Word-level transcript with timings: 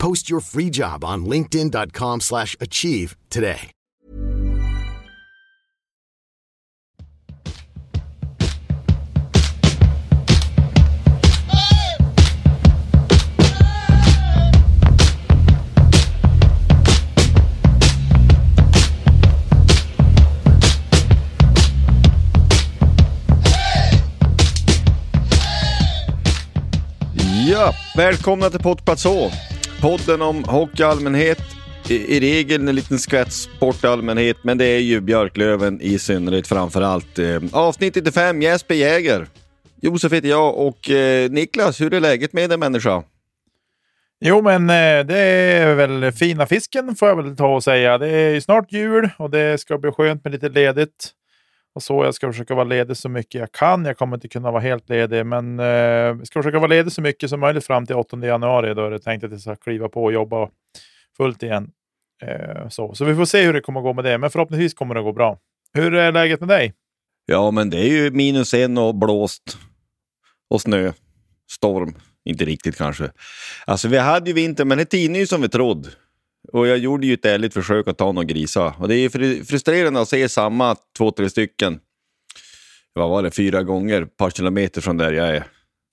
Post 0.00 0.30
your 0.30 0.40
free 0.40 0.70
job 0.70 1.04
on 1.04 1.26
linkedin.com 1.26 2.20
slash 2.20 2.56
achieve 2.58 3.16
today. 3.28 3.70
Ja, 27.48 27.74
välkomna 27.96 28.50
till 28.50 28.60
Pottplats 28.60 29.04
H. 29.04 29.30
Podden 29.82 30.22
om 30.22 30.44
hockey 30.44 30.82
i 30.82 30.86
allmänhet, 30.86 31.42
i, 31.88 32.16
i 32.16 32.20
regel 32.20 32.68
en 32.68 32.74
liten 32.74 32.98
skvätt 32.98 33.32
sport 33.32 33.84
i 33.84 33.86
allmänhet, 33.86 34.36
men 34.42 34.58
det 34.58 34.64
är 34.64 34.78
ju 34.78 35.00
Björklöven 35.00 35.80
i 35.80 35.98
synnerhet 35.98 36.46
framför 36.46 36.82
allt. 36.82 37.18
Eh, 37.18 37.42
avsnitt 37.52 37.94
95, 37.94 38.42
Jesper 38.42 38.74
Jäger. 38.74 39.26
Josef 39.80 40.12
heter 40.12 40.28
jag 40.28 40.58
och 40.58 40.90
eh, 40.90 41.30
Niklas, 41.30 41.80
hur 41.80 41.94
är 41.94 42.00
läget 42.00 42.32
med 42.32 42.50
dig 42.50 42.58
människa? 42.58 43.02
Jo, 44.20 44.42
men 44.42 44.70
eh, 44.70 45.06
det 45.06 45.18
är 45.18 45.74
väl 45.74 46.12
fina 46.12 46.46
fisken 46.46 46.96
får 46.96 47.08
jag 47.08 47.22
väl 47.22 47.36
ta 47.36 47.54
och 47.54 47.64
säga. 47.64 47.98
Det 47.98 48.08
är 48.08 48.30
ju 48.30 48.40
snart 48.40 48.72
jul 48.72 49.10
och 49.16 49.30
det 49.30 49.60
ska 49.60 49.78
bli 49.78 49.90
skönt 49.90 50.24
med 50.24 50.32
lite 50.32 50.48
ledigt. 50.48 51.10
Och 51.80 51.84
så 51.84 52.04
jag 52.04 52.14
ska 52.14 52.32
försöka 52.32 52.54
vara 52.54 52.64
ledig 52.64 52.96
så 52.96 53.08
mycket 53.08 53.40
jag 53.40 53.52
kan. 53.52 53.84
Jag 53.84 53.98
kommer 53.98 54.16
inte 54.16 54.28
kunna 54.28 54.50
vara 54.50 54.62
helt 54.62 54.88
ledig, 54.88 55.26
men 55.26 55.60
eh, 55.60 55.66
jag 55.66 56.26
ska 56.26 56.42
försöka 56.42 56.58
vara 56.58 56.68
ledig 56.68 56.92
så 56.92 57.02
mycket 57.02 57.30
som 57.30 57.40
möjligt 57.40 57.66
fram 57.66 57.86
till 57.86 57.96
8 57.96 58.26
januari. 58.26 58.74
Då 58.74 58.86
är 58.86 58.90
det 58.90 58.98
tänkt 58.98 59.24
att 59.24 59.30
jag 59.30 59.40
ska 59.40 59.56
kliva 59.56 59.88
på 59.88 60.04
och 60.04 60.12
jobba 60.12 60.48
fullt 61.16 61.42
igen. 61.42 61.70
Eh, 62.22 62.68
så. 62.68 62.94
så 62.94 63.04
vi 63.04 63.14
får 63.14 63.24
se 63.24 63.42
hur 63.42 63.52
det 63.52 63.60
kommer 63.60 63.80
att 63.80 63.84
gå 63.84 63.92
med 63.92 64.04
det, 64.04 64.18
men 64.18 64.30
förhoppningsvis 64.30 64.74
kommer 64.74 64.94
det 64.94 65.00
att 65.00 65.04
gå 65.04 65.12
bra. 65.12 65.38
Hur 65.72 65.94
är 65.94 66.12
läget 66.12 66.40
med 66.40 66.48
dig? 66.48 66.74
Ja, 67.26 67.50
men 67.50 67.70
det 67.70 67.78
är 67.78 67.88
ju 67.88 68.10
minus 68.10 68.54
en 68.54 68.78
och 68.78 68.94
blåst 68.94 69.58
och 70.50 70.60
snö, 70.60 70.92
storm. 71.50 71.94
Inte 72.24 72.44
riktigt 72.44 72.76
kanske. 72.76 73.10
Alltså 73.64 73.88
vi 73.88 73.98
hade 73.98 74.30
ju 74.30 74.34
vinter, 74.34 74.64
men 74.64 74.78
det 74.78 74.84
tiner 74.84 75.20
ju 75.20 75.26
som 75.26 75.42
vi 75.42 75.48
trodde. 75.48 75.88
Och 76.52 76.66
jag 76.66 76.78
gjorde 76.78 77.06
ju 77.06 77.14
ett 77.14 77.24
ärligt 77.24 77.54
försök 77.54 77.88
att 77.88 77.98
ta 77.98 78.12
några 78.12 78.24
grisar. 78.24 78.74
Och 78.78 78.88
det 78.88 78.94
är 78.94 79.18
ju 79.18 79.44
frustrerande 79.44 80.00
att 80.00 80.08
se 80.08 80.28
samma 80.28 80.76
två, 80.98 81.10
tre 81.10 81.30
stycken. 81.30 81.80
Vad 82.92 83.10
var 83.10 83.22
det? 83.22 83.30
Fyra 83.30 83.62
gånger, 83.62 84.02
ett 84.02 84.16
par 84.16 84.30
kilometer 84.30 84.80
från 84.80 84.96
där 84.96 85.12
jag 85.12 85.28
är. 85.28 85.44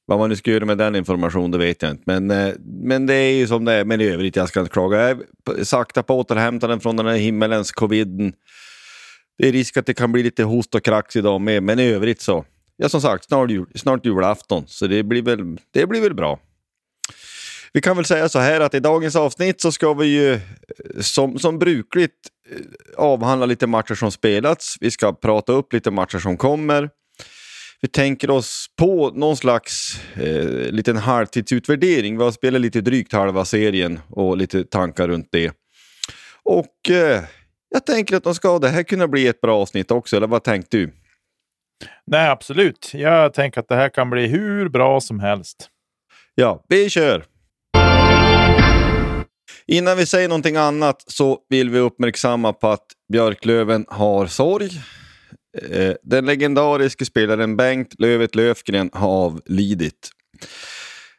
Vad 0.06 0.20
man 0.20 0.30
nu 0.30 0.36
ska 0.36 0.52
göra 0.52 0.66
med 0.66 0.78
den 0.78 0.96
informationen, 0.96 1.52
det 1.52 1.58
vet 1.58 1.82
jag 1.82 1.92
inte. 1.92 2.04
Men, 2.06 2.32
eh, 2.32 2.54
men 2.64 3.06
det 3.06 3.14
är 3.14 3.34
ju 3.34 3.48
som 3.48 3.66
det 3.66 3.74
är. 3.74 3.86
Men 3.86 4.02
i 4.02 4.06
övrigt, 4.06 4.36
jag 4.36 4.50
ska 4.50 4.60
inte 4.60 4.72
klaga. 4.72 5.10
Jag 5.10 5.22
är 5.60 5.64
sakta 5.64 6.04
på 6.04 6.20
återhämtanden 6.20 6.80
från 6.80 6.96
den 6.96 7.06
här 7.06 7.18
himmelens 7.18 7.72
coviden. 7.72 8.34
Det 9.38 9.48
är 9.48 9.52
risk 9.52 9.78
att 9.78 9.86
det 9.86 9.94
kan 9.94 10.12
bli 10.12 10.24
lite 10.24 10.44
host 10.44 10.76
och 10.76 10.84
krax 10.84 11.16
idag 11.16 11.42
med, 11.42 11.64
men 11.64 11.80
i 11.80 11.84
övrigt 11.84 12.22
så. 12.22 12.46
Ja, 12.78 12.90
som 12.90 13.02
sagt, 13.02 13.26
snart, 13.26 13.52
jul, 13.52 13.66
snart 13.76 14.06
julafton, 14.06 14.64
så 14.68 14.88
det 14.88 15.04
blir, 15.04 15.22
väl, 15.22 15.60
det 15.72 15.88
blir 15.88 16.02
väl 16.02 16.14
bra. 16.14 16.40
Vi 17.78 17.82
kan 17.82 17.96
väl 17.96 18.06
säga 18.06 18.30
så 18.30 18.40
här 18.40 18.62
att 18.62 18.74
i 18.74 18.80
dagens 18.80 19.16
avsnitt 19.16 19.62
så 19.62 19.72
ska 19.72 19.94
vi 19.94 20.06
ju 20.06 20.34
eh, 20.34 20.40
som, 21.00 21.40
som 21.40 21.60
brukligt 21.60 22.14
eh, 22.52 22.58
avhandla 22.98 23.46
lite 23.46 23.68
matcher 23.68 23.96
som 23.96 24.12
spelats. 24.12 24.78
Vi 24.82 24.92
ska 24.92 25.14
prata 25.14 25.52
upp 25.52 25.74
lite 25.74 25.92
matcher 25.92 26.20
som 26.20 26.38
kommer. 26.38 26.90
Vi 27.82 27.88
tänker 27.88 28.30
oss 28.30 28.66
på 28.78 29.12
någon 29.16 29.38
slags 29.38 30.02
eh, 30.16 30.72
liten 30.72 30.98
halvtidsutvärdering. 30.98 32.18
Vi 32.18 32.24
har 32.24 32.32
spelat 32.32 32.62
lite 32.62 32.82
drygt 32.82 33.14
halva 33.14 33.46
serien 33.46 34.00
och 34.10 34.38
lite 34.38 34.64
tankar 34.64 35.08
runt 35.08 35.28
det. 35.32 35.52
Och 36.44 36.90
eh, 36.90 37.24
jag 37.70 37.86
tänker 37.86 38.16
att 38.16 38.24
de 38.24 38.36
ska 38.36 38.60
det 38.60 38.70
här 38.70 38.84
kunna 38.84 39.08
bli 39.08 39.28
ett 39.28 39.42
bra 39.42 39.62
avsnitt 39.62 39.92
också, 39.92 40.18
eller 40.18 40.28
vad 40.28 40.44
tänkte 40.44 40.78
du? 40.78 40.94
Nej, 42.08 42.30
absolut. 42.30 42.92
Jag 42.94 43.34
tänker 43.34 43.62
att 43.62 43.68
det 43.68 43.76
här 43.76 43.90
kan 43.90 44.10
bli 44.10 44.28
hur 44.28 44.70
bra 44.70 45.02
som 45.02 45.20
helst. 45.20 45.70
Ja, 46.36 46.66
vi 46.68 46.90
kör! 46.90 47.37
Innan 49.68 49.98
vi 49.98 50.06
säger 50.06 50.28
någonting 50.28 50.56
annat 50.56 51.04
så 51.08 51.40
vill 51.50 51.70
vi 51.70 51.80
uppmärksamma 51.80 52.54
på 52.54 52.68
att 52.68 52.86
Björklöven 53.14 53.86
har 53.88 54.28
sorg. 54.28 54.82
Eh, 55.70 55.94
den 56.04 56.26
legendariske 56.26 57.06
spelaren 57.06 57.58
Bengt 57.58 58.00
Lövet 58.00 58.36
Löfgren 58.36 58.90
har 58.94 59.10
avlidit. 59.10 60.10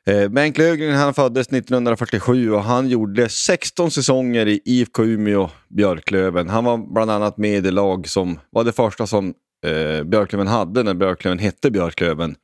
Eh, 0.07 0.29
Bengt 0.29 0.59
Löfgren 0.59 0.95
han 0.95 1.15
föddes 1.15 1.47
1947 1.53 2.53
och 2.53 2.63
han 2.63 2.89
gjorde 2.89 3.29
16 3.29 3.91
säsonger 3.91 4.47
i 4.47 4.61
IFK 4.65 5.05
Umeå 5.05 5.51
Björklöven. 5.69 6.49
Han 6.49 6.65
var 6.65 6.93
bland 6.95 7.11
annat 7.11 7.39
med 7.39 7.57
i 7.57 7.61
det 7.61 7.71
lag 7.71 8.09
som 8.09 8.39
var 8.51 8.65
det 8.65 8.73
första 8.73 9.07
som 9.07 9.35
eh, 9.67 10.05
Björklöven 10.05 10.47
hade 10.47 10.83
när 10.83 10.95
Björklöven 10.95 11.39
hette 11.39 11.71
Björklöven. 11.71 12.35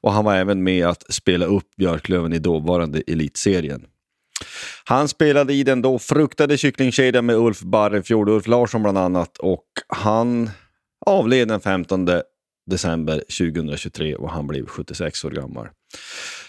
Och 0.00 0.12
han 0.12 0.24
var 0.24 0.36
även 0.36 0.62
med 0.62 0.86
att 0.86 1.12
spela 1.12 1.46
upp 1.46 1.76
Björklöven 1.76 2.32
i 2.32 2.38
dåvarande 2.38 3.02
elitserien. 3.06 3.86
Han 4.84 5.08
spelade 5.08 5.52
i 5.52 5.62
den 5.62 5.82
då 5.82 5.98
fruktade 5.98 6.58
kycklingkedjan 6.58 7.26
med 7.26 7.36
Ulf 7.36 7.60
Barrefjord, 7.60 8.28
Ulf 8.28 8.46
Larsson 8.46 8.82
bland 8.82 8.98
annat 8.98 9.38
och 9.38 9.64
han 9.88 10.50
avled 11.06 11.48
den 11.48 11.60
15 11.60 12.08
december 12.70 13.14
2023 13.14 14.14
och 14.14 14.30
han 14.30 14.46
blev 14.46 14.66
76 14.66 15.24
år 15.24 15.30
gammal. 15.30 15.68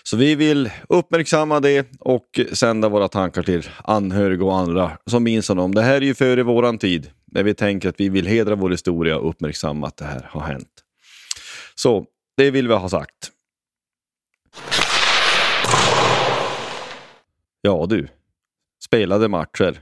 Så 0.03 0.17
vi 0.17 0.35
vill 0.35 0.69
uppmärksamma 0.89 1.59
det 1.59 1.87
och 1.99 2.39
sända 2.53 2.89
våra 2.89 3.07
tankar 3.07 3.43
till 3.43 3.69
anhöriga 3.83 4.43
och 4.43 4.57
andra 4.57 4.97
som 5.05 5.23
minns 5.23 5.49
honom. 5.49 5.75
Det 5.75 5.81
här 5.81 5.95
är 5.95 6.01
ju 6.01 6.13
före 6.13 6.43
våran 6.43 6.77
tid, 6.77 7.09
när 7.31 7.43
vi 7.43 7.53
tänker 7.53 7.89
att 7.89 7.99
vi 7.99 8.09
vill 8.09 8.27
hedra 8.27 8.55
vår 8.55 8.69
historia 8.69 9.17
och 9.17 9.29
uppmärksamma 9.29 9.87
att 9.87 9.97
det 9.97 10.05
här 10.05 10.29
har 10.29 10.41
hänt. 10.41 10.69
Så, 11.75 12.05
det 12.37 12.51
vill 12.51 12.67
vi 12.67 12.73
ha 12.73 12.89
sagt. 12.89 13.31
Ja 17.61 17.85
du, 17.89 18.07
spelade 18.83 19.27
matcher. 19.27 19.81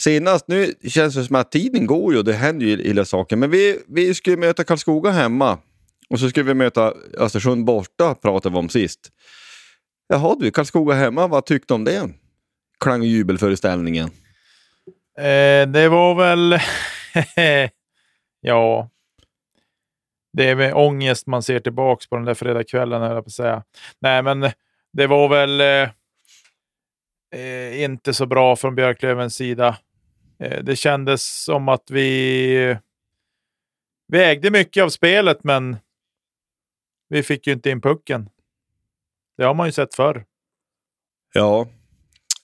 Senast, 0.00 0.48
nu 0.48 0.74
känns 0.88 1.14
det 1.14 1.24
som 1.24 1.36
att 1.36 1.52
tiden 1.52 1.86
går 1.86 2.12
ju 2.12 2.18
och 2.18 2.24
det 2.24 2.32
händer 2.32 2.66
ju 2.66 2.72
illa 2.72 3.04
saker. 3.04 3.36
Men 3.36 3.50
vi, 3.50 3.78
vi 3.88 4.14
skulle 4.14 4.36
möta 4.36 4.64
Karlskoga 4.64 5.10
hemma 5.10 5.58
och 6.10 6.20
så 6.20 6.28
skulle 6.28 6.46
vi 6.46 6.54
möta 6.54 6.94
Östersund 7.18 7.64
borta, 7.64 8.14
pratade 8.14 8.52
vi 8.52 8.58
om 8.58 8.68
sist. 8.68 9.00
Jaha 10.08 10.36
du, 10.40 10.50
Karlskoga 10.50 10.94
hemma, 10.94 11.26
vad 11.26 11.46
tyckte 11.46 11.74
du 11.74 11.74
om 11.74 11.84
det? 11.84 12.08
Klang 12.80 13.00
och 13.00 13.06
jubelföreställningen. 13.06 14.10
Eh, 15.18 15.68
det 15.68 15.88
var 15.88 16.14
väl... 16.14 16.58
ja. 18.40 18.88
Det 20.32 20.48
är 20.48 20.56
med 20.56 20.74
ångest 20.74 21.26
man 21.26 21.42
ser 21.42 21.60
tillbaks 21.60 22.06
på 22.06 22.16
den 22.16 22.24
där 22.24 22.34
fredagskvällen, 22.34 23.02
höll 23.02 23.14
jag 23.14 23.24
på 23.24 23.28
att 23.28 23.32
säga. 23.32 23.62
Nej, 24.00 24.22
men 24.22 24.50
det 24.92 25.06
var 25.06 25.28
väl 25.28 25.60
eh, 25.60 25.94
eh, 27.32 27.82
inte 27.82 28.14
så 28.14 28.26
bra 28.26 28.56
från 28.56 28.74
Björklövens 28.74 29.34
sida. 29.34 29.78
Eh, 30.38 30.64
det 30.64 30.76
kändes 30.76 31.44
som 31.44 31.68
att 31.68 31.90
vi... 31.90 32.76
Vi 34.08 34.24
ägde 34.24 34.50
mycket 34.50 34.84
av 34.84 34.88
spelet, 34.88 35.44
men 35.44 35.76
vi 37.08 37.22
fick 37.22 37.46
ju 37.46 37.52
inte 37.52 37.70
in 37.70 37.80
pucken. 37.80 38.28
Det 39.36 39.44
har 39.44 39.54
man 39.54 39.68
ju 39.68 39.72
sett 39.72 39.94
förr. 39.94 40.24
Ja, 41.32 41.68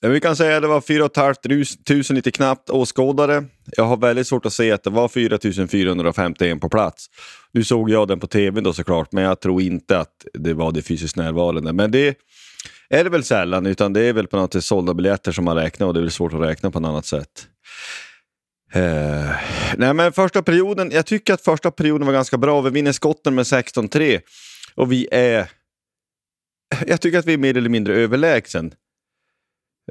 Vi 0.00 0.20
kan 0.20 0.36
säga 0.36 0.56
att 0.56 0.62
det 0.62 0.68
var 0.68 0.80
4 0.80 1.08
500 1.14 2.14
lite 2.14 2.30
knappt 2.30 2.70
åskådare. 2.70 3.44
Jag 3.76 3.84
har 3.84 3.96
väldigt 3.96 4.26
svårt 4.26 4.46
att 4.46 4.52
se 4.52 4.72
att 4.72 4.82
det 4.82 4.90
var 4.90 5.08
4 5.08 5.38
451 5.68 6.60
på 6.60 6.68
plats. 6.68 7.06
Nu 7.52 7.64
såg 7.64 7.90
jag 7.90 8.08
den 8.08 8.20
på 8.20 8.26
tv 8.26 8.60
då 8.60 8.72
såklart, 8.72 9.12
men 9.12 9.24
jag 9.24 9.40
tror 9.40 9.62
inte 9.62 9.98
att 9.98 10.26
det 10.34 10.54
var 10.54 10.72
det 10.72 10.82
fysiskt 10.82 11.16
närvarande. 11.16 11.72
Men 11.72 11.90
det 11.90 12.18
är 12.90 13.04
det 13.04 13.10
väl 13.10 13.24
sällan, 13.24 13.66
utan 13.66 13.92
det 13.92 14.00
är 14.00 14.12
väl 14.12 14.26
på 14.26 14.36
något 14.36 14.52
sätt 14.52 14.64
sålda 14.64 14.94
biljetter 14.94 15.32
som 15.32 15.44
man 15.44 15.56
räknar 15.56 15.86
och 15.86 15.94
det 15.94 16.00
är 16.00 16.02
väl 16.02 16.10
svårt 16.10 16.32
att 16.32 16.40
räkna 16.40 16.70
på 16.70 16.80
något 16.80 16.88
annat 16.88 17.06
sätt. 17.06 17.48
Uh, 18.76 19.32
nej 19.76 19.94
men 19.94 20.12
första 20.12 20.42
perioden, 20.42 20.90
jag 20.90 21.06
tycker 21.06 21.34
att 21.34 21.40
första 21.40 21.70
perioden 21.70 22.06
var 22.06 22.14
ganska 22.14 22.38
bra. 22.38 22.60
Vi 22.60 22.70
vinner 22.70 22.92
skotten 22.92 23.34
med 23.34 23.42
16-3 23.42 24.20
och 24.74 24.92
vi 24.92 25.08
är... 25.10 25.50
Jag 26.86 27.00
tycker 27.00 27.18
att 27.18 27.26
vi 27.26 27.32
är 27.32 27.38
mer 27.38 27.56
eller 27.56 27.70
mindre 27.70 27.94
överlägsen. 27.94 28.74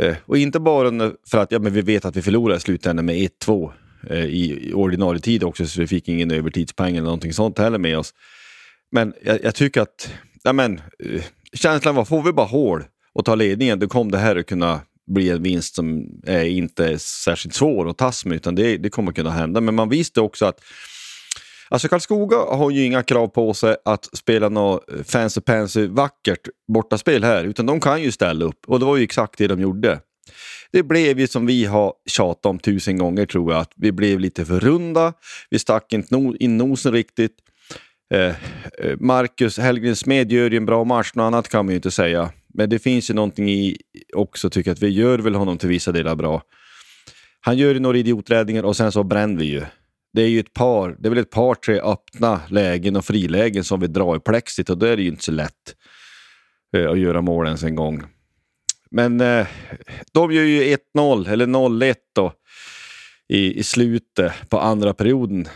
Uh, 0.01 0.15
och 0.25 0.38
inte 0.38 0.59
bara 0.59 1.11
för 1.27 1.38
att 1.38 1.51
ja, 1.51 1.59
men 1.59 1.73
vi 1.73 1.81
vet 1.81 2.05
att 2.05 2.15
vi 2.15 2.21
förlorar 2.21 2.55
i 2.55 2.59
slutändan 2.59 3.05
med 3.05 3.15
1-2 3.15 3.71
uh, 4.11 4.17
eh, 4.17 4.25
i, 4.25 4.69
i 4.69 4.73
ordinarie 4.73 5.21
tid 5.21 5.44
också, 5.44 5.67
så 5.67 5.81
vi 5.81 5.88
fick 5.88 6.07
ingen 6.07 6.31
övertidspoäng 6.31 6.95
eller 6.95 7.05
någonting 7.05 7.33
sånt 7.33 7.59
heller 7.59 7.77
med 7.77 7.97
oss. 7.97 8.13
Men 8.91 9.13
jag, 9.21 9.44
jag 9.44 9.55
tycker 9.55 9.81
att 9.81 10.13
ja, 10.44 10.53
men, 10.53 10.81
känslan 11.53 11.95
var, 11.95 12.05
får 12.05 12.23
vi 12.23 12.33
bara 12.33 12.45
hål 12.45 12.83
och 13.13 13.25
ta 13.25 13.35
ledningen, 13.35 13.79
då 13.79 13.88
kommer 13.88 14.11
det 14.11 14.17
här 14.17 14.35
att 14.35 14.45
kunna 14.45 14.81
bli 15.07 15.29
en 15.29 15.44
vinst 15.44 15.75
som 15.75 16.05
är 16.23 16.44
inte 16.44 16.99
särskilt 16.99 17.55
svår 17.55 17.89
att 17.89 17.97
tas 17.97 18.25
med, 18.25 18.35
utan 18.35 18.55
det, 18.55 18.77
det 18.77 18.89
kommer 18.89 19.11
kunna 19.11 19.31
hända. 19.31 19.61
Men 19.61 19.75
man 19.75 19.89
visste 19.89 20.21
också 20.21 20.45
att 20.45 20.59
Alltså 21.69 21.88
Karlskoga 21.88 22.38
har 22.38 22.71
ju 22.71 22.85
inga 22.85 23.03
krav 23.03 23.27
på 23.27 23.53
sig 23.53 23.75
att 23.85 24.17
spela 24.17 24.49
något 24.49 24.83
fancy 25.05 25.41
pansy 25.41 25.88
vackert 25.88 26.47
bortaspel 26.73 27.23
här, 27.23 27.44
utan 27.44 27.65
de 27.65 27.79
kan 27.79 28.01
ju 28.01 28.11
ställa 28.11 28.45
upp 28.45 28.59
och 28.67 28.79
det 28.79 28.85
var 28.85 28.97
ju 28.97 29.03
exakt 29.03 29.38
det 29.38 29.47
de 29.47 29.59
gjorde. 29.59 29.99
Det 30.71 30.83
blev 30.83 31.19
ju 31.19 31.27
som 31.27 31.45
vi 31.45 31.65
har 31.65 31.94
tjatat 32.05 32.45
om 32.45 32.59
tusen 32.59 32.97
gånger 32.97 33.25
tror 33.25 33.53
jag, 33.53 33.61
att 33.61 33.71
vi 33.75 33.91
blev 33.91 34.19
lite 34.19 34.45
för 34.45 34.59
runda, 34.59 35.13
vi 35.49 35.59
stack 35.59 35.94
inte 35.94 36.33
in 36.39 36.57
nosen 36.57 36.94
riktigt. 36.94 37.35
Eh, 38.13 38.36
eh, 38.80 38.98
Marcus 39.00 39.57
Hellgren 39.57 39.95
Smed 39.95 40.31
gör 40.31 40.51
ju 40.51 40.57
en 40.57 40.65
bra 40.65 40.83
match, 40.83 41.12
något 41.13 41.24
annat 41.24 41.50
kan 41.50 41.65
man 41.65 41.71
ju 41.71 41.75
inte 41.75 41.92
säga. 41.92 42.31
Men 42.54 42.69
det 42.69 42.80
finns 42.80 43.09
ju 43.09 43.13
någonting 43.13 43.50
i 43.50 43.77
också, 44.13 44.50
tycker 44.50 44.71
att 44.71 44.81
vi 44.81 44.89
gör 44.89 45.19
väl 45.19 45.36
honom 45.36 45.57
till 45.57 45.69
vissa 45.69 45.92
delar 45.92 46.15
bra. 46.15 46.42
Han 47.39 47.57
gör 47.57 47.74
ju 47.74 47.80
några 47.80 47.98
idioträddningar 47.98 48.63
och 48.63 48.77
sen 48.77 48.92
så 48.92 49.04
bränner 49.04 49.39
vi 49.39 49.45
ju. 49.45 49.63
Det 50.13 50.21
är 50.21 50.27
ju 50.27 50.39
ett 50.39 50.54
par, 50.54 50.95
det 51.00 51.07
är 51.07 51.09
väl 51.09 51.19
ett 51.19 51.30
par, 51.30 51.56
tre 51.56 51.80
öppna 51.80 52.42
lägen 52.50 52.95
och 52.95 53.06
frilägen 53.06 53.63
som 53.63 53.80
vi 53.80 53.88
drar 53.88 54.15
i 54.15 54.19
plexit 54.19 54.69
och 54.69 54.77
då 54.77 54.86
är 54.86 54.98
det 54.98 55.04
ju 55.04 55.09
inte 55.09 55.24
så 55.24 55.31
lätt 55.31 55.75
eh, 56.77 56.89
att 56.89 57.00
göra 57.00 57.21
mål 57.21 57.45
ens 57.45 57.63
en 57.63 57.75
gång. 57.75 58.04
Men 58.92 59.21
eh, 59.21 59.48
de 60.13 60.31
gör 60.31 60.44
ju 60.44 60.77
1-0, 60.95 61.30
eller 61.30 61.45
0-1 61.45 61.95
då, 62.15 62.33
i, 63.30 63.59
i 63.59 63.63
slutet 63.63 64.50
på 64.50 64.59
andra 64.59 64.94
perioden. 64.94 65.48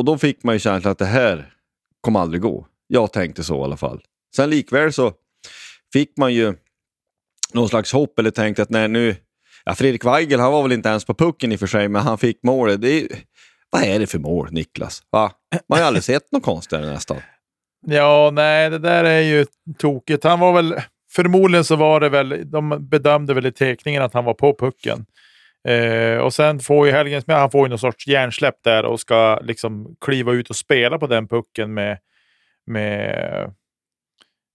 Och 0.00 0.04
då 0.04 0.18
fick 0.18 0.42
man 0.42 0.54
ju 0.54 0.58
känslan 0.58 0.92
att 0.92 0.98
det 0.98 1.04
här 1.04 1.52
kommer 2.00 2.20
aldrig 2.20 2.42
gå. 2.42 2.66
Jag 2.86 3.12
tänkte 3.12 3.44
så 3.44 3.60
i 3.60 3.64
alla 3.64 3.76
fall. 3.76 4.00
Sen 4.36 4.50
likväl 4.50 4.92
så 4.92 5.12
fick 5.92 6.16
man 6.16 6.34
ju 6.34 6.54
någon 7.52 7.68
slags 7.68 7.92
hopp 7.92 8.18
eller 8.18 8.30
tänkte 8.30 8.62
att 8.62 8.70
nej 8.70 8.88
nu, 8.88 9.16
ja, 9.64 9.74
Fredrik 9.74 10.04
Weigel 10.04 10.40
han 10.40 10.52
var 10.52 10.62
väl 10.62 10.72
inte 10.72 10.88
ens 10.88 11.04
på 11.04 11.14
pucken 11.14 11.52
i 11.52 11.56
och 11.56 11.60
för 11.60 11.66
sig, 11.66 11.88
men 11.88 12.02
han 12.02 12.18
fick 12.18 12.42
målet. 12.42 12.80
Det 12.80 13.00
är, 13.00 13.08
vad 13.70 13.82
är 13.82 13.98
det 13.98 14.06
för 14.06 14.18
mål, 14.18 14.48
Niklas? 14.50 15.02
Va? 15.10 15.32
Man 15.68 15.78
har 15.78 15.84
ju 15.84 15.86
aldrig 15.86 16.04
sett 16.04 16.32
något 16.32 16.42
konstigare 16.42 16.86
nästan. 16.86 17.16
Ja, 17.86 18.30
nej, 18.32 18.70
det 18.70 18.78
där 18.78 19.04
är 19.04 19.20
ju 19.20 19.46
tokigt. 19.78 20.24
Han 20.24 20.40
var 20.40 20.52
väl, 20.52 20.74
förmodligen 21.12 21.64
så 21.64 21.76
var 21.76 22.00
det 22.00 22.08
väl, 22.08 22.50
de 22.50 22.88
bedömde 22.88 23.34
väl 23.34 23.46
i 23.46 23.52
teckningen 23.52 24.02
att 24.02 24.14
han 24.14 24.24
var 24.24 24.34
på 24.34 24.56
pucken. 24.58 25.06
Eh, 25.68 26.18
och 26.18 26.34
sen 26.34 26.60
får 26.60 26.86
ju 26.86 26.92
Helgens 26.92 27.26
med, 27.26 27.36
han 27.36 27.50
får 27.50 27.66
ju 27.66 27.68
någon 27.68 27.78
sorts 27.78 28.06
hjärnsläpp 28.06 28.62
där 28.64 28.84
och 28.84 29.00
ska 29.00 29.38
liksom 29.42 29.96
kliva 30.00 30.32
ut 30.32 30.50
och 30.50 30.56
spela 30.56 30.98
på 30.98 31.06
den 31.06 31.28
pucken 31.28 31.74
med, 31.74 31.98
med, 32.66 33.54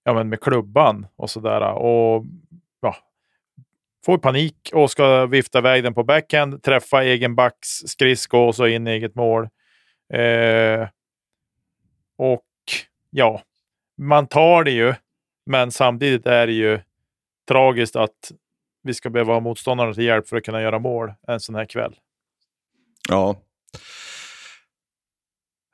ja, 0.03 0.13
men 0.13 0.29
med 0.29 0.41
klubban 0.41 1.07
och 1.15 1.29
sådär. 1.29 1.61
Och 1.61 2.25
ja, 2.81 2.95
får 4.05 4.17
panik 4.17 4.71
och 4.73 4.91
ska 4.91 5.25
vifta 5.25 5.59
iväg 5.59 5.83
den 5.83 5.93
på 5.93 6.03
backhand, 6.03 6.63
träffa 6.63 7.03
egen 7.03 7.35
backs 7.35 7.67
skridsko 7.67 8.37
och 8.37 8.55
så 8.55 8.67
in 8.67 8.87
i 8.87 8.91
eget 8.91 9.15
mål. 9.15 9.49
Eh, 10.13 10.87
och 12.17 12.45
ja, 13.09 13.41
man 13.97 14.27
tar 14.27 14.63
det 14.63 14.71
ju, 14.71 14.93
men 15.45 15.71
samtidigt 15.71 16.25
är 16.25 16.47
det 16.47 16.53
ju 16.53 16.79
tragiskt 17.47 17.95
att 17.95 18.31
vi 18.85 18.93
ska 18.93 19.09
behöva 19.09 19.33
ha 19.33 19.39
motståndarna 19.39 19.93
till 19.93 20.03
hjälp 20.03 20.27
för 20.27 20.37
att 20.37 20.43
kunna 20.43 20.61
göra 20.61 20.79
mål 20.79 21.13
en 21.27 21.39
sån 21.39 21.55
här 21.55 21.65
kväll. 21.65 21.95
Ja. 23.09 23.41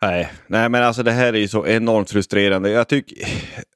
Nej, 0.02 0.31
nej 0.48 0.69
men 0.69 0.84
alltså 0.84 1.04
det 1.04 1.12
här 1.12 1.34
är 1.34 1.38
ju 1.38 1.48
så 1.48 1.68
enormt 1.68 2.12
frustrerande. 2.12 2.69
Jag 2.69 2.88
tycker, 2.88 3.18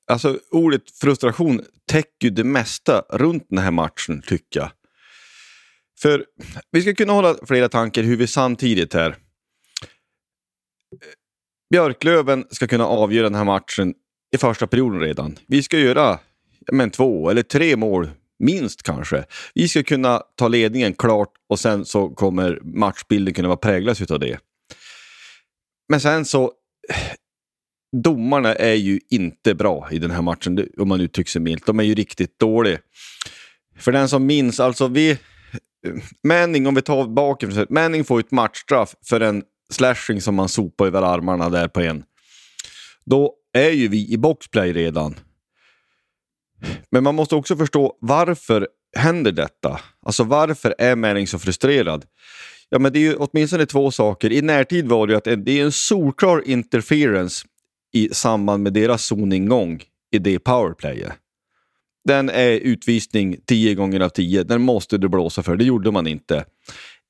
alltså 0.08 0.40
ordet 0.52 0.92
frustration 0.92 1.66
täcker 1.88 2.28
ju 2.28 2.30
det 2.30 2.44
mesta 2.44 3.04
runt 3.10 3.46
den 3.50 3.60
här 3.60 3.72
matchen 3.72 4.22
tycker 4.22 4.60
jag. 4.60 4.72
För 6.02 6.26
vi 6.72 6.82
ska 6.82 6.94
kunna 6.94 7.14
hålla 7.14 7.36
flera 7.48 7.70
tankar 7.70 8.04
hur 8.04 8.18
vi 8.18 8.28
samtidigt 8.28 8.94
här. 8.94 9.16
Björklöven 11.70 12.46
ska 12.52 12.68
kunna 12.68 12.86
avgöra 12.86 13.24
den 13.24 13.36
här 13.36 13.44
matchen 13.44 13.94
i 14.36 14.38
första 14.38 14.68
perioden 14.68 15.00
redan. 15.00 15.38
Vi 15.48 15.64
ska 15.64 15.80
göra 15.80 16.20
men, 16.72 16.92
två 16.92 17.30
eller 17.30 17.44
tre 17.44 17.76
mål 17.76 18.10
minst 18.46 18.84
kanske. 18.84 19.26
Vi 19.54 19.68
ska 19.68 19.84
kunna 19.84 20.22
ta 20.36 20.48
ledningen 20.48 20.94
klart 20.94 21.32
och 21.50 21.60
sen 21.60 21.86
så 21.86 22.10
kommer 22.10 22.60
matchbilden 22.64 23.34
kunna 23.34 23.48
vara 23.48 23.58
präglad 23.58 24.12
av 24.12 24.20
det. 24.20 24.40
Men 25.90 26.02
sen 26.02 26.26
så, 26.26 26.52
domarna 28.04 28.56
är 28.56 28.74
ju 28.74 29.00
inte 29.10 29.56
bra 29.56 29.88
i 29.92 30.00
den 30.00 30.12
här 30.12 30.22
matchen, 30.22 30.68
om 30.78 30.88
man 30.88 31.02
uttrycker 31.02 31.32
sig 31.32 31.42
milt. 31.42 31.66
De 31.66 31.80
är 31.80 31.84
ju 31.84 31.96
riktigt 31.96 32.40
dåliga. 32.40 32.80
För 33.78 33.92
den 33.92 34.10
som 34.10 34.26
minns, 34.26 34.60
alltså 34.60 34.88
vi... 34.88 35.18
Manning, 36.24 36.68
om 36.68 36.76
vi 36.76 36.82
tar 36.82 37.08
bakifrån, 37.08 37.66
Manning 37.70 38.04
får 38.04 38.20
ett 38.20 38.32
matchstraff 38.32 38.96
för 39.06 39.22
en 39.22 39.44
slashing 39.72 40.22
som 40.22 40.36
man 40.36 40.50
sopar 40.50 40.86
över 40.86 41.02
armarna 41.02 41.50
där 41.50 41.68
på 41.68 41.82
en. 41.82 42.04
Då 43.06 43.34
är 43.54 43.70
ju 43.70 43.88
vi 43.88 44.14
i 44.14 44.18
boxplay 44.18 44.74
redan. 44.74 45.16
Men 46.92 47.04
man 47.04 47.16
måste 47.16 47.36
också 47.36 47.56
förstå 47.56 47.98
varför 48.02 48.68
händer 48.98 49.32
detta? 49.32 49.80
Alltså 50.06 50.24
varför 50.24 50.76
är 50.78 50.96
Manning 50.96 51.28
så 51.28 51.40
frustrerad? 51.40 52.06
Ja, 52.70 52.80
men 52.80 52.94
det 52.94 53.00
är 53.00 53.02
ju 53.02 53.16
åtminstone 53.16 53.66
två 53.66 53.92
saker. 53.92 54.32
I 54.32 54.42
närtid 54.42 54.88
var 54.88 55.08
det 55.08 55.14
ju 55.14 55.18
att 55.18 55.46
det 55.46 55.60
är 55.60 55.64
en 55.64 55.72
solklar 55.72 56.48
interference 56.48 57.46
i 57.94 58.10
samband 58.12 58.64
med 58.64 58.74
deras 58.74 59.06
zoningång 59.06 59.84
i 60.12 60.20
det 60.20 60.40
powerplayet. 60.40 61.14
Den 62.06 62.30
är 62.30 62.52
utvisning 62.52 63.38
10 63.46 63.76
gånger 63.76 64.00
av 64.00 64.10
10. 64.10 64.44
Den 64.44 64.62
måste 64.62 64.98
du 64.98 65.08
blåsa 65.08 65.44
för. 65.44 65.56
Det 65.56 65.64
gjorde 65.64 65.92
man 65.92 66.08
inte. 66.08 66.46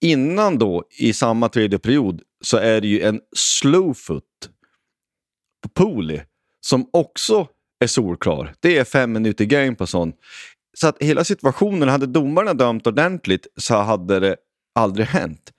Innan 0.01 0.57
då, 0.57 0.83
i 0.99 1.13
samma 1.13 1.49
tredje 1.49 1.79
period, 1.79 2.21
så 2.41 2.57
är 2.57 2.81
det 2.81 2.87
ju 2.87 3.01
en 3.01 3.21
slowfoot 3.35 4.23
på 5.63 5.69
Pooley 5.69 6.21
som 6.61 6.89
också 6.93 7.47
är 7.79 7.87
solklar. 7.87 8.53
Det 8.59 8.77
är 8.77 8.83
fem 8.83 9.11
minuter 9.11 9.45
game 9.45 9.75
på 9.75 9.87
sån. 9.87 10.13
Så 10.77 10.87
att 10.87 10.97
hela 10.99 11.23
situationen, 11.23 11.89
hade 11.89 12.05
domarna 12.05 12.53
dömt 12.53 12.87
ordentligt 12.87 13.47
så 13.57 13.75
hade 13.75 14.19
det 14.19 14.35
aldrig 14.75 15.07
hänt. 15.07 15.51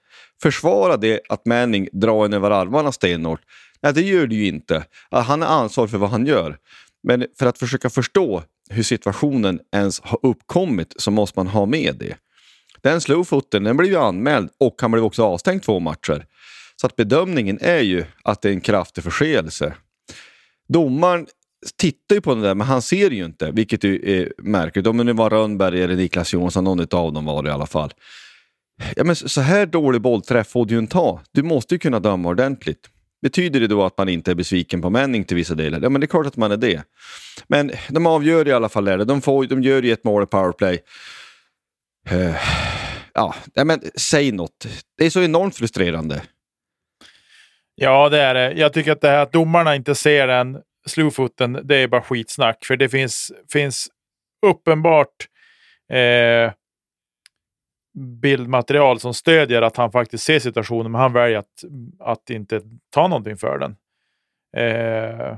Försvara 0.43 0.97
det 0.97 1.21
att 1.29 1.47
Manning 1.47 1.89
drar 1.93 2.25
en 2.25 2.33
över 2.33 2.51
armarna 2.51 2.93
stenhårt. 2.93 3.41
Nej, 3.83 3.93
det 3.93 4.03
gör 4.03 4.27
det 4.27 4.35
ju 4.35 4.47
inte. 4.47 4.85
Han 5.11 5.43
är 5.43 5.47
ansvarig 5.47 5.91
för 5.91 5.99
vad 5.99 6.11
han 6.11 6.27
gör. 6.27 6.59
Men 7.03 7.27
för 7.39 7.47
att 7.47 7.59
försöka 7.59 7.91
förstå 7.91 8.43
hur 8.71 8.83
situationen 8.83 9.61
ens 9.75 10.01
har 10.01 10.19
uppkommit 10.23 10.95
så 10.97 11.11
måste 11.11 11.39
man 11.39 11.47
ha 11.47 11.67
med 11.67 11.97
det. 11.99 12.17
Den 12.83 13.01
slowfooten 13.01 13.65
den 13.65 13.77
blev 13.77 13.91
ju 13.91 13.97
anmäld 13.97 14.51
och 14.61 14.75
han 14.81 14.91
blev 14.91 15.05
också 15.05 15.23
avstängd 15.23 15.63
två 15.63 15.81
matcher. 15.81 16.27
Så 16.81 16.87
att 16.87 16.97
bedömningen 16.97 17.59
är 17.61 17.81
ju 17.81 18.05
att 18.23 18.43
det 18.43 18.49
är 18.49 18.53
en 18.53 18.61
kraftig 18.61 19.05
förseelse. 19.05 19.75
Domaren 20.69 21.27
tittar 21.77 22.15
ju 22.15 22.21
på 22.21 22.35
den 22.35 22.43
där, 22.43 22.55
men 22.55 22.67
han 22.67 22.83
ser 22.83 23.11
ju 23.11 23.25
inte, 23.25 23.51
vilket 23.51 23.85
är 23.85 24.33
märkligt. 24.39 24.87
Om 24.87 24.97
det 24.97 25.05
nu 25.05 25.13
var 25.13 25.31
Rönnberg 25.31 25.83
eller 25.83 25.97
Niklas 25.97 26.33
Johansson, 26.33 26.65
någon 26.65 26.81
av 26.81 27.13
dem 27.13 27.25
var 27.25 27.43
det 27.43 27.49
i 27.49 27.53
alla 27.53 27.67
fall. 27.67 27.93
Ja, 28.97 29.05
men 29.05 29.17
så 29.17 29.41
här 29.41 29.67
dålig 29.67 30.01
bollträff 30.01 30.49
får 30.49 30.67
du 30.67 30.75
ju 30.75 30.81
inte 30.81 30.97
ha. 30.97 31.21
Du 31.33 31.43
måste 31.43 31.75
ju 31.75 31.79
kunna 31.79 32.01
döma 32.01 32.29
ordentligt. 32.29 32.91
Betyder 33.23 33.61
det 33.61 33.67
då 33.67 33.85
att 33.85 33.99
man 33.99 34.09
inte 34.09 34.31
är 34.31 34.35
besviken 34.35 34.83
på 34.83 34.91
Manning 34.91 35.25
till 35.25 35.37
vissa 35.37 35.55
delar? 35.55 35.81
Ja, 35.83 35.89
men 35.89 36.01
det 36.01 36.05
är 36.05 36.09
klart 36.09 36.27
att 36.27 36.37
man 36.37 36.53
är 36.53 36.57
det. 36.57 36.83
Men 37.49 37.71
de 37.89 38.07
avgör 38.07 38.49
i 38.49 38.53
alla 38.53 38.69
fall 38.69 38.85
det. 38.85 39.05
De, 39.05 39.23
får, 39.23 39.45
de 39.45 39.63
gör 39.63 39.83
ju 39.83 39.93
ett 39.93 40.05
mål 40.05 40.23
i 40.23 40.27
powerplay. 40.27 40.79
Uh, 42.13 42.37
ja, 43.15 43.35
men 43.65 43.81
säg 43.95 44.33
något. 44.33 44.67
Det 44.99 45.07
är 45.07 45.11
så 45.11 45.23
enormt 45.23 45.57
frustrerande. 45.57 46.23
Ja, 47.75 48.09
det 48.09 48.21
är 48.21 48.35
det. 48.35 48.53
Jag 48.53 48.73
tycker 48.73 48.93
att 48.93 49.01
det 49.01 49.09
här 49.09 49.19
att 49.19 49.33
domarna 49.33 49.77
inte 49.77 49.95
ser 49.95 50.27
den 50.27 50.59
slowfooten, 50.87 51.61
det 51.65 51.77
är 51.77 51.89
bara 51.89 52.03
skitsnack. 52.03 52.65
För 52.65 52.77
det 52.77 52.89
finns, 52.89 53.33
finns 53.53 53.89
uppenbart 54.47 55.29
eh, 55.93 56.53
bildmaterial 57.97 59.01
som 59.01 59.15
stödjer 59.15 59.63
att 59.63 59.77
han 59.77 59.93
faktiskt 59.93 60.25
ser 60.25 60.39
situationen, 60.39 60.93
men 60.93 61.01
han 61.01 61.13
väljer 61.13 61.39
att, 61.39 61.65
att 61.99 62.31
inte 62.31 62.61
ta 62.91 63.09
någonting 63.09 63.37
för 63.37 63.59
den. 63.59 63.77
Eh, 64.57 65.37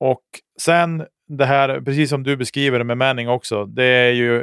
och 0.00 0.24
sen 0.60 1.06
det 1.28 1.46
här, 1.46 1.80
precis 1.80 2.10
som 2.10 2.22
du 2.22 2.36
beskriver 2.36 2.78
det 2.78 2.84
med 2.84 2.98
Manning 2.98 3.28
också, 3.28 3.64
det 3.64 3.84
är 3.84 4.12
ju 4.12 4.38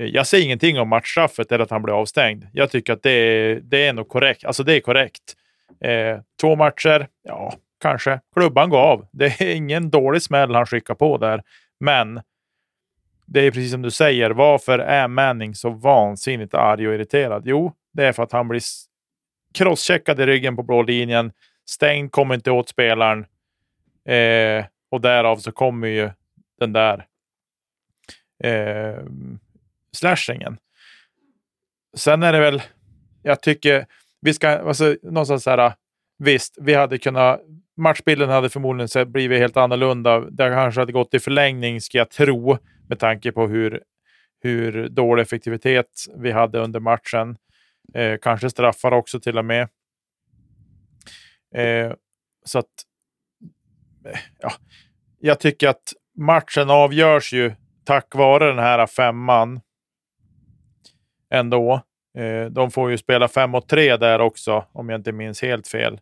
eh, 0.00 0.06
jag 0.06 0.26
säger 0.26 0.44
ingenting 0.44 0.80
om 0.80 0.88
matchstraffet 0.88 1.52
eller 1.52 1.64
att 1.64 1.70
han 1.70 1.82
blir 1.82 1.94
avstängd. 2.00 2.46
Jag 2.52 2.70
tycker 2.70 2.92
att 2.92 3.02
det 3.02 3.10
är, 3.10 3.60
det 3.60 3.86
är 3.86 3.92
nog 3.92 4.08
korrekt. 4.08 4.44
Alltså 4.44 4.62
det 4.62 4.74
är 4.74 4.80
korrekt. 4.80 5.34
Eh, 5.80 6.20
två 6.40 6.56
matcher, 6.56 7.08
ja, 7.22 7.54
kanske. 7.84 8.20
Klubban 8.34 8.70
går 8.70 8.78
av. 8.78 9.06
Det 9.12 9.40
är 9.40 9.54
ingen 9.54 9.90
dålig 9.90 10.22
smäll 10.22 10.54
han 10.54 10.66
skickar 10.66 10.94
på 10.94 11.18
där. 11.18 11.42
Men 11.80 12.20
det 13.26 13.40
är 13.40 13.50
precis 13.50 13.70
som 13.70 13.82
du 13.82 13.90
säger. 13.90 14.30
Varför 14.30 14.78
är 14.78 15.08
Manning 15.08 15.54
så 15.54 15.70
vansinnigt 15.70 16.54
arg 16.54 16.88
och 16.88 16.94
irriterad? 16.94 17.42
Jo, 17.46 17.72
det 17.92 18.06
är 18.06 18.12
för 18.12 18.22
att 18.22 18.32
han 18.32 18.48
blir 18.48 18.62
crosscheckad 19.54 20.20
i 20.20 20.26
ryggen 20.26 20.56
på 20.56 20.62
blå 20.62 20.82
linjen. 20.82 21.32
Stängd, 21.66 22.12
kommer 22.12 22.34
inte 22.34 22.50
åt 22.50 22.68
spelaren. 22.68 23.26
Eh, 24.08 24.64
och 24.90 25.00
därav 25.00 25.36
så 25.36 25.52
kommer 25.52 25.88
ju 25.88 26.10
den 26.58 26.72
där 26.72 27.06
eh, 28.44 29.04
slashingen. 29.92 30.58
Sen 31.96 32.22
är 32.22 32.32
det 32.32 32.40
väl, 32.40 32.62
jag 33.22 33.42
tycker, 33.42 33.86
vi 34.20 34.34
ska, 34.34 34.48
alltså 34.48 34.96
någonstans 35.02 35.42
så 35.42 35.50
här, 35.50 35.72
visst, 36.18 36.58
vi 36.60 36.74
hade 36.74 36.98
kunnat, 36.98 37.40
matchbilden 37.76 38.28
hade 38.28 38.50
förmodligen 38.50 39.12
blivit 39.12 39.38
helt 39.38 39.56
annorlunda. 39.56 40.20
Det 40.20 40.48
kanske 40.48 40.80
hade 40.80 40.92
gått 40.92 41.14
i 41.14 41.18
förlängning, 41.18 41.80
ska 41.80 41.98
jag 41.98 42.10
tro, 42.10 42.58
med 42.88 42.98
tanke 42.98 43.32
på 43.32 43.46
hur, 43.46 43.82
hur 44.42 44.88
dålig 44.88 45.22
effektivitet 45.22 45.90
vi 46.16 46.30
hade 46.30 46.58
under 46.58 46.80
matchen. 46.80 47.36
Eh, 47.94 48.18
kanske 48.22 48.50
straffar 48.50 48.92
också 48.92 49.20
till 49.20 49.38
och 49.38 49.44
med. 49.44 49.68
Eh, 51.54 51.92
så 52.44 52.58
att, 52.58 52.70
eh, 54.06 54.18
ja, 54.40 54.52
jag 55.18 55.40
tycker 55.40 55.68
att 55.68 55.92
matchen 56.18 56.70
avgörs 56.70 57.32
ju 57.32 57.54
tack 57.84 58.14
vare 58.14 58.46
den 58.46 58.58
här 58.58 58.86
femman 58.86 59.60
ändå. 61.30 61.82
Eh, 62.18 62.44
de 62.44 62.70
får 62.70 62.90
ju 62.90 62.98
spela 62.98 63.28
5 63.28 63.50
mot 63.50 63.68
3 63.68 63.96
där 63.96 64.18
också, 64.18 64.64
om 64.72 64.88
jag 64.88 64.98
inte 64.98 65.12
minns 65.12 65.42
helt 65.42 65.68
fel. 65.68 66.00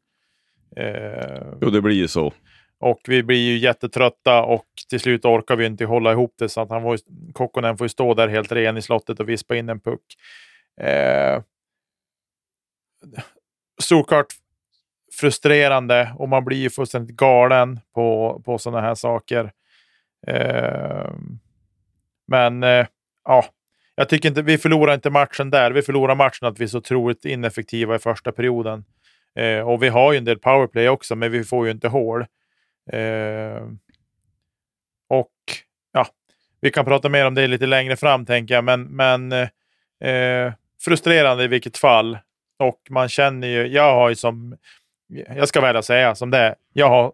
Eh, 0.77 1.55
jo, 1.61 1.71
det 1.71 1.81
blir 1.81 1.97
ju 1.97 2.09
så. 2.09 2.33
Och 2.79 3.01
vi 3.09 3.23
blir 3.23 3.39
ju 3.39 3.59
jättetrötta 3.59 4.43
och 4.43 4.67
till 4.91 5.01
slut 5.01 5.25
orkar 5.25 5.57
vi 5.57 5.67
inte 5.67 5.85
hålla 5.85 6.13
ihop 6.13 6.35
det 6.39 6.49
så 6.49 6.61
att 6.61 6.71
han 6.71 6.83
får, 6.83 6.99
Kokkonen 7.33 7.79
får 7.79 7.89
stå 7.89 8.15
där 8.15 8.29
helt 8.29 8.53
ren 8.53 8.77
i 8.77 8.83
slottet 8.83 9.21
och 9.21 9.29
vispa 9.29 9.57
in 9.57 9.69
en 9.69 9.81
puck. 9.81 10.03
Eh, 10.81 11.43
såklart 13.83 14.27
frustrerande 15.21 16.13
och 16.19 16.29
man 16.29 16.45
blir 16.45 16.59
ju 16.59 16.71
fullständigt 16.71 17.17
galen 17.17 17.81
på, 17.95 18.43
på 18.45 18.59
sådana 18.59 18.81
här 18.81 18.95
saker. 18.95 19.53
Eh, 20.27 21.13
men 22.27 22.63
eh, 22.63 22.87
ja, 23.25 23.45
jag 23.95 24.09
tycker 24.09 24.29
inte, 24.29 24.43
vi 24.43 24.59
förlorar 24.59 24.95
inte 24.95 25.11
matchen 25.11 25.51
där. 25.51 25.71
Vi 25.71 25.83
förlorar 25.83 26.15
matchen 26.15 26.49
att 26.49 26.61
vi 26.61 26.65
är 26.65 26.69
så 26.69 26.79
otroligt 26.79 27.25
ineffektiva 27.25 27.97
i 27.97 27.99
första 27.99 28.33
perioden. 28.33 28.85
Eh, 29.37 29.69
och 29.69 29.83
vi 29.83 29.89
har 29.89 30.13
ju 30.13 30.19
en 30.19 30.25
del 30.25 30.39
powerplay 30.39 30.89
också, 30.89 31.17
men 31.17 31.33
vi 31.33 31.45
får 31.45 31.67
ju 31.67 31.73
inte 31.73 31.89
hål. 31.89 32.21
Eh, 32.93 33.63
och 35.09 35.33
ja, 35.93 36.07
vi 36.61 36.71
kan 36.71 36.85
prata 36.85 37.09
mer 37.09 37.27
om 37.27 37.35
det 37.35 37.47
lite 37.47 37.67
längre 37.67 37.97
fram 37.97 38.27
tänker 38.27 38.55
jag, 38.55 38.65
men, 38.65 38.83
men 38.83 39.33
eh, 39.33 40.53
frustrerande 40.85 41.45
i 41.45 41.49
vilket 41.49 41.79
fall. 41.79 42.19
Och 42.59 42.81
man 42.91 43.09
känner 43.09 43.49
ju, 43.49 43.67
jag 43.67 43.95
har 43.95 44.09
ju 44.09 44.15
som, 44.15 44.57
jag 45.37 45.49
ska 45.49 45.61
väl 45.61 45.83
säga 45.83 46.15
som 46.15 46.31
det 46.31 46.39
är, 46.39 46.55
jag 46.73 46.89
har 46.89 47.13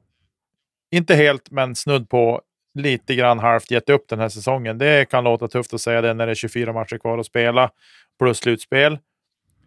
inte 0.91 1.15
helt, 1.15 1.51
men 1.51 1.75
snudd 1.75 2.11
på 2.11 2.43
lite 2.75 3.15
grann 3.15 3.39
halvt 3.39 3.71
gett 3.71 3.91
upp 3.91 4.09
den 4.09 4.19
här 4.19 4.29
säsongen. 4.29 4.79
Det 4.79 5.11
kan 5.11 5.25
låta 5.25 5.49
tufft 5.49 5.75
att 5.75 5.81
säga 5.81 6.01
det 6.01 6.15
när 6.15 6.27
det 6.27 6.33
är 6.33 6.35
24 6.35 6.73
matcher 6.73 6.99
kvar 6.99 7.19
att 7.19 7.27
spela 7.27 7.71
plus 8.19 8.39
slutspel. 8.39 8.93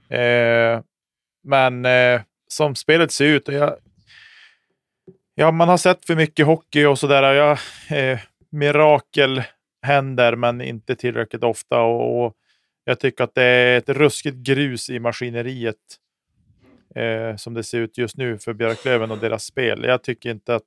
Eh, 0.09 0.81
men 1.43 1.85
eh, 1.85 2.21
som 2.51 2.75
spelet 2.75 3.11
ser 3.11 3.25
ut, 3.25 3.47
och 3.47 3.53
jag, 3.53 3.75
ja, 5.35 5.51
man 5.51 5.69
har 5.69 5.77
sett 5.77 6.05
för 6.05 6.15
mycket 6.15 6.45
hockey 6.45 6.85
och 6.85 6.99
sådär. 6.99 7.33
Ja, 7.33 7.57
eh, 7.97 8.19
mirakel 8.49 9.43
händer, 9.81 10.35
men 10.35 10.61
inte 10.61 10.95
tillräckligt 10.95 11.43
ofta. 11.43 11.81
Och, 11.81 12.25
och, 12.25 12.33
jag 12.83 12.99
tycker 12.99 13.23
att 13.23 13.35
det 13.35 13.43
är 13.43 13.77
ett 13.77 13.89
ruskigt 13.89 14.37
grus 14.37 14.89
i 14.89 14.99
maskineriet 14.99 15.77
eh, 16.95 17.35
som 17.35 17.53
det 17.53 17.63
ser 17.63 17.79
ut 17.79 17.97
just 17.97 18.17
nu 18.17 18.37
för 18.37 18.53
Björklöven 18.53 19.11
och 19.11 19.17
deras 19.17 19.43
spel. 19.43 19.83
Jag 19.83 20.03
tycker 20.03 20.29
inte 20.31 20.55
att 20.55 20.63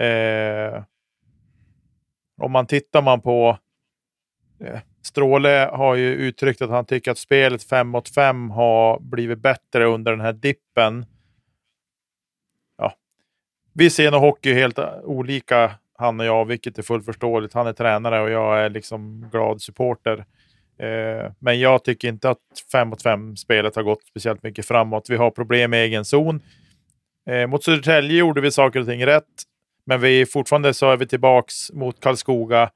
eh, 0.00 0.84
om 2.42 2.52
man 2.52 2.66
tittar 2.66 3.02
man 3.02 3.20
på 3.20 3.58
eh, 4.64 4.80
Stråle 5.02 5.70
har 5.72 5.94
ju 5.94 6.14
uttryckt 6.14 6.62
att 6.62 6.70
han 6.70 6.86
tycker 6.86 7.10
att 7.10 7.18
spelet 7.18 7.64
5 7.64 7.88
mot 7.88 8.14
5 8.14 8.50
har 8.50 9.00
blivit 9.00 9.38
bättre 9.38 9.84
under 9.84 10.10
den 10.12 10.20
här 10.20 10.32
dippen. 10.32 11.06
Ja. 12.78 12.92
Vi 13.72 13.90
ser 13.90 14.10
nog 14.10 14.20
hockey 14.20 14.52
helt 14.52 14.78
olika, 15.02 15.70
han 15.98 16.20
och 16.20 16.26
jag, 16.26 16.44
vilket 16.44 16.78
är 16.78 16.82
fullt 16.82 17.04
förståeligt. 17.04 17.54
Han 17.54 17.66
är 17.66 17.72
tränare 17.72 18.20
och 18.20 18.30
jag 18.30 18.60
är 18.60 18.70
liksom 18.70 19.28
glad 19.32 19.62
supporter. 19.62 20.24
Eh, 20.78 21.32
men 21.38 21.60
jag 21.60 21.84
tycker 21.84 22.08
inte 22.08 22.30
att 22.30 22.38
5 22.72 22.88
mot 22.88 23.04
5-spelet 23.04 23.76
har 23.76 23.82
gått 23.82 24.04
speciellt 24.04 24.42
mycket 24.42 24.66
framåt. 24.66 25.10
Vi 25.10 25.16
har 25.16 25.30
problem 25.30 25.70
med 25.70 25.84
egen 25.84 26.04
zon. 26.04 26.40
Eh, 27.30 27.46
mot 27.46 27.64
Södertälje 27.64 28.18
gjorde 28.18 28.40
vi 28.40 28.50
saker 28.50 28.80
och 28.80 28.86
ting 28.86 29.06
rätt. 29.06 29.24
Men 29.86 30.00
vi 30.00 30.26
fortfarande 30.26 30.74
så 30.74 30.90
är 30.90 30.96
vi 30.96 31.06
tillbaks 31.06 31.72
mot 31.72 32.00
Karlskoga. 32.00 32.70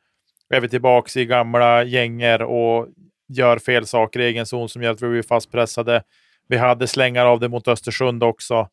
Är 0.48 0.60
vi 0.60 0.68
tillbaka 0.68 1.20
i 1.20 1.26
gamla 1.26 1.84
gänger 1.84 2.42
och 2.42 2.88
gör 3.28 3.58
fel 3.58 3.86
saker 3.86 4.20
i 4.20 4.24
egen 4.24 4.46
zon 4.46 4.68
som 4.68 4.82
gör 4.82 4.90
att 4.90 5.02
vi 5.02 5.08
blir 5.08 5.22
fastpressade. 5.22 6.02
Vi 6.48 6.56
hade 6.56 6.86
slängar 6.86 7.26
av 7.26 7.40
det 7.40 7.48
mot 7.48 7.68
Östersund 7.68 8.22
också. 8.22 8.68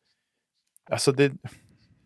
Alltså 0.90 1.12
det, 1.12 1.25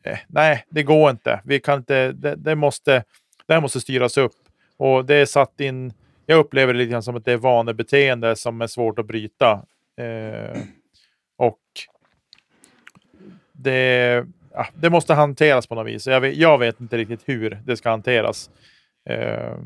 eh, 0.04 0.18
nej, 0.28 0.66
det 0.70 0.84
går 0.84 1.10
inte. 1.10 1.42
Vi 1.44 1.60
kan 1.60 1.78
inte. 1.78 2.12
Det, 2.12 2.36
det, 2.36 2.56
måste. 2.56 3.04
Det 3.48 3.54
här 3.54 3.62
måste 3.62 3.82
styras 3.82 4.18
upp 4.18 4.36
och 4.78 5.06
det 5.06 5.16
är 5.16 5.26
satt 5.26 5.60
in. 5.60 5.94
Jag 6.26 6.40
upplever 6.40 6.74
det 6.74 6.80
lite 6.80 6.92
grann 6.92 7.04
som 7.04 7.16
att 7.16 7.26
det 7.26 7.32
är 7.32 7.38
vanebeteende 7.38 8.36
som 8.36 8.62
är 8.62 8.68
svårt 8.68 9.00
att 9.00 9.06
bryta. 9.06 9.52
Eh, 9.98 10.62
och 11.38 11.60
det, 13.52 14.26
ja, 14.54 14.68
det 14.74 14.90
måste 14.90 15.14
hanteras 15.14 15.68
på 15.68 15.76
något 15.76 15.88
vis. 15.88 16.08
Jag 16.08 16.22
vet, 16.22 16.36
jag 16.36 16.58
vet 16.58 16.82
inte 16.82 16.98
riktigt 16.98 17.22
hur 17.26 17.62
det 17.66 17.78
ska 17.78 17.90
hanteras. 17.90 18.50
Eh, 19.10 19.58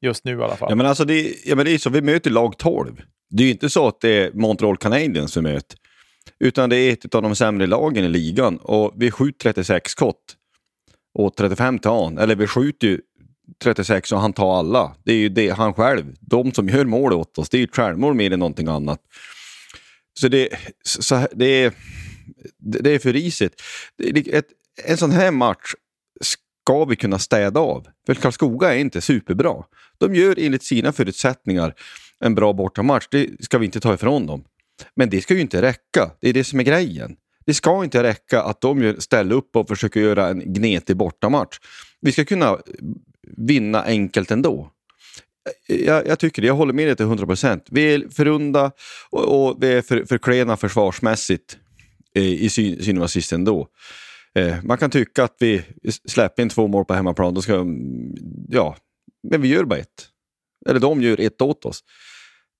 just 0.00 0.24
nu 0.24 0.38
i 0.38 0.42
alla 0.42 0.56
fall. 0.56 0.70
Ja, 0.70 0.76
men 0.76 0.86
alltså 0.86 1.04
det, 1.04 1.34
ja, 1.44 1.56
men 1.56 1.64
det 1.64 1.74
är 1.74 1.78
så, 1.78 1.90
vi 1.90 2.02
möter 2.02 2.30
lag 2.30 2.58
12. 2.58 3.02
Det 3.30 3.42
är 3.42 3.46
ju 3.46 3.52
inte 3.52 3.70
så 3.70 3.88
att 3.88 4.00
det 4.00 4.10
är 4.10 4.32
Montreal 4.32 4.76
Canadiens 4.76 5.36
vi 5.36 5.40
möter. 5.40 5.78
Utan 6.38 6.70
det 6.70 6.76
är 6.76 6.92
ett 6.92 7.14
av 7.14 7.22
de 7.22 7.36
sämre 7.36 7.66
lagen 7.66 8.04
i 8.04 8.08
ligan 8.08 8.56
och 8.56 8.92
vi 8.96 9.10
skjuter 9.10 9.52
36 9.52 9.90
skott. 9.90 10.36
Och 11.14 11.36
35 11.36 11.78
tar 11.78 12.04
han. 12.04 12.18
Eller 12.18 12.36
vi 12.36 12.46
skjuter 12.46 12.86
ju 12.86 13.00
36 13.62 14.12
och 14.12 14.20
han 14.20 14.32
tar 14.32 14.58
alla. 14.58 14.94
Det 15.04 15.12
är 15.12 15.16
ju 15.16 15.28
det, 15.28 15.48
han 15.48 15.74
själv. 15.74 16.16
De 16.20 16.52
som 16.52 16.68
gör 16.68 16.84
mål 16.84 17.12
åt 17.12 17.38
oss, 17.38 17.48
det 17.48 17.56
är 17.56 17.60
ju 17.60 17.68
självmål 17.68 18.14
mer 18.14 18.32
än 18.32 18.38
någonting 18.38 18.68
annat. 18.68 19.00
Så 20.20 20.28
det, 20.28 20.48
så 20.84 21.26
det 21.32 21.64
är 21.64 21.72
det 22.58 22.90
är 22.90 22.98
för 22.98 23.12
risigt. 23.12 23.62
Ett, 24.26 24.46
en 24.84 24.96
sån 24.96 25.10
här 25.10 25.30
match 25.30 25.74
ska 26.64 26.84
vi 26.84 26.96
kunna 26.96 27.18
städa 27.18 27.60
av. 27.60 27.86
För 28.06 28.14
Karlskoga 28.14 28.74
är 28.74 28.78
inte 28.78 29.00
superbra. 29.00 29.54
De 29.98 30.14
gör 30.14 30.38
enligt 30.38 30.62
sina 30.62 30.92
förutsättningar 30.92 31.74
en 32.20 32.34
bra 32.34 32.52
bortamatch. 32.52 33.06
Det 33.10 33.44
ska 33.44 33.58
vi 33.58 33.66
inte 33.66 33.80
ta 33.80 33.94
ifrån 33.94 34.26
dem. 34.26 34.44
Men 34.96 35.10
det 35.10 35.20
ska 35.20 35.34
ju 35.34 35.40
inte 35.40 35.62
räcka. 35.62 36.10
Det 36.20 36.28
är 36.28 36.32
det 36.32 36.44
som 36.44 36.60
är 36.60 36.64
grejen. 36.64 37.16
Det 37.46 37.54
ska 37.54 37.84
inte 37.84 38.02
räcka 38.02 38.42
att 38.42 38.60
de 38.60 38.96
ställer 38.98 39.34
upp 39.34 39.56
och 39.56 39.68
försöker 39.68 40.00
göra 40.00 40.28
en 40.28 40.52
gnetig 40.52 40.96
bortamatch. 40.96 41.58
Vi 42.00 42.12
ska 42.12 42.24
kunna 42.24 42.58
vinna 43.36 43.82
enkelt 43.82 44.30
ändå. 44.30 44.70
Jag, 45.66 46.06
jag 46.06 46.18
tycker 46.18 46.42
det. 46.42 46.48
Jag 46.48 46.54
håller 46.54 46.72
med 46.72 46.86
dig 46.86 46.96
till 46.96 47.06
100 47.06 47.26
procent. 47.26 47.66
Vi 47.70 47.94
är 47.94 48.08
för 48.08 48.24
runda 48.24 48.72
och, 49.10 49.48
och 49.48 49.62
vi 49.62 49.72
är 49.72 49.82
för, 49.82 50.04
för 50.04 50.18
klena 50.18 50.56
försvarsmässigt 50.56 51.58
eh, 52.14 52.22
i 52.22 52.48
syn, 52.48 52.98
och 52.98 53.32
ändå. 53.32 53.68
Eh, 54.34 54.56
man 54.62 54.78
kan 54.78 54.90
tycka 54.90 55.24
att 55.24 55.36
vi 55.38 55.64
släpper 56.08 56.42
in 56.42 56.48
två 56.48 56.68
mål 56.68 56.84
på 56.84 56.94
hemmaplan, 56.94 57.34
då 57.34 57.42
ska, 57.42 57.66
ja, 58.48 58.76
men 59.30 59.42
vi 59.42 59.48
gör 59.48 59.64
bara 59.64 59.78
ett. 59.78 60.08
Eller 60.68 60.80
de 60.80 61.02
gör 61.02 61.20
ett 61.20 61.42
åt 61.42 61.64
oss. 61.64 61.84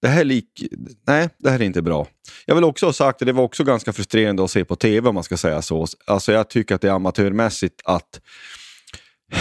Det 0.03 0.09
här, 0.09 0.25
lik, 0.25 0.65
nej, 1.07 1.29
det 1.39 1.51
här 1.51 1.61
är 1.61 1.65
inte 1.65 1.83
bra. 1.83 2.07
Jag 2.47 2.55
vill 2.55 2.65
också 2.65 2.87
ha 2.87 2.93
sagt 2.93 3.19
det 3.19 3.33
var 3.33 3.43
också 3.43 3.65
ganska 3.65 3.93
frustrerande 3.93 4.45
att 4.45 4.51
se 4.51 4.65
på 4.65 4.77
tv 4.77 5.09
om 5.09 5.15
man 5.15 5.25
ska 5.25 5.37
säga 5.37 5.63
så. 5.63 5.87
Alltså 6.07 6.33
jag 6.33 6.51
tycker 6.51 6.75
att 6.75 6.81
det 6.81 6.89
är 6.89 6.93
amatörmässigt 6.93 7.81
att 7.85 8.21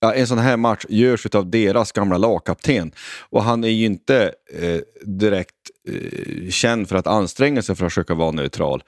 ja, 0.00 0.14
en 0.14 0.26
sån 0.26 0.38
här 0.38 0.56
match 0.56 0.84
görs 0.88 1.26
av 1.26 1.50
deras 1.50 1.92
gamla 1.92 2.18
lagkapten. 2.18 2.92
Och 3.20 3.42
han 3.42 3.64
är 3.64 3.68
ju 3.68 3.84
inte 3.86 4.34
eh, 4.52 4.80
direkt 5.04 5.54
eh, 5.88 6.50
känd 6.50 6.88
för 6.88 6.96
att 6.96 7.06
anstränga 7.06 7.62
sig 7.62 7.76
för 7.76 7.86
att 7.86 7.92
försöka 7.92 8.14
vara 8.14 8.30
neutral. 8.30 8.82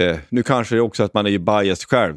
Eh, 0.00 0.18
nu 0.28 0.42
kanske 0.42 0.74
det 0.74 0.80
också 0.80 1.02
att 1.02 1.14
man 1.14 1.26
är 1.26 1.30
ju 1.30 1.38
biased 1.38 1.88
själv 1.88 2.16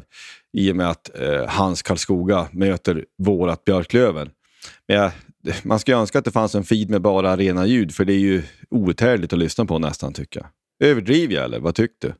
i 0.52 0.72
och 0.72 0.76
med 0.76 0.90
att 0.90 1.20
eh, 1.20 1.46
hans 1.48 1.82
Karlskoga 1.82 2.48
möter 2.52 3.04
vårat 3.18 3.64
Björklöven. 3.64 4.30
Men 4.88 4.96
jag, 4.96 5.12
man 5.62 5.78
skulle 5.78 5.96
önska 5.96 6.18
att 6.18 6.24
det 6.24 6.30
fanns 6.30 6.54
en 6.54 6.64
feed 6.64 6.90
med 6.90 7.00
bara 7.00 7.36
rena 7.36 7.66
ljud 7.66 7.94
för 7.94 8.04
det 8.04 8.12
är 8.12 8.18
ju 8.18 8.42
outhärdligt 8.70 9.32
att 9.32 9.38
lyssna 9.38 9.64
på 9.64 9.78
nästan 9.78 10.12
tycker 10.12 10.40
jag. 10.40 10.48
Överdriver 10.90 11.34
jag 11.34 11.44
eller 11.44 11.60
vad 11.60 11.74
tyckte 11.74 12.06
du? 12.06 12.14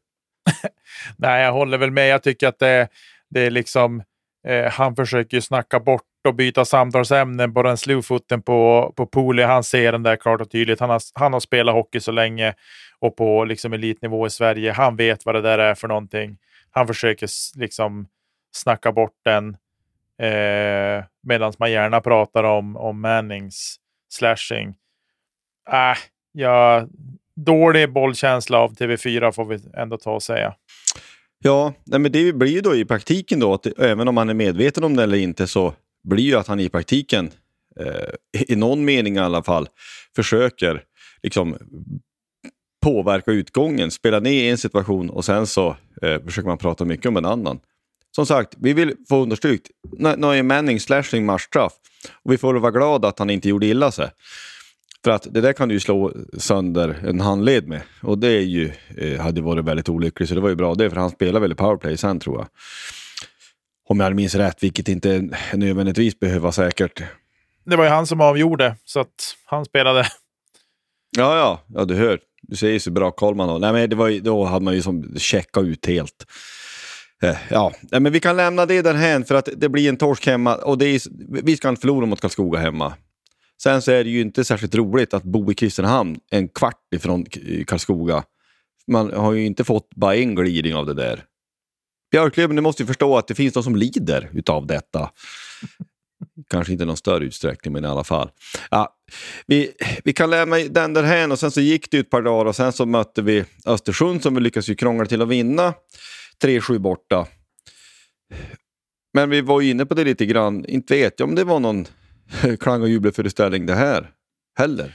Nej, 1.16 1.44
jag 1.44 1.52
håller 1.52 1.78
väl 1.78 1.90
med. 1.90 2.08
Jag 2.08 2.22
tycker 2.22 2.48
att 2.48 2.58
det, 2.58 2.88
det 3.30 3.40
är 3.40 3.50
liksom 3.50 4.02
Eh, 4.48 4.70
han 4.70 4.96
försöker 4.96 5.36
ju 5.36 5.40
snacka 5.40 5.80
bort 5.80 6.02
och 6.28 6.35
byta 6.35 6.64
samtalsämnen 6.64 7.54
på 7.54 7.62
den 7.62 7.76
slowfooten 7.76 8.42
på, 8.42 8.92
på 8.97 9.06
Poli. 9.06 9.42
Han 9.42 9.64
ser 9.64 9.92
den 9.92 10.02
där 10.02 10.16
klart 10.16 10.40
och 10.40 10.50
tydligt. 10.50 10.80
Han 10.80 10.90
har, 10.90 11.00
han 11.14 11.32
har 11.32 11.40
spelat 11.40 11.75
hockey 11.75 12.00
så 12.00 12.12
länge 12.12 12.54
och 12.99 13.16
på 13.16 13.44
liksom 13.44 13.73
elitnivå 13.73 14.26
i 14.26 14.30
Sverige. 14.30 14.73
Han 14.73 14.97
vet 14.97 15.26
vad 15.26 15.35
det 15.35 15.40
där 15.40 15.58
är 15.58 15.75
för 15.75 15.88
någonting. 15.88 16.37
Han 16.70 16.87
försöker 16.87 17.28
liksom 17.58 18.06
snacka 18.52 18.92
bort 18.92 19.16
den 19.25 19.56
eh, 20.23 21.04
medan 21.23 21.52
man 21.58 21.73
gärna 21.73 22.00
pratar 22.00 22.44
om, 22.44 22.76
om 22.76 23.00
Mannings 23.00 23.76
slashing. 24.08 24.68
Äh, 25.73 25.99
ja, 26.32 26.87
dålig 27.37 27.92
bollkänsla 27.92 28.58
av 28.58 28.75
TV4 28.75 29.32
får 29.32 29.44
vi 29.44 29.58
ändå 29.76 29.97
ta 29.97 30.14
och 30.14 30.23
säga. 30.23 30.54
Ja, 31.42 31.73
men 31.85 32.12
det 32.12 32.32
blir 32.32 32.52
ju 32.52 32.61
då 32.61 32.75
i 32.75 32.85
praktiken 32.85 33.40
då 33.40 33.54
att 33.54 33.66
även 33.78 34.08
om 34.08 34.14
man 34.14 34.30
är 34.30 34.35
medveten 34.35 34.85
om 34.85 34.97
det 34.97 35.02
eller 35.02 35.18
inte 35.18 35.47
så 35.47 35.75
blir 36.05 36.25
ju 36.25 36.35
att 36.35 36.47
han 36.47 36.61
i 36.61 36.69
praktiken, 36.69 37.31
eh, 37.81 38.45
i 38.49 38.57
någon 38.57 38.85
mening 38.85 39.17
i 39.17 39.19
alla 39.19 39.43
fall, 39.43 39.69
försöker 40.17 40.83
liksom 41.23 41.57
påverka 42.83 43.31
utgången, 43.31 43.90
spela 43.90 44.21
ner 44.21 44.50
en 44.50 44.59
situation 44.59 45.11
och 45.11 45.25
sen 45.25 45.47
så 45.47 45.76
eh, 46.02 46.23
försöker 46.25 46.49
man 46.49 46.59
prata 46.59 46.85
mycket 46.85 47.07
om 47.07 47.17
en 47.17 47.25
annan. 47.25 47.61
Som 48.14 48.26
sagt, 48.26 48.55
vi 48.59 48.73
vill 48.73 48.95
få 49.09 49.23
understrykt, 49.23 49.71
nu 49.99 50.43
Manning 50.43 50.81
slashing 50.81 51.26
matchstraff 51.26 51.73
och 52.23 52.33
vi 52.33 52.38
får 52.38 52.55
vara 52.55 52.73
glada 52.73 53.09
att 53.09 53.19
han 53.19 53.31
inte 53.31 53.49
gjorde 53.49 53.67
illa 53.67 53.90
sig. 53.90 54.11
För 55.05 55.11
att 55.11 55.26
det 55.31 55.40
där 55.40 55.52
kan 55.52 55.69
du 55.69 55.75
ju 55.75 55.81
slå 55.81 56.12
sönder 56.38 56.97
en 57.05 57.21
handled 57.21 57.69
med. 57.69 57.83
Och 58.02 58.19
det 58.19 58.28
är 58.28 58.40
ju, 58.40 58.73
eh, 58.97 59.21
hade 59.21 59.40
varit 59.40 59.64
väldigt 59.64 59.88
olyckligt. 59.88 60.28
Så 60.28 60.35
det 60.35 60.40
var 60.40 60.49
ju 60.49 60.55
bra 60.55 60.75
det, 60.75 60.90
för 60.90 60.97
han 60.97 61.11
spelar 61.11 61.40
väl 61.40 61.52
i 61.52 61.55
powerplay 61.55 61.97
sen 61.97 62.21
tror 62.21 62.38
jag. 62.38 62.47
Om 63.88 64.00
jag 64.00 64.16
minns 64.16 64.35
rätt, 64.35 64.62
vilket 64.62 64.88
inte 64.88 65.28
nödvändigtvis 65.54 66.18
behöver 66.18 66.40
vara 66.40 66.52
säkert. 66.52 67.02
Det 67.64 67.76
var 67.76 67.85
ju 67.85 67.90
han 67.90 68.07
som 68.07 68.21
avgjorde, 68.21 68.76
så 68.85 69.00
att 69.00 69.37
han 69.45 69.64
spelade. 69.64 70.07
Ja, 71.16 71.37
ja, 71.38 71.62
ja 71.75 71.85
du 71.85 71.95
hör. 71.95 72.21
Du 72.42 72.57
säger 72.57 72.78
så 72.78 72.90
bra 72.90 73.11
koll 73.11 73.35
man 73.35 73.49
har. 73.49 73.59
Nej, 73.59 73.73
men 73.73 73.90
det 73.90 73.97
var 73.97 74.09
ju, 74.09 74.21
då 74.21 74.45
hade 74.45 74.64
man 74.64 74.75
ju 74.75 74.83
som 74.83 75.14
checkat 75.18 75.64
ut 75.64 75.87
helt. 75.87 76.26
Eh, 77.23 77.37
ja, 77.50 77.73
men 77.90 78.12
vi 78.12 78.21
kan 78.21 78.37
lämna 78.37 78.66
det 78.66 78.83
därhän 78.83 79.25
för 79.25 79.35
att 79.35 79.49
det 79.57 79.68
blir 79.68 79.88
en 79.88 79.97
torsk 79.97 80.26
hemma 80.26 80.54
och 80.54 80.78
det 80.78 80.87
är, 80.87 81.00
vi 81.42 81.57
ska 81.57 81.68
inte 81.68 81.80
förlora 81.80 82.07
mot 82.07 82.21
Karlskoga 82.21 82.59
hemma. 82.59 82.95
Sen 83.62 83.83
så 83.83 83.92
är 83.92 84.04
det 84.04 84.11
ju 84.11 84.21
inte 84.21 84.45
särskilt 84.45 84.75
roligt 84.75 85.14
att 85.14 85.23
bo 85.23 85.52
i 85.52 85.54
Kristinehamn 85.54 86.16
en 86.30 86.49
kvart 86.49 86.95
ifrån 86.95 87.25
Karlskoga. 87.66 88.25
Man 88.87 89.12
har 89.12 89.33
ju 89.33 89.47
inte 89.47 89.64
fått 89.64 89.90
bara 89.95 90.16
en 90.16 90.35
glidning 90.35 90.75
av 90.75 90.87
det 90.87 90.95
där. 90.95 91.25
Björklöven, 92.10 92.56
du 92.56 92.62
måste 92.62 92.82
ju 92.82 92.86
förstå 92.86 93.16
att 93.16 93.28
det 93.28 93.34
finns 93.34 93.54
de 93.54 93.62
som 93.62 93.76
lider 93.76 94.30
utav 94.32 94.66
detta. 94.66 95.10
Kanske 96.50 96.72
inte 96.72 96.84
i 96.84 96.86
någon 96.86 96.96
större 96.96 97.24
utsträckning, 97.24 97.72
men 97.72 97.84
i 97.84 97.88
alla 97.88 98.04
fall. 98.04 98.30
Ja, 98.70 98.96
vi, 99.46 99.72
vi 100.04 100.12
kan 100.12 100.30
lämna 100.30 100.56
den 100.56 100.94
där 100.94 101.02
här 101.02 101.32
och 101.32 101.38
sen 101.38 101.50
så 101.50 101.60
gick 101.60 101.90
det 101.90 101.98
ett 101.98 102.10
par 102.10 102.22
dagar 102.22 102.44
och 102.44 102.56
sen 102.56 102.72
så 102.72 102.86
mötte 102.86 103.22
vi 103.22 103.44
Östersund 103.66 104.22
som 104.22 104.34
vi 104.34 104.40
lyckades 104.40 104.68
ju 104.68 104.74
krångla 104.74 105.06
till 105.06 105.22
att 105.22 105.28
vinna. 105.28 105.74
3-7 106.42 106.78
borta. 106.78 107.26
Men 109.14 109.30
vi 109.30 109.40
var 109.40 109.60
ju 109.60 109.71
inne 109.71 109.86
på 109.86 109.94
det 109.94 110.04
lite 110.04 110.26
grann. 110.26 110.64
Inte 110.64 110.94
vet 110.94 111.21
jag 111.21 111.28
om 111.28 111.34
det 111.34 111.44
var 111.44 111.60
någon 111.60 111.86
klang 112.60 112.82
och 112.82 112.88
jubelföreställning 112.88 113.66
det 113.66 113.75
här 113.75 114.10
heller. 114.58 114.94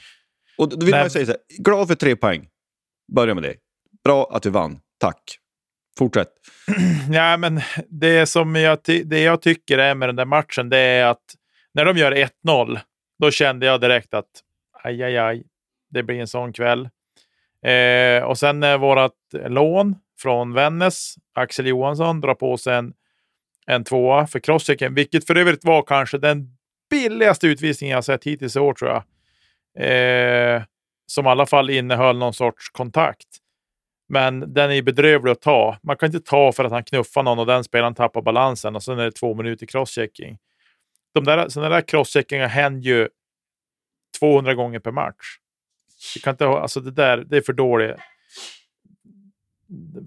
Och 0.57 0.69
då 0.69 0.85
vill 0.85 0.91
Nej. 0.91 1.03
man 1.03 1.09
säga 1.09 1.25
så 1.25 1.31
här, 1.31 1.39
glad 1.63 1.87
för 1.87 1.95
tre 1.95 2.15
poäng. 2.15 2.47
Börja 3.15 3.33
med 3.33 3.43
det. 3.43 3.55
Bra 4.03 4.29
att 4.31 4.43
du 4.43 4.49
vann. 4.49 4.79
Tack. 4.99 5.39
Fortsätt. 5.97 6.29
Ja, 7.11 7.37
men 7.37 7.61
det 7.89 8.25
som 8.25 8.55
jag, 8.55 8.79
det 9.05 9.19
jag 9.19 9.41
tycker 9.41 9.77
är 9.77 9.95
med 9.95 10.09
den 10.09 10.15
där 10.15 10.25
matchen, 10.25 10.69
det 10.69 10.77
är 10.77 11.05
att 11.05 11.35
när 11.73 11.85
de 11.85 11.97
gör 11.97 12.11
1-0, 12.45 12.79
då 13.19 13.31
kände 13.31 13.65
jag 13.65 13.81
direkt 13.81 14.13
att 14.13 14.29
aj, 14.83 15.03
aj, 15.03 15.17
aj, 15.17 15.43
det 15.89 16.03
blir 16.03 16.19
en 16.19 16.27
sån 16.27 16.53
kväll. 16.53 16.89
Eh, 17.65 18.23
och 18.23 18.37
sen 18.37 18.59
när 18.59 18.77
vårt 18.77 19.11
lån 19.47 19.95
från 20.19 20.53
Vännäs, 20.53 21.15
Axel 21.33 21.67
Johansson, 21.67 22.21
drar 22.21 22.35
på 22.35 22.57
sig 22.57 22.75
en, 22.75 22.93
en 23.65 23.83
tvåa 23.83 24.27
för 24.27 24.39
crosschecken, 24.39 24.93
vilket 24.93 25.27
för 25.27 25.35
övrigt 25.35 25.65
var 25.65 25.81
kanske 25.81 26.17
den 26.17 26.57
billigaste 26.89 27.47
utvisningen 27.47 27.95
jag 27.95 28.03
sett 28.03 28.23
hittills 28.23 28.55
i 28.55 28.59
år 28.59 28.73
tror 28.73 28.91
jag. 28.91 29.03
Eh, 29.77 30.63
som 31.05 31.25
i 31.25 31.29
alla 31.29 31.45
fall 31.45 31.69
innehöll 31.69 32.17
någon 32.17 32.33
sorts 32.33 32.69
kontakt. 32.69 33.27
Men 34.09 34.53
den 34.53 34.71
är 34.71 34.81
bedrövlig 34.81 35.31
att 35.31 35.41
ta. 35.41 35.77
Man 35.83 35.97
kan 35.97 36.07
inte 36.07 36.19
ta 36.19 36.51
för 36.51 36.63
att 36.63 36.71
han 36.71 36.83
knuffar 36.83 37.23
någon 37.23 37.39
och 37.39 37.45
den 37.45 37.63
spelaren 37.63 37.95
tappar 37.95 38.21
balansen 38.21 38.75
och 38.75 38.83
sen 38.83 38.99
är 38.99 39.03
det 39.03 39.11
två 39.11 39.33
minuter 39.33 39.65
crosschecking. 39.65 40.37
De 41.13 41.23
där, 41.23 41.49
sådana 41.49 41.75
där 41.75 41.81
crosscheckingar 41.81 42.47
händer 42.47 42.89
ju 42.89 43.09
200 44.19 44.53
gånger 44.53 44.79
per 44.79 44.91
match. 44.91 45.37
Det, 46.13 46.19
kan 46.19 46.33
inte 46.33 46.47
alltså 46.47 46.79
det, 46.79 46.91
där, 46.91 47.17
det 47.17 47.37
är 47.37 47.41
för 47.41 47.53
dålig, 47.53 47.93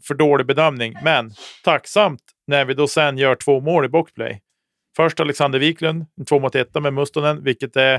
för 0.03 0.15
dålig 0.15 0.47
bedömning. 0.47 0.97
Men 1.05 1.33
tacksamt 1.65 2.23
när 2.47 2.65
vi 2.65 2.75
då 2.75 2.89
sen 2.89 3.19
gör 3.19 3.35
två 3.35 3.61
mål 3.61 3.85
i 3.85 3.89
boxplay. 3.89 4.43
Först 4.97 5.21
Alexander 5.21 5.59
Wiklund, 5.59 6.07
en 6.19 6.25
två 6.25 6.39
mot 6.39 6.55
etta 6.55 6.81
med 6.81 6.95
Mustonen, 6.95 7.45
vilket 7.45 7.77
är 7.77 7.95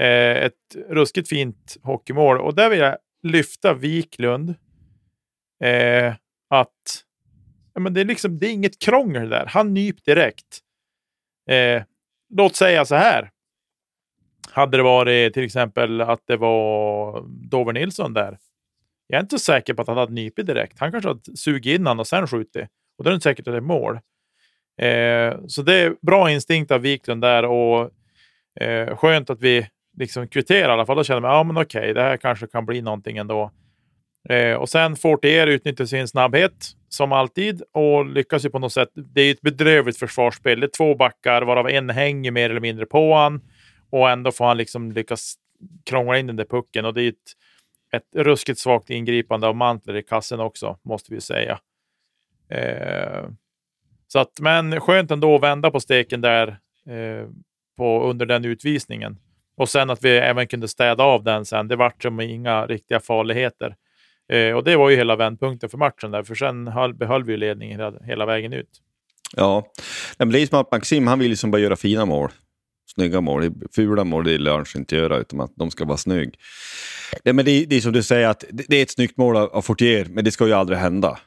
eh, 0.00 0.44
ett 0.44 0.76
ruskigt 0.88 1.28
fint 1.28 1.76
hockeymål. 1.82 2.40
Och 2.40 2.54
där 2.54 2.70
vill 2.70 2.78
jag 2.78 2.96
lyfta 3.22 3.74
Wiklund. 3.74 4.54
Eh, 5.64 6.14
att 6.50 7.04
ja, 7.74 7.80
men 7.80 7.94
det, 7.94 8.00
är 8.00 8.04
liksom, 8.04 8.38
det 8.38 8.46
är 8.46 8.52
inget 8.52 8.78
krångel 8.78 9.28
där. 9.28 9.46
Han 9.46 9.74
nyp 9.74 10.04
direkt. 10.04 10.58
Eh, 11.50 11.82
låt 12.34 12.56
säga 12.56 12.84
så 12.84 12.94
här. 12.94 13.30
Hade 14.50 14.76
det 14.76 14.82
varit 14.82 15.34
till 15.34 15.44
exempel 15.44 16.00
att 16.00 16.22
det 16.26 16.36
var 16.36 17.24
Dover 17.50 17.72
Nilsson 17.72 18.14
där. 18.14 18.38
Jag 19.06 19.18
är 19.18 19.22
inte 19.22 19.38
så 19.38 19.44
säker 19.44 19.74
på 19.74 19.82
att 19.82 19.88
han 19.88 19.96
hade 19.96 20.12
nypit 20.12 20.46
direkt. 20.46 20.78
Han 20.78 20.92
kanske 20.92 21.08
hade 21.08 21.36
sugit 21.36 21.80
in 21.80 21.86
och 21.86 22.06
sen 22.06 22.26
skjutit. 22.26 22.68
Och 22.98 23.04
då 23.04 23.08
är 23.08 23.12
det 23.12 23.14
inte 23.14 23.24
säkert 23.24 23.48
att 23.48 23.54
det 23.54 23.58
är 23.58 23.60
mål. 23.60 23.94
Eh, 24.80 25.46
så 25.46 25.62
det 25.62 25.74
är 25.74 25.96
bra 26.02 26.30
instinkt 26.30 26.70
av 26.70 26.80
Wiklund 26.80 27.22
där 27.22 27.44
och 27.44 27.90
eh, 28.60 28.96
skönt 28.96 29.30
att 29.30 29.40
vi 29.40 29.68
liksom 29.96 30.28
kvitterar 30.28 30.68
i 30.68 30.72
alla 30.72 30.86
fall. 30.86 30.96
Då 30.96 31.04
känner 31.04 31.20
man 31.20 31.30
ja, 31.30 31.44
men 31.44 31.56
okej, 31.56 31.94
det 31.94 32.02
här 32.02 32.16
kanske 32.16 32.46
kan 32.46 32.66
bli 32.66 32.82
någonting 32.82 33.16
ändå. 33.16 33.50
Eh, 34.28 34.54
och 34.54 34.68
sen 34.68 34.96
Fortier 34.96 35.46
utnyttjar 35.46 35.84
sin 35.84 36.08
snabbhet 36.08 36.70
som 36.88 37.12
alltid 37.12 37.62
och 37.72 38.06
lyckas 38.06 38.44
ju 38.44 38.50
på 38.50 38.58
något 38.58 38.72
sätt. 38.72 38.88
Det 38.94 39.20
är 39.20 39.30
ett 39.30 39.40
bedrövligt 39.40 39.98
försvarsspel. 39.98 40.60
Det 40.60 40.66
är 40.66 40.76
två 40.76 40.94
backar 40.94 41.42
varav 41.42 41.68
en 41.68 41.90
hänger 41.90 42.30
mer 42.30 42.50
eller 42.50 42.60
mindre 42.60 42.86
på 42.86 43.14
han 43.14 43.40
och 43.90 44.10
ändå 44.10 44.32
får 44.32 44.44
han 44.44 44.56
liksom 44.56 44.92
lyckas 44.92 45.34
krångla 45.84 46.18
in 46.18 46.26
den 46.26 46.36
där 46.36 46.44
pucken 46.44 46.84
och 46.84 46.94
det 46.94 47.02
är 47.02 47.08
ett, 47.08 47.32
ett 47.92 48.24
ruskigt 48.24 48.58
svagt 48.58 48.90
ingripande 48.90 49.46
av 49.46 49.56
Mantler 49.56 49.96
i 49.96 50.02
kassen 50.02 50.40
också, 50.40 50.78
måste 50.82 51.14
vi 51.14 51.20
säga. 51.20 51.58
Eh, 52.48 53.28
så 54.08 54.18
att, 54.18 54.40
men 54.40 54.80
skönt 54.80 55.10
ändå 55.10 55.34
att 55.34 55.42
vända 55.42 55.70
på 55.70 55.80
steken 55.80 56.20
där 56.20 56.48
eh, 56.86 57.28
på, 57.76 58.10
under 58.10 58.26
den 58.26 58.44
utvisningen. 58.44 59.18
Och 59.56 59.68
sen 59.68 59.90
att 59.90 60.04
vi 60.04 60.16
även 60.16 60.46
kunde 60.46 60.68
städa 60.68 61.04
av 61.04 61.24
den 61.24 61.44
sen. 61.44 61.68
Det 61.68 61.76
vart 61.76 62.02
som 62.02 62.20
inga 62.20 62.66
riktiga 62.66 63.00
farligheter. 63.00 63.76
Eh, 64.32 64.56
och 64.56 64.64
det 64.64 64.76
var 64.76 64.90
ju 64.90 64.96
hela 64.96 65.16
vändpunkten 65.16 65.70
för 65.70 65.78
matchen 65.78 66.10
där, 66.10 66.22
för 66.22 66.34
sen 66.34 66.68
höll, 66.68 66.94
behöll 66.94 67.24
vi 67.24 67.36
ledningen 67.36 67.80
hela, 67.80 67.98
hela 68.04 68.26
vägen 68.26 68.52
ut. 68.52 68.70
Ja, 69.36 69.72
men 70.18 70.30
det 70.30 70.40
är 70.40 70.46
som 70.46 70.60
att 70.60 70.72
Maxim 70.72 71.06
han 71.06 71.18
vill 71.18 71.30
liksom 71.30 71.50
bara 71.50 71.62
göra 71.62 71.76
fina 71.76 72.04
mål. 72.04 72.30
Snygga 72.94 73.20
mål. 73.20 73.52
Fula 73.74 74.04
mål 74.04 74.24
det 74.24 74.38
lär 74.38 74.64
sig 74.64 74.78
inte 74.78 74.96
göra, 74.96 75.16
utan 75.16 75.40
att 75.40 75.52
de 75.56 75.70
ska 75.70 75.84
vara 75.84 75.96
snygg. 75.96 76.34
Det, 77.22 77.32
men 77.32 77.44
det, 77.44 77.64
det 77.64 77.76
är 77.76 77.80
som 77.80 77.92
du 77.92 78.02
säger, 78.02 78.28
att 78.28 78.44
det 78.50 78.76
är 78.76 78.82
ett 78.82 78.90
snyggt 78.90 79.16
mål 79.16 79.36
av, 79.36 79.62
Fortier, 79.62 80.06
men 80.10 80.24
det 80.24 80.30
ska 80.30 80.46
ju 80.46 80.52
aldrig 80.52 80.78
hända 80.78 81.18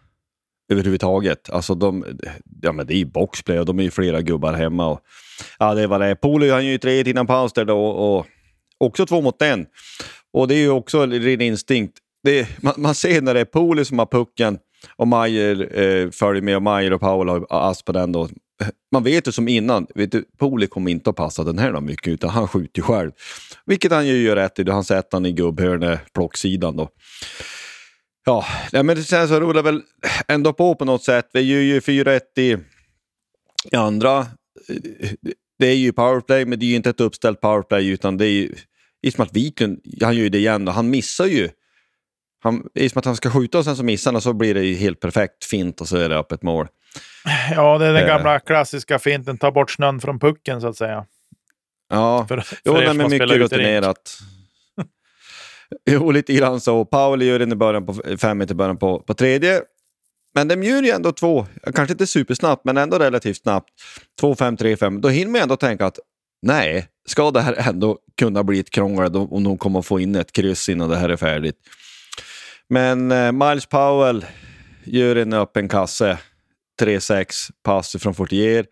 överhuvudtaget. 0.71 1.49
Alltså 1.49 1.75
de, 1.75 2.05
ja 2.61 2.71
men 2.71 2.87
det 2.87 2.93
är 2.93 2.97
ju 2.97 3.05
boxplay 3.05 3.59
och 3.59 3.65
de 3.65 3.79
är 3.79 3.83
ju 3.83 3.91
flera 3.91 4.21
gubbar 4.21 4.53
hemma. 4.53 4.87
Och, 4.87 4.99
ja, 5.59 5.73
det 5.73 5.81
är 5.81 5.87
vad 5.87 6.01
det. 6.01 6.07
är. 6.07 6.15
Polo 6.15 6.51
han 6.51 6.65
ju 6.65 6.77
tre 6.77 7.01
innan 7.01 7.27
paus 7.27 7.53
där 7.53 7.65
då 7.65 7.85
och 7.85 8.27
också 8.77 9.05
två 9.05 9.21
mot 9.21 9.41
en. 9.41 9.65
Och 10.33 10.47
det 10.47 10.55
är 10.55 10.59
ju 10.59 10.69
också 10.69 11.05
ren 11.05 11.41
instinkt. 11.41 11.97
Det, 12.23 12.47
man, 12.61 12.73
man, 12.77 12.95
ser 12.95 13.21
när 13.21 13.33
det 13.33 13.39
är 13.39 13.45
Poli 13.45 13.85
som 13.85 13.99
har 13.99 14.05
pucken 14.05 14.57
och 14.95 15.07
Majer 15.07 15.79
eh, 15.79 16.09
följer 16.09 16.41
med 16.41 16.55
och 16.55 16.61
Majer 16.61 16.93
och 16.93 17.01
Paul 17.01 17.29
har 17.29 17.45
ass 17.49 17.83
på 17.83 17.91
den 17.91 18.11
då. 18.11 18.29
man 18.91 19.03
vet 19.03 19.27
ju 19.27 19.31
som 19.31 19.47
innan, 19.47 19.87
vet 19.95 20.11
du, 20.11 20.25
Poli 20.39 20.67
kommer 20.67 20.91
inte 20.91 21.09
att 21.09 21.15
passa 21.15 21.43
den 21.43 21.59
här 21.59 21.81
mycket, 21.81 22.07
utan 22.07 22.29
han 22.29 22.47
skjuter 22.47 22.81
själv. 22.81 23.11
Vilket 23.65 23.91
han 23.91 24.07
ju 24.07 24.17
gör 24.17 24.35
rätt 24.35 24.59
i, 24.59 24.69
han 24.69 24.83
sätter 24.83 25.17
han 25.17 25.25
i 25.25 25.31
gubbhörne, 25.31 25.99
plocksidan 26.13 26.77
då. 26.77 26.89
Ja, 28.25 28.45
nej, 28.73 28.83
men 28.83 29.03
sen 29.03 29.27
så 29.27 29.39
rullar 29.39 29.63
väl 29.63 29.81
ändå 30.27 30.53
på 30.53 30.75
på 30.75 30.85
något 30.85 31.03
sätt. 31.03 31.29
Vi 31.33 31.41
gör 31.41 31.61
ju 31.61 31.79
4-1 31.79 32.19
i, 32.37 32.57
i 33.71 33.75
andra. 33.75 34.27
Det 35.59 35.67
är 35.67 35.75
ju 35.75 35.91
powerplay, 35.91 36.45
men 36.45 36.59
det 36.59 36.65
är 36.65 36.67
ju 36.67 36.75
inte 36.75 36.89
ett 36.89 37.01
uppställt 37.01 37.41
powerplay, 37.41 37.87
utan 37.87 38.17
det 38.17 38.25
är 38.25 38.31
ju 38.31 38.55
Ismail 39.01 39.29
Wiklund, 39.33 39.81
han 40.01 40.15
gör 40.15 40.23
ju 40.23 40.29
det 40.29 40.37
igen 40.37 40.67
och 40.67 40.73
han 40.73 40.89
missar 40.89 41.25
ju. 41.25 41.49
Han, 42.47 42.63
I 42.73 42.89
som 42.89 42.99
att 42.99 43.05
han 43.05 43.15
ska 43.15 43.29
skjuta 43.29 43.57
och 43.57 43.65
sen 43.65 43.75
så 43.75 43.83
missar 43.83 44.11
han 44.11 44.15
och 44.15 44.23
så 44.23 44.33
blir 44.33 44.53
det 44.53 44.73
helt 44.73 44.99
perfekt 44.99 45.45
fint 45.45 45.81
och 45.81 45.87
så 45.87 45.97
är 45.97 46.09
det 46.09 46.17
öppet 46.17 46.43
mål. 46.43 46.67
Ja, 47.51 47.77
det 47.77 47.85
är 47.85 47.93
den 47.93 48.03
eh. 48.03 48.07
gamla 48.07 48.39
klassiska 48.39 48.99
finten, 48.99 49.37
ta 49.37 49.51
bort 49.51 49.71
snön 49.71 49.99
från 49.99 50.19
pucken 50.19 50.61
så 50.61 50.67
att 50.67 50.77
säga. 50.77 51.05
Ja, 51.89 52.25
för, 52.27 52.39
för 52.39 52.57
jo, 52.65 52.73
nej, 52.73 52.93
men 52.93 53.09
mycket 53.09 53.29
rutinerat. 53.29 54.17
jo, 55.89 56.11
lite 56.11 56.33
grann 56.33 56.61
så. 56.61 56.85
Pauli 56.85 57.25
gör 57.25 57.39
den 57.39 57.51
i 57.51 57.55
början 57.55 57.85
på 57.85 57.93
fem 58.21 58.37
meter 58.37 58.55
början 58.55 58.77
på, 58.77 58.99
på 58.99 59.13
tredje. 59.13 59.61
Men 60.35 60.47
de 60.47 60.63
gör 60.63 60.83
ju 60.83 60.89
ändå 60.89 61.11
två, 61.11 61.47
kanske 61.75 61.93
inte 61.93 62.07
supersnabbt, 62.07 62.65
men 62.65 62.77
ändå 62.77 62.99
relativt 62.99 63.37
snabbt. 63.37 63.69
Två, 64.19 64.35
fem, 64.35 64.57
tre, 64.57 64.77
fem. 64.77 65.01
Då 65.01 65.09
hinner 65.09 65.31
man 65.31 65.41
ändå 65.41 65.55
tänka 65.55 65.85
att 65.85 65.99
nej, 66.41 66.87
ska 67.07 67.31
det 67.31 67.41
här 67.41 67.69
ändå 67.69 67.97
kunna 68.17 68.43
bli 68.43 68.59
ett 68.59 68.69
krångel 68.69 69.15
och 69.15 69.41
de 69.41 69.57
kommer 69.57 69.81
få 69.81 69.99
in 69.99 70.15
ett 70.15 70.31
kryss 70.31 70.69
innan 70.69 70.89
det 70.89 70.97
här 70.97 71.09
är 71.09 71.17
färdigt. 71.17 71.57
Men 72.69 73.11
eh, 73.11 73.31
Miles 73.31 73.65
Powell 73.65 74.25
gör 74.83 75.15
en 75.15 75.33
öppen 75.33 75.69
kasse, 75.69 76.19
3-6 76.81 77.51
pass 77.63 77.95
från 77.99 78.15
Fortier. 78.15 78.65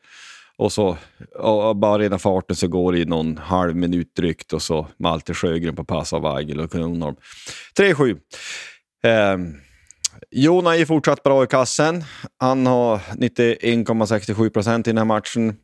Och 0.57 0.71
så 0.71 0.97
och 1.35 1.75
bara 1.75 1.99
redan 1.99 2.19
farten 2.19 2.55
så 2.55 2.67
går 2.67 2.93
det 2.93 2.99
i 2.99 3.05
någon 3.05 3.37
halv 3.37 3.75
minut 3.75 4.15
drygt 4.15 4.53
och 4.53 4.61
så 4.61 4.87
Malte 4.99 5.33
Sjögren 5.33 5.75
på 5.75 5.83
pass 5.83 6.13
av 6.13 6.21
Weigel 6.21 6.59
och 6.59 6.71
Kronholm. 6.71 7.15
3-7. 7.79 8.19
Eh, 9.03 9.37
Jona 10.31 10.75
är 10.75 10.85
fortsatt 10.85 11.23
bra 11.23 11.43
i 11.43 11.47
kassen. 11.47 12.03
Han 12.39 12.65
har 12.65 12.97
91,67 12.97 14.49
procent 14.49 14.87
i 14.87 14.89
den 14.89 14.97
här 14.97 15.05
matchen. 15.05 15.57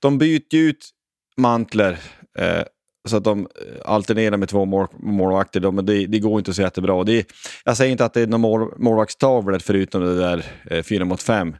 De 0.00 0.18
byter 0.18 0.54
ut 0.54 0.90
Mantler 1.36 1.98
eh, 2.38 2.62
så 3.06 3.16
att 3.16 3.24
de 3.24 3.40
eh, 3.40 3.46
alternerar 3.84 4.36
med 4.36 4.48
två 4.48 4.64
mål, 4.64 4.86
målvakter. 4.98 5.60
Då, 5.60 5.72
men 5.72 5.86
det, 5.86 6.06
det, 6.06 6.18
går 6.18 6.38
inte 6.38 6.54
så 6.54 6.62
jättebra. 6.62 7.04
Det, 7.04 7.32
jag 7.64 7.76
säger 7.76 7.92
inte 7.92 8.04
att 8.04 8.14
det 8.14 8.20
är 8.20 8.26
några 8.26 8.38
mål, 8.38 8.72
målvaktstavlor 8.78 9.58
förutom 9.58 10.02
det 10.02 10.16
där 10.16 10.44
eh, 10.70 10.82
4 10.82 11.04
mot 11.04 11.22
5. 11.22 11.56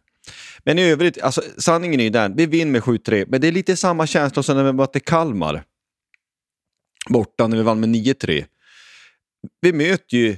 Men 0.65 0.79
i 0.79 0.83
övrigt, 0.83 1.23
alltså, 1.23 1.43
sanningen 1.59 2.01
är 2.01 2.05
ju 2.05 2.11
den, 2.11 2.37
vi 2.37 2.47
vinner 2.47 2.73
med 2.73 2.83
7-3, 2.83 3.25
men 3.29 3.41
det 3.41 3.49
är 3.49 3.53
lite 3.53 3.77
samma 3.77 4.07
känsla 4.07 4.43
som 4.43 4.57
när 4.57 4.65
vi 4.65 4.73
mötte 4.73 5.01
Kalmar. 5.01 5.65
Borta 7.09 7.47
när 7.47 7.57
vi 7.57 7.63
vann 7.63 7.81
med 7.81 7.89
9-3. 7.89 8.45
Vi 9.61 9.73
möter 9.73 10.17
ju 10.17 10.37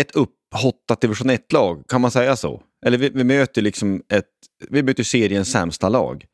ett 0.00 0.10
upphottat 0.10 1.00
division 1.00 1.30
1-lag, 1.30 1.84
kan 1.88 2.00
man 2.00 2.10
säga 2.10 2.36
så? 2.36 2.62
Eller 2.86 2.98
vi, 2.98 3.08
vi 3.08 3.24
möter 3.24 3.62
liksom 3.62 4.02
ett, 4.08 4.28
vi 4.68 4.82
möter 4.82 5.02
seriens 5.02 5.52
sämsta 5.52 5.88
lag. 5.88 6.26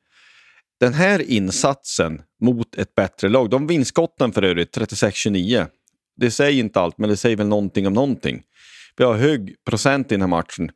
Den 0.80 0.94
här 0.94 1.22
insatsen 1.22 2.22
mot 2.40 2.74
ett 2.74 2.94
bättre 2.94 3.28
lag, 3.28 3.50
de 3.50 3.66
vinstskotten 3.66 4.32
för 4.32 4.42
övrigt, 4.42 4.76
36-29. 4.76 5.66
Det 6.16 6.30
säger 6.30 6.60
inte 6.60 6.80
allt, 6.80 6.98
men 6.98 7.10
det 7.10 7.16
säger 7.16 7.36
väl 7.36 7.48
någonting 7.48 7.86
om 7.86 7.92
någonting. 7.92 8.42
Vi 8.96 9.04
har 9.04 9.14
hög 9.14 9.54
procent 9.66 10.06
i 10.06 10.14
den 10.14 10.20
här 10.20 10.28
matchen. 10.28 10.70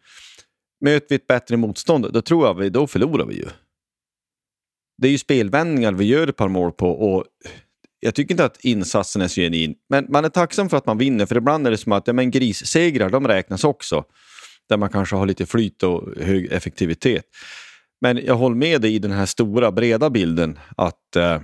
Möter 0.80 1.06
vi 1.08 1.14
ett 1.14 1.26
bättre 1.26 1.56
motstånd, 1.56 2.12
då 2.12 2.22
tror 2.22 2.46
jag 2.46 2.54
vi, 2.54 2.70
då 2.70 2.86
förlorar 2.86 3.26
vi 3.26 3.34
ju. 3.34 3.46
Det 4.98 5.08
är 5.08 5.12
ju 5.12 5.18
spelvändningar 5.18 5.92
vi 5.92 6.04
gör 6.04 6.28
ett 6.28 6.36
par 6.36 6.48
mål 6.48 6.72
på 6.72 6.90
och 6.90 7.24
jag 8.00 8.14
tycker 8.14 8.34
inte 8.34 8.44
att 8.44 8.64
insatsen 8.64 9.22
är 9.22 9.28
så 9.28 9.40
genuin. 9.40 9.74
Men 9.88 10.06
man 10.08 10.24
är 10.24 10.28
tacksam 10.28 10.68
för 10.68 10.76
att 10.76 10.86
man 10.86 10.98
vinner, 10.98 11.26
för 11.26 11.36
ibland 11.36 11.66
är 11.66 11.70
det 11.70 11.76
som 11.76 11.92
att 11.92 12.06
ja, 12.06 12.12
men 12.12 12.30
grissegrar, 12.30 13.10
de 13.10 13.28
räknas 13.28 13.64
också. 13.64 14.04
Där 14.68 14.76
man 14.76 14.88
kanske 14.88 15.16
har 15.16 15.26
lite 15.26 15.46
flyt 15.46 15.82
och 15.82 16.14
hög 16.16 16.52
effektivitet. 16.52 17.24
Men 18.00 18.24
jag 18.24 18.34
håller 18.34 18.56
med 18.56 18.80
dig 18.80 18.94
i 18.94 18.98
den 18.98 19.10
här 19.10 19.26
stora, 19.26 19.72
breda 19.72 20.10
bilden 20.10 20.58
att 20.76 21.16
eh, 21.16 21.40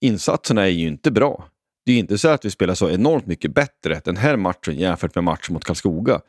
insatserna 0.00 0.62
är 0.62 0.68
ju 0.68 0.88
inte 0.88 1.10
bra. 1.10 1.48
Det 1.86 1.92
är 1.92 1.98
inte 1.98 2.18
så 2.18 2.28
att 2.28 2.44
vi 2.44 2.50
spelar 2.50 2.74
så 2.74 2.90
enormt 2.90 3.26
mycket 3.26 3.54
bättre 3.54 4.00
den 4.04 4.16
här 4.16 4.36
matchen 4.36 4.74
jämfört 4.74 5.14
med 5.14 5.24
matchen 5.24 5.54
mot 5.54 5.64
Karlskoga. 5.64 6.20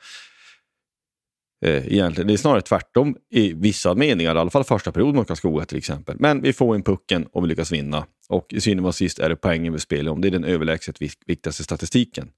Eh, 1.65 1.87
egentligen. 1.93 2.27
Det 2.27 2.33
är 2.33 2.37
snarare 2.37 2.61
tvärtom 2.61 3.17
i 3.29 3.53
vissa 3.53 3.95
meningar, 3.95 4.35
i 4.35 4.39
alla 4.39 4.49
fall 4.49 4.63
första 4.63 4.91
perioden 4.91 5.15
mot 5.15 5.27
Karlskoga 5.27 5.65
till 5.65 5.77
exempel. 5.77 6.15
Men 6.19 6.41
vi 6.41 6.53
får 6.53 6.75
in 6.75 6.83
pucken 6.83 7.25
och 7.31 7.43
vi 7.43 7.47
lyckas 7.47 7.71
vinna. 7.71 8.05
Och 8.29 8.53
i 8.53 8.61
synnerhet 8.61 8.87
och 8.87 8.95
sist 8.95 9.19
är 9.19 9.29
det 9.29 9.35
poängen 9.35 9.73
vi 9.73 9.79
spelar 9.79 10.11
om. 10.11 10.21
Det 10.21 10.27
är 10.27 10.31
den 10.31 10.43
överlägset 10.43 11.01
viktigaste 11.01 11.63
statistiken. 11.63 12.29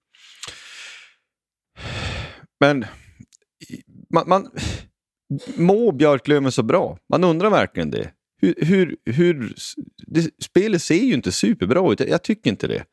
Men 2.59 2.85
man, 4.13 4.29
man 4.29 4.51
Mår 5.57 5.91
Björklöven 5.91 6.51
så 6.51 6.63
bra? 6.63 6.97
Man 7.09 7.23
undrar 7.23 7.49
verkligen 7.49 7.91
det. 7.91 8.11
Hur, 8.41 8.55
hur, 8.57 8.97
hur, 9.05 9.53
det, 9.97 10.43
spelet 10.43 10.81
ser 10.81 11.03
ju 11.03 11.13
inte 11.13 11.31
superbra 11.31 11.91
ut. 11.93 11.99
Jag 11.99 12.23
tycker 12.23 12.49
inte 12.49 12.67
det. 12.67 12.85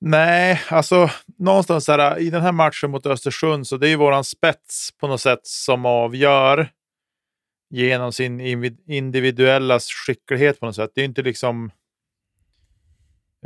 Nej, 0.00 0.60
alltså 0.68 1.10
någonstans 1.38 1.88
här, 1.88 2.18
i 2.18 2.30
den 2.30 2.42
här 2.42 2.52
matchen 2.52 2.90
mot 2.90 3.06
Östersund 3.06 3.66
så 3.66 3.76
det 3.76 3.86
är 3.86 3.90
ju 3.90 3.96
våran 3.96 4.24
spets 4.24 4.90
på 5.00 5.06
något 5.06 5.20
sätt 5.20 5.40
som 5.42 5.86
avgör 5.86 6.70
genom 7.70 8.12
sin 8.12 8.40
individuella 8.86 9.78
skicklighet 9.80 10.60
på 10.60 10.66
något 10.66 10.76
sätt. 10.76 10.90
Det 10.94 11.00
är 11.00 11.04
inte 11.04 11.22
liksom. 11.22 11.70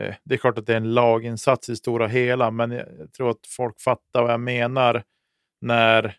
Eh, 0.00 0.14
det 0.24 0.34
är 0.34 0.38
klart 0.38 0.58
att 0.58 0.66
det 0.66 0.72
är 0.72 0.76
en 0.76 0.94
laginsats 0.94 1.68
i 1.68 1.76
stora 1.76 2.06
hela, 2.06 2.50
men 2.50 2.70
jag 2.70 3.12
tror 3.16 3.30
att 3.30 3.46
folk 3.48 3.80
fattar 3.80 4.22
vad 4.22 4.32
jag 4.32 4.40
menar 4.40 5.02
när 5.60 6.16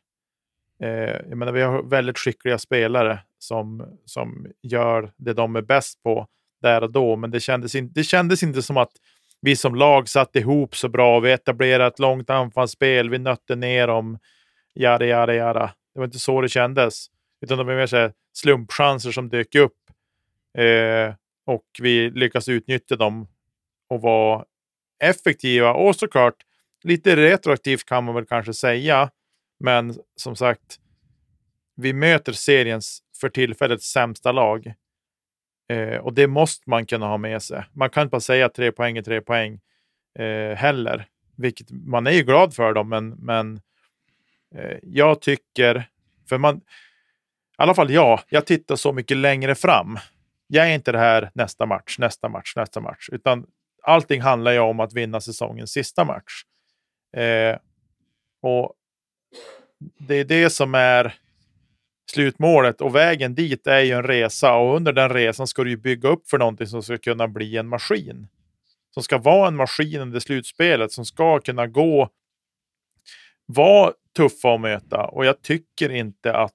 Eh, 0.83 0.89
jag 1.29 1.37
menar, 1.37 1.51
vi 1.51 1.61
har 1.61 1.83
väldigt 1.83 2.17
skickliga 2.17 2.57
spelare 2.57 3.19
som, 3.39 3.97
som 4.05 4.47
gör 4.61 5.11
det 5.17 5.33
de 5.33 5.55
är 5.55 5.61
bäst 5.61 6.03
på 6.03 6.27
där 6.61 6.83
och 6.83 6.91
då, 6.91 7.15
men 7.15 7.31
det 7.31 7.39
kändes, 7.39 7.75
in, 7.75 7.91
det 7.93 8.03
kändes 8.03 8.43
inte 8.43 8.61
som 8.61 8.77
att 8.77 8.91
vi 9.41 9.55
som 9.55 9.75
lag 9.75 10.09
satt 10.09 10.35
ihop 10.35 10.75
så 10.75 10.89
bra. 10.89 11.19
Vi 11.19 11.31
etablerade 11.31 11.87
ett 11.87 11.99
långt 11.99 12.29
anfallsspel, 12.29 13.09
vi 13.09 13.19
nötte 13.19 13.55
ner 13.55 13.87
dem, 13.87 14.19
jada, 14.73 15.05
jada, 15.05 15.33
jada. 15.33 15.73
Det 15.93 15.99
var 15.99 16.05
inte 16.05 16.19
så 16.19 16.41
det 16.41 16.49
kändes, 16.49 17.07
utan 17.41 17.57
det 17.57 17.63
var 17.63 17.75
mer 17.75 17.87
så 17.87 18.11
slumpchanser 18.33 19.11
som 19.11 19.29
dök 19.29 19.55
upp 19.55 19.77
eh, 20.57 21.13
och 21.45 21.65
vi 21.81 22.09
lyckas 22.09 22.49
utnyttja 22.49 22.95
dem 22.95 23.27
och 23.89 24.01
vara 24.01 24.45
effektiva. 25.03 25.73
Och 25.73 25.95
såklart, 25.95 26.35
lite 26.83 27.15
retroaktivt 27.15 27.85
kan 27.85 28.03
man 28.03 28.15
väl 28.15 28.25
kanske 28.25 28.53
säga, 28.53 29.09
men 29.59 29.95
som 30.15 30.35
sagt, 30.35 30.79
vi 31.75 31.93
möter 31.93 32.33
seriens 32.33 32.99
för 33.21 33.29
tillfället 33.29 33.81
sämsta 33.83 34.31
lag. 34.31 34.73
Eh, 35.69 35.97
och 35.97 36.13
det 36.13 36.27
måste 36.27 36.69
man 36.69 36.85
kunna 36.85 37.07
ha 37.07 37.17
med 37.17 37.43
sig. 37.43 37.63
Man 37.73 37.89
kan 37.89 38.03
inte 38.03 38.11
bara 38.11 38.21
säga 38.21 38.49
tre 38.49 38.71
poäng 38.71 38.97
är 38.97 39.01
tre 39.01 39.21
poäng 39.21 39.59
eh, 40.19 40.55
heller. 40.57 41.07
Vilket 41.35 41.71
man 41.71 42.07
är 42.07 42.11
ju 42.11 42.23
glad 42.23 42.53
för 42.53 42.73
dem, 42.73 42.89
men, 42.89 43.09
men 43.09 43.61
eh, 44.55 44.77
jag 44.83 45.21
tycker, 45.21 45.89
för 46.29 46.37
man, 46.37 46.57
i 46.57 46.61
alla 47.57 47.73
fall 47.73 47.91
jag, 47.91 48.19
jag 48.29 48.45
tittar 48.45 48.75
så 48.75 48.93
mycket 48.93 49.17
längre 49.17 49.55
fram. 49.55 49.97
Jag 50.47 50.69
är 50.69 50.75
inte 50.75 50.91
det 50.91 50.99
här 50.99 51.31
nästa 51.33 51.65
match, 51.65 51.99
nästa 51.99 52.29
match, 52.29 52.55
nästa 52.55 52.81
match, 52.81 53.09
utan 53.11 53.45
allting 53.83 54.21
handlar 54.21 54.51
ju 54.51 54.59
om 54.59 54.79
att 54.79 54.93
vinna 54.93 55.21
säsongens 55.21 55.71
sista 55.71 56.05
match. 56.05 56.43
Eh, 57.17 57.57
och 58.41 58.73
det 59.79 60.15
är 60.15 60.25
det 60.25 60.49
som 60.49 60.75
är 60.75 61.15
slutmålet 62.11 62.81
och 62.81 62.95
vägen 62.95 63.35
dit 63.35 63.67
är 63.67 63.79
ju 63.79 63.91
en 63.91 64.03
resa 64.03 64.53
och 64.53 64.75
under 64.75 64.93
den 64.93 65.09
resan 65.09 65.47
ska 65.47 65.63
du 65.63 65.69
ju 65.69 65.77
bygga 65.77 66.09
upp 66.09 66.29
för 66.29 66.37
någonting 66.37 66.67
som 66.67 66.83
ska 66.83 66.97
kunna 66.97 67.27
bli 67.27 67.57
en 67.57 67.67
maskin. 67.67 68.27
Som 68.93 69.03
ska 69.03 69.17
vara 69.17 69.47
en 69.47 69.55
maskin 69.55 70.01
under 70.01 70.19
slutspelet 70.19 70.91
som 70.91 71.05
ska 71.05 71.39
kunna 71.39 71.67
gå, 71.67 72.09
vara 73.45 73.93
tuffa 74.15 74.53
att 74.53 74.61
möta 74.61 75.05
och 75.05 75.25
jag 75.25 75.41
tycker 75.41 75.89
inte 75.89 76.33
att 76.33 76.53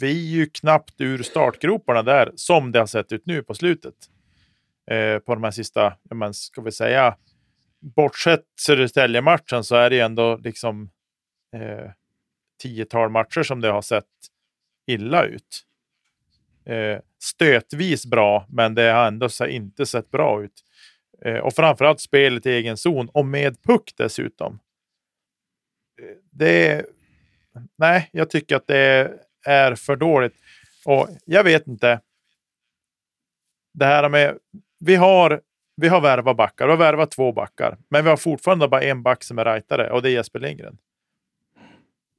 vi 0.00 0.10
är 0.10 0.36
ju 0.36 0.46
knappt 0.46 1.00
ur 1.00 1.22
startgroparna 1.22 2.02
där 2.02 2.32
som 2.36 2.72
det 2.72 2.78
har 2.78 2.86
sett 2.86 3.12
ut 3.12 3.26
nu 3.26 3.42
på 3.42 3.54
slutet. 3.54 3.94
Eh, 4.90 5.18
på 5.18 5.34
de 5.34 5.44
här 5.44 5.50
sista, 5.50 5.96
men 6.10 6.34
ska 6.34 6.62
vi 6.62 6.72
säga, 6.72 7.16
bortsett 7.80 8.44
Södertälje-matchen 8.60 9.64
så 9.64 9.76
är 9.76 9.90
det 9.90 9.96
ju 9.96 10.02
ändå 10.02 10.36
liksom 10.36 10.90
eh, 11.62 11.90
tiotal 12.62 13.10
matcher 13.10 13.42
som 13.42 13.60
det 13.60 13.68
har 13.68 13.82
sett 13.82 14.04
illa 14.86 15.24
ut. 15.24 15.62
Eh, 16.66 16.98
stötvis 17.22 18.06
bra, 18.06 18.46
men 18.48 18.74
det 18.74 18.82
har 18.82 19.06
ändå 19.06 19.28
inte 19.48 19.86
sett 19.86 20.10
bra 20.10 20.42
ut. 20.44 20.64
Eh, 21.24 21.38
och 21.38 21.54
framförallt 21.54 22.00
spelet 22.00 22.46
i 22.46 22.50
egen 22.50 22.76
zon 22.76 23.08
och 23.08 23.26
med 23.26 23.62
puck 23.62 23.92
dessutom. 23.96 24.58
Eh, 26.02 26.16
det 26.30 26.86
Nej, 27.78 28.08
jag 28.12 28.30
tycker 28.30 28.56
att 28.56 28.66
det 28.66 29.12
är 29.46 29.74
för 29.74 29.96
dåligt. 29.96 30.34
Och 30.84 31.08
jag 31.24 31.44
vet 31.44 31.66
inte. 31.66 32.00
Det 33.74 33.84
här 33.84 34.08
med... 34.08 34.38
Vi 34.78 34.94
har, 34.94 35.40
vi 35.76 35.88
har 35.88 36.00
värvat 36.00 36.36
backar. 36.36 36.66
Vi 36.66 36.70
har 36.70 36.78
värvat 36.78 37.10
två 37.10 37.32
backar. 37.32 37.78
Men 37.88 38.04
vi 38.04 38.10
har 38.10 38.16
fortfarande 38.16 38.68
bara 38.68 38.82
en 38.82 39.02
back 39.02 39.24
som 39.24 39.38
är 39.38 39.44
rightare 39.44 39.90
och 39.90 40.02
det 40.02 40.10
är 40.10 40.12
Jesper 40.12 40.38
Lindgren. 40.38 40.78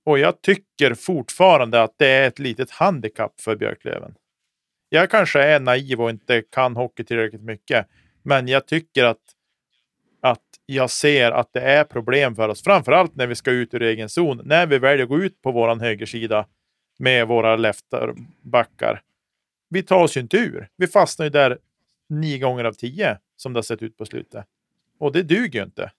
Och 0.07 0.19
jag 0.19 0.41
tycker 0.41 0.93
fortfarande 0.93 1.81
att 1.83 1.93
det 1.97 2.07
är 2.07 2.27
ett 2.27 2.39
litet 2.39 2.71
handikapp 2.71 3.41
för 3.41 3.55
Björklöven. 3.55 4.15
Jag 4.89 5.09
kanske 5.09 5.41
är 5.41 5.59
naiv 5.59 6.01
och 6.01 6.09
inte 6.09 6.41
kan 6.41 6.75
hockey 6.75 7.03
tillräckligt 7.03 7.41
mycket. 7.41 7.87
Men 8.23 8.47
jag 8.47 8.65
tycker 8.65 9.03
att, 9.03 9.21
att 10.21 10.43
jag 10.65 10.89
ser 10.89 11.31
att 11.31 11.53
det 11.53 11.61
är 11.61 11.83
problem 11.83 12.35
för 12.35 12.49
oss. 12.49 12.63
Framförallt 12.63 13.15
när 13.15 13.27
vi 13.27 13.35
ska 13.35 13.51
ut 13.51 13.73
ur 13.73 13.81
egen 13.81 14.09
zon. 14.09 14.41
När 14.43 14.67
vi 14.67 14.77
väljer 14.77 15.03
att 15.03 15.09
gå 15.09 15.19
ut 15.19 15.41
på 15.41 15.51
vår 15.51 15.75
högersida 15.75 16.47
med 16.99 17.27
våra 17.27 17.55
lefterbackar. 17.55 19.01
Vi 19.69 19.83
tar 19.83 20.03
oss 20.03 20.17
ju 20.17 20.21
inte 20.21 20.37
ur. 20.37 20.69
Vi 20.77 20.87
fastnar 20.87 21.25
ju 21.25 21.29
där 21.29 21.57
nio 22.09 22.37
gånger 22.37 22.63
av 22.63 22.73
tio 22.73 23.17
som 23.37 23.53
det 23.53 23.57
har 23.57 23.63
sett 23.63 23.81
ut 23.81 23.97
på 23.97 24.05
slutet. 24.05 24.45
Och 24.99 25.11
det 25.11 25.23
duger 25.23 25.59
ju 25.59 25.65
inte. 25.65 25.91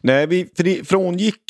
Nej, 0.00 0.26
vi 0.26 0.84
frångick 0.84 1.40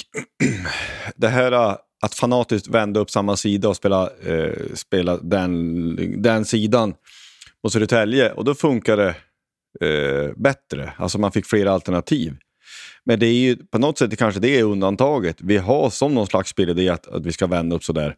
det 1.16 1.28
här 1.28 1.52
äh, 1.52 1.76
att 2.02 2.14
fanatiskt 2.14 2.68
vända 2.68 3.00
upp 3.00 3.10
samma 3.10 3.36
sida 3.36 3.68
och 3.68 3.76
spela, 3.76 4.10
eh, 4.26 4.52
spela 4.74 5.16
den, 5.16 6.22
den 6.22 6.44
sidan 6.44 6.94
mot 7.64 7.72
Södertälje. 7.72 8.32
Och 8.32 8.44
då 8.44 8.54
funkade 8.54 9.14
det 9.80 10.24
eh, 10.26 10.32
bättre. 10.36 10.92
Alltså 10.96 11.18
man 11.18 11.32
fick 11.32 11.46
fler 11.46 11.66
alternativ. 11.66 12.36
Men 13.04 13.18
det 13.18 13.26
är 13.26 13.34
ju 13.34 13.56
på 13.56 13.78
något 13.78 13.98
sätt 13.98 14.18
kanske 14.18 14.40
det 14.40 14.58
är 14.58 14.64
undantaget. 14.64 15.36
Vi 15.40 15.56
har 15.56 15.90
som 15.90 16.14
någon 16.14 16.26
slags 16.26 16.50
spelidé 16.50 16.88
att, 16.88 17.06
att 17.06 17.26
vi 17.26 17.32
ska 17.32 17.46
vända 17.46 17.76
upp 17.76 17.84
sådär. 17.84 18.16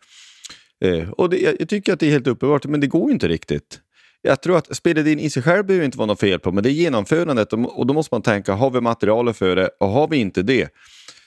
Eh, 0.84 1.10
och 1.10 1.30
det, 1.30 1.56
jag 1.58 1.68
tycker 1.68 1.92
att 1.92 2.00
det 2.00 2.06
är 2.06 2.10
helt 2.10 2.26
uppenbart, 2.26 2.66
men 2.66 2.80
det 2.80 2.86
går 2.86 3.08
ju 3.08 3.12
inte 3.12 3.28
riktigt. 3.28 3.80
Jag 4.22 4.42
tror 4.42 4.56
att 4.58 4.76
spelidén 4.76 5.18
i 5.18 5.30
sig 5.30 5.42
själv 5.42 5.66
behöver 5.66 5.84
inte 5.84 5.98
vara 5.98 6.06
något 6.06 6.20
fel 6.20 6.38
på, 6.38 6.52
men 6.52 6.62
det 6.62 6.70
är 6.70 6.72
genomförandet 6.72 7.52
och 7.52 7.86
då 7.86 7.94
måste 7.94 8.14
man 8.14 8.22
tänka, 8.22 8.54
har 8.54 8.70
vi 8.70 8.80
materialet 8.80 9.36
för 9.36 9.56
det? 9.56 9.70
Och 9.80 9.88
har 9.88 10.08
vi 10.08 10.16
inte 10.16 10.42
det 10.42 10.68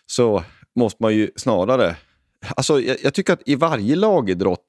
så 0.05 0.43
måste 0.75 1.03
man 1.03 1.15
ju 1.15 1.29
snarare... 1.35 1.95
Alltså, 2.55 2.81
jag, 2.81 2.97
jag 3.03 3.13
tycker 3.13 3.33
att 3.33 3.41
i 3.45 3.55
varje 3.55 3.95
lagidrott 3.95 4.65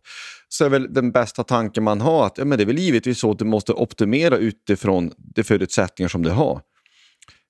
så 0.48 0.64
är 0.64 0.68
väl 0.68 0.94
den 0.94 1.12
bästa 1.12 1.44
tanken 1.44 1.84
man 1.84 2.00
har 2.00 2.26
att 2.26 2.38
ja, 2.38 2.44
men 2.44 2.58
det 2.58 2.64
är 2.64 2.66
väl 2.66 2.78
givetvis 2.78 3.18
så 3.18 3.30
att 3.30 3.38
du 3.38 3.44
måste 3.44 3.72
optimera 3.72 4.36
utifrån 4.36 5.12
de 5.16 5.44
förutsättningar 5.44 6.08
som 6.08 6.22
du 6.22 6.30
har. 6.30 6.60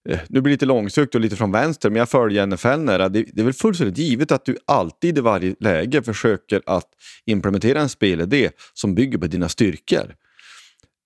Eh, 0.08 0.18
nu 0.28 0.40
blir 0.40 0.50
det 0.50 0.54
lite 0.54 0.66
långsökt 0.66 1.14
och 1.14 1.20
lite 1.20 1.36
från 1.36 1.52
vänster, 1.52 1.90
men 1.90 1.96
jag 1.98 2.08
följer 2.08 2.46
NFL 2.46 2.78
nära. 2.78 3.08
Det, 3.08 3.24
det 3.32 3.40
är 3.40 3.44
väl 3.44 3.52
fullständigt 3.52 3.98
givet 3.98 4.32
att 4.32 4.44
du 4.44 4.56
alltid 4.66 5.18
i 5.18 5.20
varje 5.20 5.54
läge 5.60 6.02
försöker 6.02 6.62
att 6.66 6.88
implementera 7.26 7.80
en 7.80 7.88
spelidé 7.88 8.50
som 8.74 8.94
bygger 8.94 9.18
på 9.18 9.26
dina 9.26 9.48
styrkor. 9.48 10.14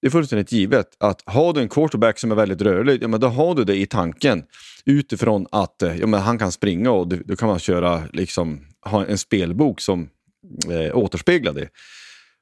Det 0.07 0.09
är 0.09 0.11
fullständigt 0.11 0.53
givet 0.53 0.87
att 0.99 1.23
har 1.25 1.53
du 1.53 1.61
en 1.61 1.69
quarterback 1.69 2.19
som 2.19 2.31
är 2.33 2.35
väldigt 2.35 2.62
rörlig, 2.62 3.03
ja, 3.03 3.09
men 3.09 3.21
då 3.21 3.27
har 3.27 3.55
du 3.55 3.64
det 3.64 3.77
i 3.77 3.87
tanken 3.87 4.45
utifrån 4.85 5.47
att 5.53 5.83
eh, 5.83 5.97
ja, 5.97 6.07
men 6.07 6.21
han 6.21 6.38
kan 6.38 6.53
springa 6.53 6.90
och 6.90 7.09
då 7.09 7.37
kan 7.37 7.49
man 7.49 7.59
köra, 7.59 8.03
liksom, 8.12 8.61
ha 8.83 9.07
en 9.07 9.19
spelbok 9.19 9.81
som 9.81 10.09
eh, 10.71 10.97
återspeglar 10.97 11.53
det. 11.53 11.69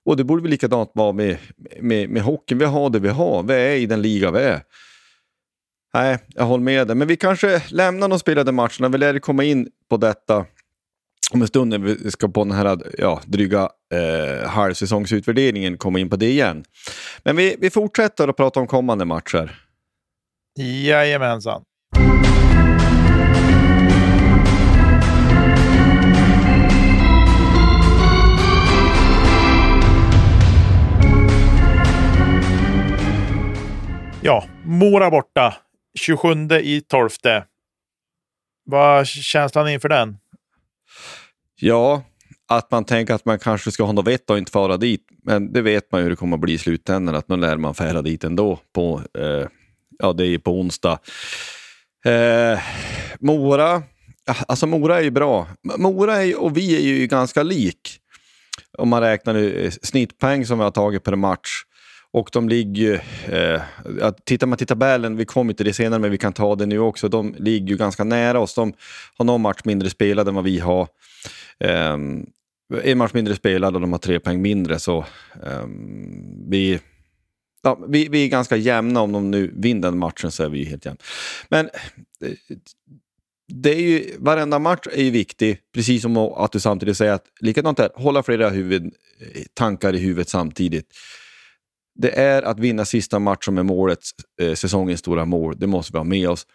Och 0.04 0.16
det 0.16 0.24
borde 0.24 0.42
väl 0.42 0.50
likadant 0.50 0.90
vara 0.94 1.12
med, 1.12 1.36
med, 1.80 2.10
med 2.10 2.22
hockeyn. 2.22 2.58
Vi 2.58 2.64
har 2.64 2.90
det 2.90 2.98
vi 2.98 3.08
har. 3.08 3.42
Vi 3.42 3.54
är 3.54 3.76
i 3.76 3.86
den 3.86 4.02
liga 4.02 4.30
vi 4.30 4.38
är. 4.38 4.62
Nej, 5.94 6.18
jag 6.28 6.44
håller 6.44 6.64
med 6.64 6.86
dig. 6.86 6.96
Men 6.96 7.08
vi 7.08 7.16
kanske 7.16 7.62
lämnar 7.68 8.08
de 8.08 8.18
spelade 8.18 8.52
matcherna. 8.52 8.88
Vi 8.88 8.98
lär 8.98 9.18
komma 9.18 9.44
in 9.44 9.68
på 9.90 9.96
detta 9.96 10.46
om 11.30 11.42
en 11.42 11.48
stund 11.48 11.70
när 11.70 11.78
vi 11.78 12.10
ska 12.10 12.28
på 12.28 12.44
den 12.44 12.52
här 12.52 12.78
ja, 12.98 13.20
dryga 13.26 13.68
eh, 13.94 14.48
halvsäsongsutvärderingen 14.48 15.78
komma 15.78 15.98
in 15.98 16.10
på 16.10 16.16
det 16.16 16.30
igen. 16.30 16.64
Men 17.24 17.36
vi, 17.36 17.56
vi 17.58 17.70
fortsätter 17.70 18.28
att 18.28 18.36
prata 18.36 18.60
om 18.60 18.66
kommande 18.66 19.04
matcher. 19.04 19.60
Jajamensan. 20.58 21.62
Ja, 34.22 34.44
Mora 34.64 35.10
borta. 35.10 35.54
27 35.98 36.28
i 36.50 36.80
12. 36.80 37.10
Vad 38.64 39.00
är 39.00 39.04
känslan 39.04 39.68
inför 39.68 39.88
den? 39.88 40.18
Ja, 41.60 42.02
att 42.48 42.70
man 42.70 42.84
tänker 42.84 43.14
att 43.14 43.24
man 43.24 43.38
kanske 43.38 43.70
ska 43.70 43.84
ha 43.84 43.92
något 43.92 44.06
vett 44.06 44.30
och 44.30 44.38
inte 44.38 44.52
fara 44.52 44.76
dit. 44.76 45.06
Men 45.22 45.52
det 45.52 45.62
vet 45.62 45.92
man 45.92 46.00
ju 46.00 46.02
hur 46.02 46.10
det 46.10 46.16
kommer 46.16 46.36
att 46.36 46.40
bli 46.40 46.52
i 46.52 46.58
slutändan, 46.58 47.14
att 47.14 47.28
nu 47.28 47.36
lär 47.36 47.56
man 47.56 47.74
färda 47.74 48.02
dit 48.02 48.24
ändå. 48.24 48.58
På, 48.72 49.02
eh, 49.18 49.48
ja, 49.98 50.12
det 50.12 50.26
är 50.26 50.38
på 50.38 50.60
onsdag. 50.60 50.98
Eh, 52.04 52.58
Mora, 53.20 53.82
alltså 54.48 54.66
Mora 54.66 54.98
är 54.98 55.02
ju 55.02 55.10
bra. 55.10 55.46
Mora 55.78 56.24
är, 56.24 56.40
och 56.40 56.56
vi 56.56 56.76
är 56.76 56.80
ju 56.80 57.06
ganska 57.06 57.42
lik. 57.42 57.98
Om 58.78 58.88
man 58.88 59.00
räknar 59.00 59.34
eh, 59.34 59.70
snittpoäng 59.82 60.46
som 60.46 60.58
vi 60.58 60.64
har 60.64 60.70
tagit 60.70 61.04
per 61.04 61.16
match. 61.16 61.64
Och 62.12 62.28
de 62.32 62.48
ligger 62.48 63.02
eh, 63.28 63.62
tittar 64.24 64.46
man 64.46 64.58
till 64.58 64.66
tabellen, 64.66 65.16
vi 65.16 65.24
kommer 65.24 65.52
till 65.52 65.66
det 65.66 65.72
senare 65.72 66.00
men 66.00 66.10
vi 66.10 66.18
kan 66.18 66.32
ta 66.32 66.54
det 66.54 66.66
nu 66.66 66.78
också, 66.78 67.08
de 67.08 67.34
ligger 67.38 67.68
ju 67.68 67.76
ganska 67.76 68.04
nära 68.04 68.40
oss. 68.40 68.54
De 68.54 68.72
har 69.16 69.24
någon 69.24 69.40
match 69.40 69.60
mindre 69.64 69.90
spelad 69.90 70.28
än 70.28 70.34
vad 70.34 70.44
vi 70.44 70.58
har. 70.58 70.88
Um, 71.60 72.26
en 72.82 72.98
match 72.98 73.14
mindre 73.14 73.36
spelad 73.36 73.74
och 73.74 73.80
de 73.80 73.92
har 73.92 73.98
tre 73.98 74.20
poäng 74.20 74.42
mindre 74.42 74.78
så 74.78 75.04
um, 75.42 76.50
vi, 76.50 76.80
ja, 77.62 77.78
vi, 77.88 78.08
vi 78.08 78.24
är 78.24 78.28
ganska 78.28 78.56
jämna. 78.56 79.00
Om 79.00 79.12
de 79.12 79.30
nu 79.30 79.52
vinner 79.56 79.90
den 79.90 79.98
matchen 79.98 80.30
så 80.30 80.42
är 80.42 80.48
vi 80.48 80.64
helt 80.64 80.84
jämna. 80.84 81.00
Men 81.48 81.66
eh, 82.20 82.56
det 83.52 83.70
är 83.74 83.80
ju, 83.80 84.16
varenda 84.18 84.58
match 84.58 84.86
är 84.92 85.02
ju 85.02 85.10
viktig, 85.10 85.58
precis 85.74 86.02
som 86.02 86.16
att 86.16 86.52
du 86.52 86.60
samtidigt 86.60 86.96
säger 86.96 87.12
att 87.12 87.26
likadant 87.40 87.78
här, 87.78 87.90
hålla 87.94 88.22
flera 88.22 88.50
huvud, 88.50 88.84
eh, 88.84 89.42
tankar 89.54 89.94
i 89.94 89.98
huvudet 89.98 90.28
samtidigt 90.28 90.86
det 91.94 92.18
är 92.18 92.42
att 92.42 92.58
vinna 92.58 92.84
sista 92.84 93.18
matchen 93.18 93.54
med 93.54 93.66
målet, 93.66 94.00
eh, 94.40 94.54
säsongens 94.54 95.00
stora 95.00 95.24
mål. 95.24 95.58
Det 95.58 95.66
måste 95.66 95.92
vi 95.92 95.98
ha 95.98 96.04
med 96.04 96.28
oss. 96.28 96.46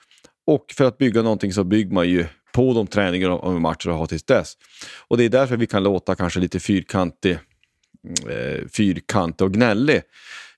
Och 0.48 0.66
för 0.78 0.86
att 0.86 0.98
bygga 0.98 1.22
någonting 1.22 1.54
så 1.54 1.64
bygger 1.64 1.94
man 1.94 2.10
ju 2.10 2.26
på 2.54 2.74
de 2.74 2.88
träningar 2.88 3.30
och 3.30 3.62
matcher 3.62 3.88
vi 3.90 3.96
har 3.96 4.06
tills 4.06 4.24
dess. 4.24 4.54
Och 5.08 5.18
det 5.18 5.24
är 5.24 5.30
därför 5.30 5.58
vi 5.58 5.68
kan 5.68 5.84
låta 5.84 6.16
kanske 6.16 6.40
lite 6.40 6.60
fyrkantig, 6.60 7.32
eh, 8.30 8.68
fyrkantig 8.74 9.46
och 9.46 9.54
gnällig 9.54 10.02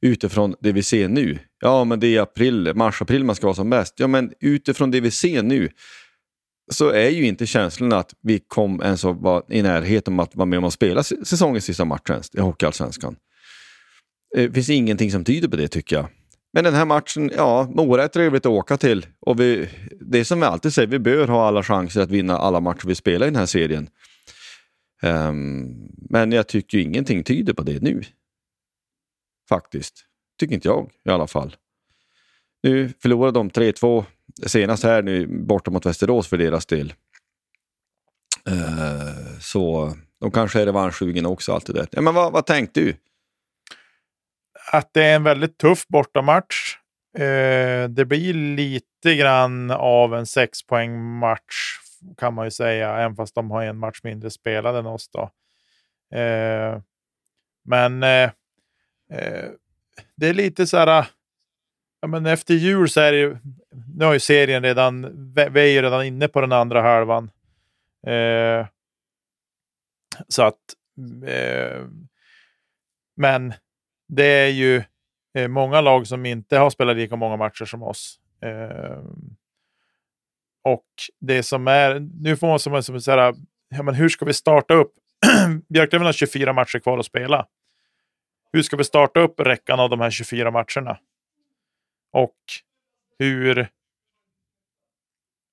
utifrån 0.01 0.56
det 0.60 0.71
vi 0.71 0.84
ser 0.84 1.08
nu. 1.08 1.39
Ja, 1.60 1.84
men 1.84 1.99
det 1.99 2.15
är 2.15 2.21
april, 2.21 2.71
mars-april 2.75 3.23
man 3.23 3.36
ska 3.36 3.47
vara 3.47 3.56
som 3.56 3.69
bäst. 3.69 3.93
Ja, 3.97 4.08
men 4.08 4.34
utifrån 4.39 4.91
det 4.91 4.99
vi 4.99 5.12
ser 5.12 5.43
nu 5.43 5.69
så 6.71 6.89
är 6.89 7.10
ju 7.10 7.25
inte 7.25 7.45
känslan 7.45 7.93
att 7.93 8.13
vi 8.21 8.39
kom 8.39 8.82
ens 8.82 9.06
att 9.06 9.17
vara 9.17 9.43
i 9.49 9.62
närheten 9.62 10.13
om 10.13 10.19
att 10.19 10.36
vara 10.36 10.45
med 10.45 10.60
om 10.60 10.65
att 10.65 10.73
spela 10.73 11.04
säsongens 11.04 11.65
sista 11.65 11.86
match 11.86 12.30
i 12.34 12.39
Hockeyallsvenskan. 12.39 13.15
Eh, 14.38 14.43
det 14.43 14.54
finns 14.54 14.69
ingenting 14.69 15.12
som 15.12 15.23
tyder 15.23 15.47
på 15.47 15.56
det 15.56 15.67
tycker 15.67 15.95
jag. 15.95 16.08
Men 16.53 16.63
den 16.63 16.73
här 16.73 16.85
matchen, 16.85 17.31
ja, 17.35 17.71
Mora 17.75 18.03
är 18.03 18.07
trevligt 18.07 18.45
att 18.45 18.51
åka 18.51 18.77
till. 18.77 19.05
Och 19.19 19.39
vi, 19.39 19.69
det 19.99 20.19
är 20.19 20.23
som 20.23 20.39
vi 20.39 20.45
alltid 20.45 20.73
säger, 20.73 20.87
vi 20.87 20.99
bör 20.99 21.27
ha 21.27 21.47
alla 21.47 21.63
chanser 21.63 22.01
att 22.01 22.09
vinna 22.09 22.37
alla 22.37 22.59
matcher 22.59 22.87
vi 22.87 22.95
spelar 22.95 23.27
i 23.27 23.29
den 23.29 23.39
här 23.39 23.45
serien. 23.45 23.89
Um, 25.01 25.89
men 26.09 26.31
jag 26.31 26.47
tycker 26.47 26.77
ingenting 26.77 27.23
tyder 27.23 27.53
på 27.53 27.63
det 27.63 27.81
nu. 27.81 28.01
Faktiskt. 29.49 30.05
Tycker 30.39 30.55
inte 30.55 30.67
jag 30.67 30.89
i 31.05 31.09
alla 31.09 31.27
fall. 31.27 31.55
Nu 32.63 32.93
förlorade 33.01 33.39
de 33.39 33.49
3-2 33.49 34.05
senast 34.45 34.83
här 34.83 35.01
nu 35.01 35.27
borta 35.27 35.71
mot 35.71 35.85
Västerås 35.85 36.27
för 36.27 36.37
deras 36.37 36.65
del. 36.65 36.93
Uh, 38.49 39.39
så 39.39 39.93
de 40.19 40.31
kanske 40.31 40.61
är 40.61 40.65
revanschsugna 40.65 41.29
också. 41.29 41.53
Allt 41.53 41.65
det 41.65 41.73
där. 41.73 41.87
Ja, 41.91 42.01
men 42.01 42.13
vad, 42.13 42.31
vad 42.33 42.45
tänkte 42.45 42.79
du? 42.79 42.95
Att 44.71 44.93
det 44.93 45.03
är 45.03 45.15
en 45.15 45.23
väldigt 45.23 45.57
tuff 45.57 45.88
bortamatch. 45.88 46.77
Eh, 47.17 47.89
det 47.89 48.05
blir 48.05 48.34
lite 48.34 49.15
grann 49.15 49.71
av 49.71 50.15
en 50.15 50.25
sexpoängmatch 50.25 51.81
kan 52.17 52.34
man 52.34 52.45
ju 52.45 52.51
säga, 52.51 52.97
även 52.97 53.15
fast 53.15 53.36
de 53.36 53.51
har 53.51 53.63
en 53.63 53.77
match 53.77 53.99
mindre 54.03 54.29
spelad 54.29 54.75
än 54.75 54.86
oss. 54.86 55.10
Då. 55.10 55.21
Eh, 56.17 56.81
men 57.65 58.03
eh, 58.03 58.31
eh, 59.12 59.49
det 60.15 60.27
är 60.27 60.34
lite 60.34 60.67
så 60.67 60.77
här. 60.77 61.05
Ja, 62.01 62.07
men 62.07 62.25
efter 62.25 62.53
jul 62.53 62.89
så 62.89 63.01
är 63.01 63.12
det 63.12 63.17
ju, 63.17 63.38
nu 63.95 64.05
har 64.05 64.13
ju 64.13 64.19
serien 64.19 64.63
redan, 64.63 65.01
vi 65.34 65.62
är 65.62 65.73
ju 65.73 65.81
redan 65.81 66.05
inne 66.05 66.27
på 66.27 66.41
den 66.41 66.51
andra 66.51 66.81
halvan. 66.81 67.31
Eh, 68.07 68.67
så 70.27 70.43
att, 70.43 70.60
eh, 71.27 71.86
men 73.15 73.53
det 74.15 74.24
är 74.24 74.47
ju 74.47 74.84
eh, 75.38 75.47
många 75.47 75.82
lag 75.82 76.08
som 76.08 76.26
inte 76.26 76.58
har 76.58 76.69
spelat 76.69 76.97
lika 76.97 77.15
många 77.15 77.38
matcher 77.38 77.65
som 77.65 77.84
oss. 77.84 78.19
Eh, 78.41 79.04
och 80.63 80.86
det 81.19 81.43
som 81.43 81.67
är, 81.67 82.00
nu 82.00 82.38
får 82.38 82.47
man 82.47 82.60
som, 82.60 82.84
som 82.84 83.02
så 83.02 83.12
här, 83.12 83.34
ja, 83.69 83.84
men 83.84 83.95
hur 83.95 84.10
ska 84.10 84.26
vi 84.26 84.34
starta 84.34 84.74
upp? 84.74 84.93
Björklöven 85.69 86.06
har 86.06 86.13
24 86.13 86.54
matcher 86.54 86.80
kvar 86.80 86.97
att 86.97 87.06
spela. 87.06 87.47
hur 88.54 88.62
ska 88.62 88.78
vi 88.78 88.84
starta 88.84 89.19
upp 89.19 89.39
räckan 89.39 89.80
av 89.80 89.89
de 89.89 90.00
här 90.00 90.10
24 90.10 90.52
matcherna? 90.52 90.97
Och 92.13 92.38
hur... 93.19 93.67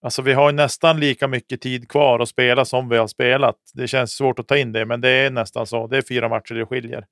Alltså 0.03 0.23
vi 0.23 0.33
har 0.33 0.53
nästan 0.53 1.01
lika 1.01 1.29
mycket 1.29 1.61
tid 1.61 1.89
kvar 1.89 2.19
att 2.21 2.29
spela 2.29 2.65
som 2.65 2.89
vi 2.89 2.97
har 2.97 3.07
spelat. 3.07 3.57
Det 3.75 3.89
känns 3.89 4.13
svårt 4.13 4.39
att 4.39 4.49
ta 4.49 4.57
in 4.57 4.73
det, 4.73 4.87
men 4.87 5.01
det 5.01 5.11
är 5.11 5.31
nästan 5.31 5.67
så. 5.67 5.87
Det 5.87 5.97
är 5.97 6.03
fyra 6.03 6.29
matcher 6.29 6.55
det 6.55 6.67
skiljer. 6.67 7.07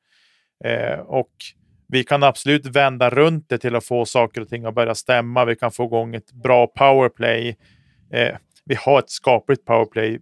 Eh, 0.65 0.99
och 0.99 1.33
vi 1.89 2.05
kan 2.05 2.23
absolut 2.23 2.67
vända 2.67 3.11
runt 3.11 3.49
det 3.49 3.59
till 3.59 3.77
att 3.77 3.85
få 3.85 4.05
saker 4.05 4.41
och 4.41 4.49
ting 4.49 4.65
att 4.65 4.75
börja 4.75 4.95
stämma. 4.95 5.45
Vi 5.45 5.57
kan 5.57 5.73
få 5.73 5.85
igång 5.85 6.15
ett 6.15 6.33
bra 6.33 6.67
powerplay. 6.67 7.57
Eh, 8.11 8.37
vi 8.65 8.75
har 8.75 8.99
ett 8.99 9.11
skapligt 9.11 9.65
powerplay 9.65 10.21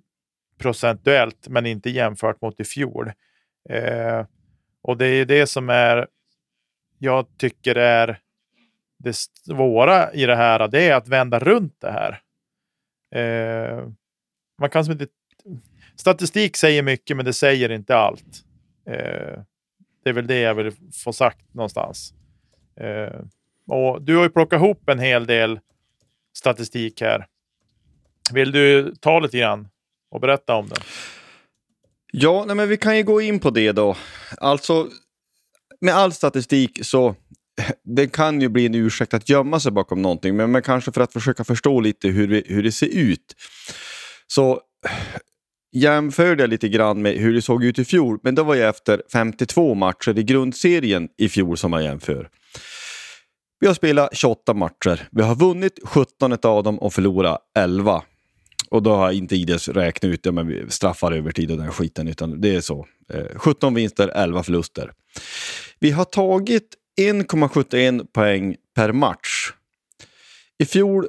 procentuellt, 0.58 1.48
men 1.48 1.66
inte 1.66 1.90
jämfört 1.90 2.42
mot 2.42 2.60
i 2.60 2.64
fjol. 2.64 3.12
Eh, 3.70 4.26
och 4.82 4.96
det 4.96 5.06
är 5.06 5.24
det 5.24 5.46
som 5.46 5.70
är, 5.70 6.06
jag 6.98 7.26
tycker 7.38 7.74
är 7.74 8.18
det 8.98 9.16
svåra 9.16 10.12
i 10.12 10.26
det 10.26 10.36
här. 10.36 10.68
Det 10.68 10.88
är 10.88 10.94
att 10.94 11.08
vända 11.08 11.38
runt 11.38 11.76
det 11.80 11.90
här. 11.90 12.20
Eh, 13.14 13.88
man 14.60 14.70
kan 14.70 14.84
som 14.84 14.92
inte, 14.92 15.06
statistik 15.96 16.56
säger 16.56 16.82
mycket, 16.82 17.16
men 17.16 17.26
det 17.26 17.32
säger 17.32 17.68
inte 17.68 17.96
allt. 17.96 18.44
Eh, 18.86 19.42
det 20.04 20.10
är 20.10 20.14
väl 20.14 20.26
det 20.26 20.40
jag 20.40 20.54
vill 20.54 20.72
få 21.04 21.12
sagt 21.12 21.54
någonstans. 21.54 22.14
Eh, 22.80 23.20
och 23.66 24.02
du 24.02 24.16
har 24.16 24.22
ju 24.22 24.30
plockat 24.30 24.56
ihop 24.56 24.88
en 24.88 24.98
hel 24.98 25.26
del 25.26 25.60
statistik 26.36 27.00
här. 27.00 27.26
Vill 28.32 28.52
du 28.52 28.94
ta 29.00 29.20
lite 29.20 29.38
grann 29.38 29.68
och 30.10 30.20
berätta 30.20 30.54
om 30.54 30.68
den? 30.68 30.78
Ja, 32.12 32.44
nej, 32.46 32.56
men 32.56 32.68
vi 32.68 32.76
kan 32.76 32.96
ju 32.96 33.02
gå 33.02 33.20
in 33.20 33.40
på 33.40 33.50
det 33.50 33.72
då. 33.72 33.96
Alltså, 34.38 34.88
med 35.80 35.94
all 35.94 36.12
statistik 36.12 36.78
så 36.86 37.14
det 37.82 38.06
kan 38.06 38.40
ju 38.40 38.48
bli 38.48 38.66
en 38.66 38.74
ursäkt 38.74 39.14
att 39.14 39.28
gömma 39.28 39.60
sig 39.60 39.72
bakom 39.72 40.02
någonting, 40.02 40.36
men, 40.36 40.50
men 40.50 40.62
kanske 40.62 40.92
för 40.92 41.00
att 41.00 41.12
försöka 41.12 41.44
förstå 41.44 41.80
lite 41.80 42.08
hur, 42.08 42.28
vi, 42.28 42.44
hur 42.46 42.62
det 42.62 42.72
ser 42.72 42.96
ut. 42.96 43.36
Så 44.26 44.60
jämförde 45.74 46.42
jag 46.42 46.50
lite 46.50 46.68
grann 46.68 47.02
med 47.02 47.12
hur 47.12 47.34
det 47.34 47.42
såg 47.42 47.64
ut 47.64 47.78
i 47.78 47.84
fjol, 47.84 48.18
men 48.22 48.34
det 48.34 48.42
var 48.42 48.54
ju 48.54 48.62
efter 48.62 49.02
52 49.12 49.74
matcher 49.74 50.18
i 50.18 50.22
grundserien 50.22 51.08
i 51.18 51.28
fjol 51.28 51.56
som 51.56 51.72
jag 51.72 51.82
jämför. 51.82 52.28
Vi 53.60 53.66
har 53.66 53.74
spelat 53.74 54.16
28 54.16 54.54
matcher. 54.54 55.08
Vi 55.10 55.22
har 55.22 55.34
vunnit 55.34 55.78
17 55.84 56.32
av 56.42 56.62
dem 56.62 56.78
och 56.78 56.92
förlorat 56.92 57.38
11. 57.58 58.02
Och 58.70 58.82
då 58.82 58.94
har 58.94 59.04
jag 59.04 59.14
inte 59.14 59.36
Ides 59.36 59.68
räknat 59.68 60.04
ut 60.04 60.26
ja, 60.26 60.32
men 60.32 60.70
straffar 60.70 61.12
övertid 61.12 61.50
och 61.50 61.56
den 61.56 61.72
skiten, 61.72 62.08
utan 62.08 62.40
det 62.40 62.54
är 62.54 62.60
så. 62.60 62.86
Eh, 63.12 63.24
17 63.36 63.74
vinster, 63.74 64.08
11 64.08 64.42
förluster. 64.42 64.92
Vi 65.78 65.90
har 65.90 66.04
tagit 66.04 66.68
1,71 67.00 68.06
poäng 68.12 68.56
per 68.74 68.92
match. 68.92 69.52
I 70.58 70.64
fjol 70.64 71.06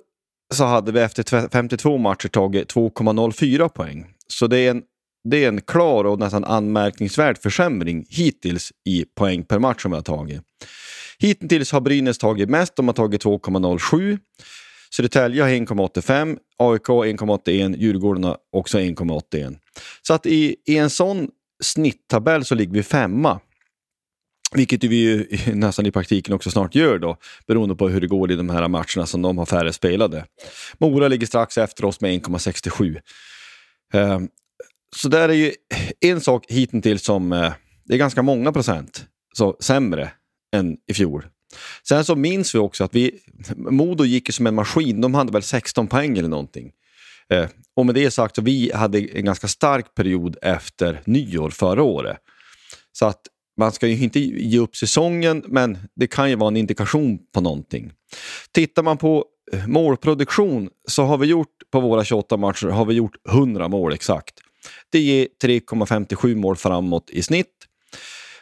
så 0.53 0.63
hade 0.63 0.91
vi 0.91 0.99
efter 0.99 1.49
52 1.49 1.97
matcher 1.97 2.27
tagit 2.27 2.73
2,04 2.73 3.69
poäng. 3.69 4.14
Så 4.27 4.47
det 4.47 4.57
är, 4.57 4.71
en, 4.71 4.83
det 5.29 5.43
är 5.43 5.47
en 5.47 5.61
klar 5.61 6.03
och 6.03 6.19
nästan 6.19 6.43
anmärkningsvärd 6.43 7.37
försämring 7.37 8.05
hittills 8.09 8.71
i 8.85 9.05
poäng 9.05 9.43
per 9.43 9.59
match 9.59 9.81
som 9.81 9.91
vi 9.91 9.95
har 9.95 10.03
tagit. 10.03 10.41
Hittills 11.19 11.71
har 11.71 11.81
Brynäs 11.81 12.17
tagit 12.17 12.49
mest, 12.49 12.75
de 12.75 12.87
har 12.87 12.93
tagit 12.93 13.25
2,07. 13.25 14.19
Södertälje 14.95 15.41
har 15.41 15.49
1,85, 15.49 16.37
AIK 16.57 16.87
1,81, 16.87 17.77
Djurgården 17.77 18.23
har 18.23 18.37
också 18.51 18.77
1,81. 18.77 19.57
Så 20.01 20.13
att 20.13 20.25
i, 20.25 20.55
i 20.65 20.77
en 20.77 20.89
sån 20.89 21.29
snitttabell 21.63 22.45
så 22.45 22.55
ligger 22.55 22.73
vi 22.73 22.83
femma. 22.83 23.39
Vilket 24.51 24.83
vi 24.83 24.95
ju 24.95 25.27
nästan 25.53 25.85
i 25.85 25.91
praktiken 25.91 26.33
också 26.33 26.51
snart 26.51 26.75
gör 26.75 26.99
då, 26.99 27.17
beroende 27.47 27.75
på 27.75 27.89
hur 27.89 28.01
det 28.01 28.07
går 28.07 28.31
i 28.31 28.35
de 28.35 28.49
här 28.49 28.67
matcherna 28.67 29.05
som 29.05 29.21
de 29.21 29.37
har 29.37 29.45
färre 29.45 29.73
spelade. 29.73 30.25
Mora 30.77 31.07
ligger 31.07 31.27
strax 31.27 31.57
efter 31.57 31.85
oss 31.85 32.01
med 32.01 32.21
1,67. 32.21 33.01
Ehm, 33.93 34.29
så 34.95 35.09
där 35.09 35.29
är 35.29 35.33
ju 35.33 35.53
en 35.99 36.21
sak 36.21 36.45
hittills 36.47 37.03
som 37.03 37.33
eh, 37.33 37.53
det 37.85 37.93
är 37.93 37.97
ganska 37.97 38.21
många 38.21 38.51
procent 38.51 39.05
så 39.37 39.57
sämre 39.59 40.11
än 40.55 40.77
i 40.87 40.93
fjol. 40.93 41.25
Sen 41.87 42.05
så 42.05 42.15
minns 42.15 42.55
vi 42.55 42.59
också 42.59 42.83
att 42.83 42.95
vi, 42.95 43.19
Modo 43.55 44.05
gick 44.05 44.33
som 44.33 44.47
en 44.47 44.55
maskin, 44.55 45.01
de 45.01 45.13
hade 45.13 45.31
väl 45.31 45.41
16 45.41 45.87
poäng 45.87 46.17
eller 46.17 46.29
någonting. 46.29 46.71
Eh, 47.29 47.47
och 47.75 47.85
med 47.85 47.95
det 47.95 48.11
sagt 48.11 48.35
så 48.35 48.41
vi 48.41 48.71
hade 48.73 48.99
en 48.99 49.25
ganska 49.25 49.47
stark 49.47 49.95
period 49.95 50.37
efter 50.41 51.01
nyår 51.05 51.49
förra 51.49 51.83
året. 51.83 52.17
Så 52.91 53.05
att 53.05 53.21
man 53.57 53.71
ska 53.71 53.87
ju 53.87 54.03
inte 54.03 54.19
ge 54.19 54.59
upp 54.59 54.75
säsongen, 54.75 55.43
men 55.47 55.77
det 55.95 56.07
kan 56.07 56.29
ju 56.29 56.35
vara 56.35 56.47
en 56.47 56.57
indikation 56.57 57.19
på 57.33 57.41
någonting. 57.41 57.91
Tittar 58.51 58.83
man 58.83 58.97
på 58.97 59.25
Eh, 59.53 59.67
målproduktion 59.67 60.69
så 60.87 61.03
har 61.03 61.17
vi 61.17 61.27
gjort 61.27 61.55
på 61.71 61.79
våra 61.79 62.03
28 62.03 62.37
matcher 62.37 62.67
har 62.67 62.85
vi 62.85 62.93
gjort 62.93 63.15
100 63.29 63.67
mål 63.67 63.93
exakt. 63.93 64.33
Det 64.91 64.99
ger 64.99 65.27
3,57 65.43 66.35
mål 66.35 66.55
framåt 66.55 67.09
i 67.09 67.21
snitt. 67.21 67.53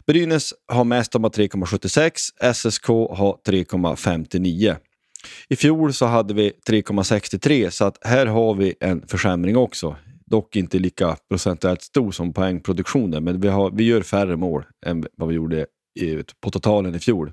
Brynäs 0.07 0.53
har 0.67 0.83
mest, 0.83 1.11
de 1.11 1.23
har 1.23 1.31
3,76. 1.31 2.53
SSK 2.53 2.87
har 2.87 3.37
3,59. 3.47 4.75
I 5.49 5.55
fjol 5.55 5.93
så 5.93 6.05
hade 6.05 6.33
vi 6.33 6.51
3,63 6.67 7.69
så 7.69 7.85
att 7.85 7.97
här 8.01 8.25
har 8.25 8.53
vi 8.53 8.73
en 8.79 9.07
försämring 9.07 9.57
också. 9.57 9.95
Dock 10.25 10.55
inte 10.55 10.79
lika 10.79 11.17
procentuellt 11.29 11.81
stor 11.81 12.11
som 12.11 12.33
poängproduktionen, 12.33 13.23
men 13.23 13.41
vi, 13.41 13.47
har, 13.47 13.71
vi 13.71 13.83
gör 13.83 14.01
färre 14.01 14.35
mål 14.35 14.65
än 14.85 15.05
vad 15.17 15.29
vi 15.29 15.35
gjorde 15.35 15.65
i, 15.99 16.23
på 16.41 16.51
totalen 16.51 16.95
i 16.95 16.99
fjol. 16.99 17.31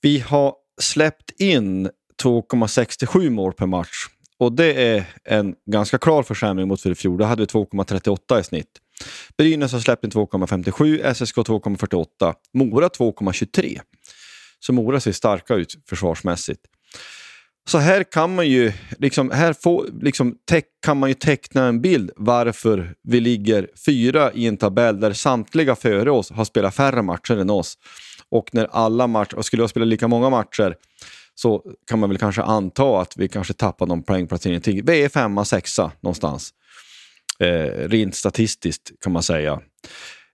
Vi 0.00 0.18
har 0.18 0.54
släppt 0.80 1.40
in 1.40 1.90
2,67 2.22 3.30
mål 3.30 3.52
per 3.52 3.66
match 3.66 4.06
och 4.42 4.52
det 4.52 4.88
är 4.88 5.04
en 5.24 5.54
ganska 5.70 5.98
klar 5.98 6.22
försämring 6.22 6.68
mot 6.68 6.80
för 6.80 6.90
i 6.90 6.94
fjol. 6.94 7.18
Då 7.18 7.24
hade 7.24 7.42
vi 7.42 7.46
2,38 7.46 8.40
i 8.40 8.44
snitt. 8.44 8.68
Brynäs 9.38 9.72
har 9.72 9.80
släppt 9.80 10.04
in 10.04 10.10
2,57, 10.10 11.14
SSK 11.14 11.36
2,48, 11.36 12.34
Mora 12.54 12.88
2,23. 12.88 13.80
Så 14.60 14.72
Mora 14.72 15.00
ser 15.00 15.12
starka 15.12 15.54
ut 15.54 15.74
försvarsmässigt. 15.88 16.60
Så 17.68 17.78
här 17.78 18.02
kan 18.02 18.34
man 18.34 18.48
ju, 18.48 18.72
liksom, 18.98 19.30
här 19.30 19.52
få, 19.52 19.86
liksom, 20.00 20.36
kan 20.82 20.98
man 20.98 21.10
ju 21.10 21.14
teckna 21.14 21.66
en 21.66 21.80
bild 21.80 22.10
varför 22.16 22.94
vi 23.02 23.20
ligger 23.20 23.68
fyra 23.86 24.32
i 24.32 24.46
en 24.46 24.56
tabell 24.56 25.00
där 25.00 25.12
samtliga 25.12 25.76
före 25.76 26.10
oss 26.10 26.30
har 26.30 26.44
spelat 26.44 26.74
färre 26.74 27.02
matcher 27.02 27.36
än 27.36 27.50
oss. 27.50 27.78
Och 28.28 28.54
när 28.54 28.68
alla 28.72 29.06
matcher, 29.06 29.34
och 29.34 29.44
skulle 29.44 29.62
ha 29.62 29.68
spelat 29.68 29.88
lika 29.88 30.08
många 30.08 30.30
matcher 30.30 30.76
så 31.42 31.62
kan 31.86 31.98
man 31.98 32.08
väl 32.08 32.18
kanske 32.18 32.42
anta 32.42 33.00
att 33.00 33.16
vi 33.16 33.28
kanske 33.28 33.54
tappar 33.54 33.86
någon 33.86 34.02
poängplacering 34.02 34.60
till. 34.60 34.82
Vi 34.84 35.02
är 35.02 35.08
femma, 35.08 35.44
sexa 35.44 35.92
någonstans. 36.00 36.50
Eh, 37.40 37.88
rent 37.88 38.14
statistiskt 38.14 38.92
kan 39.02 39.12
man 39.12 39.22
säga. 39.22 39.60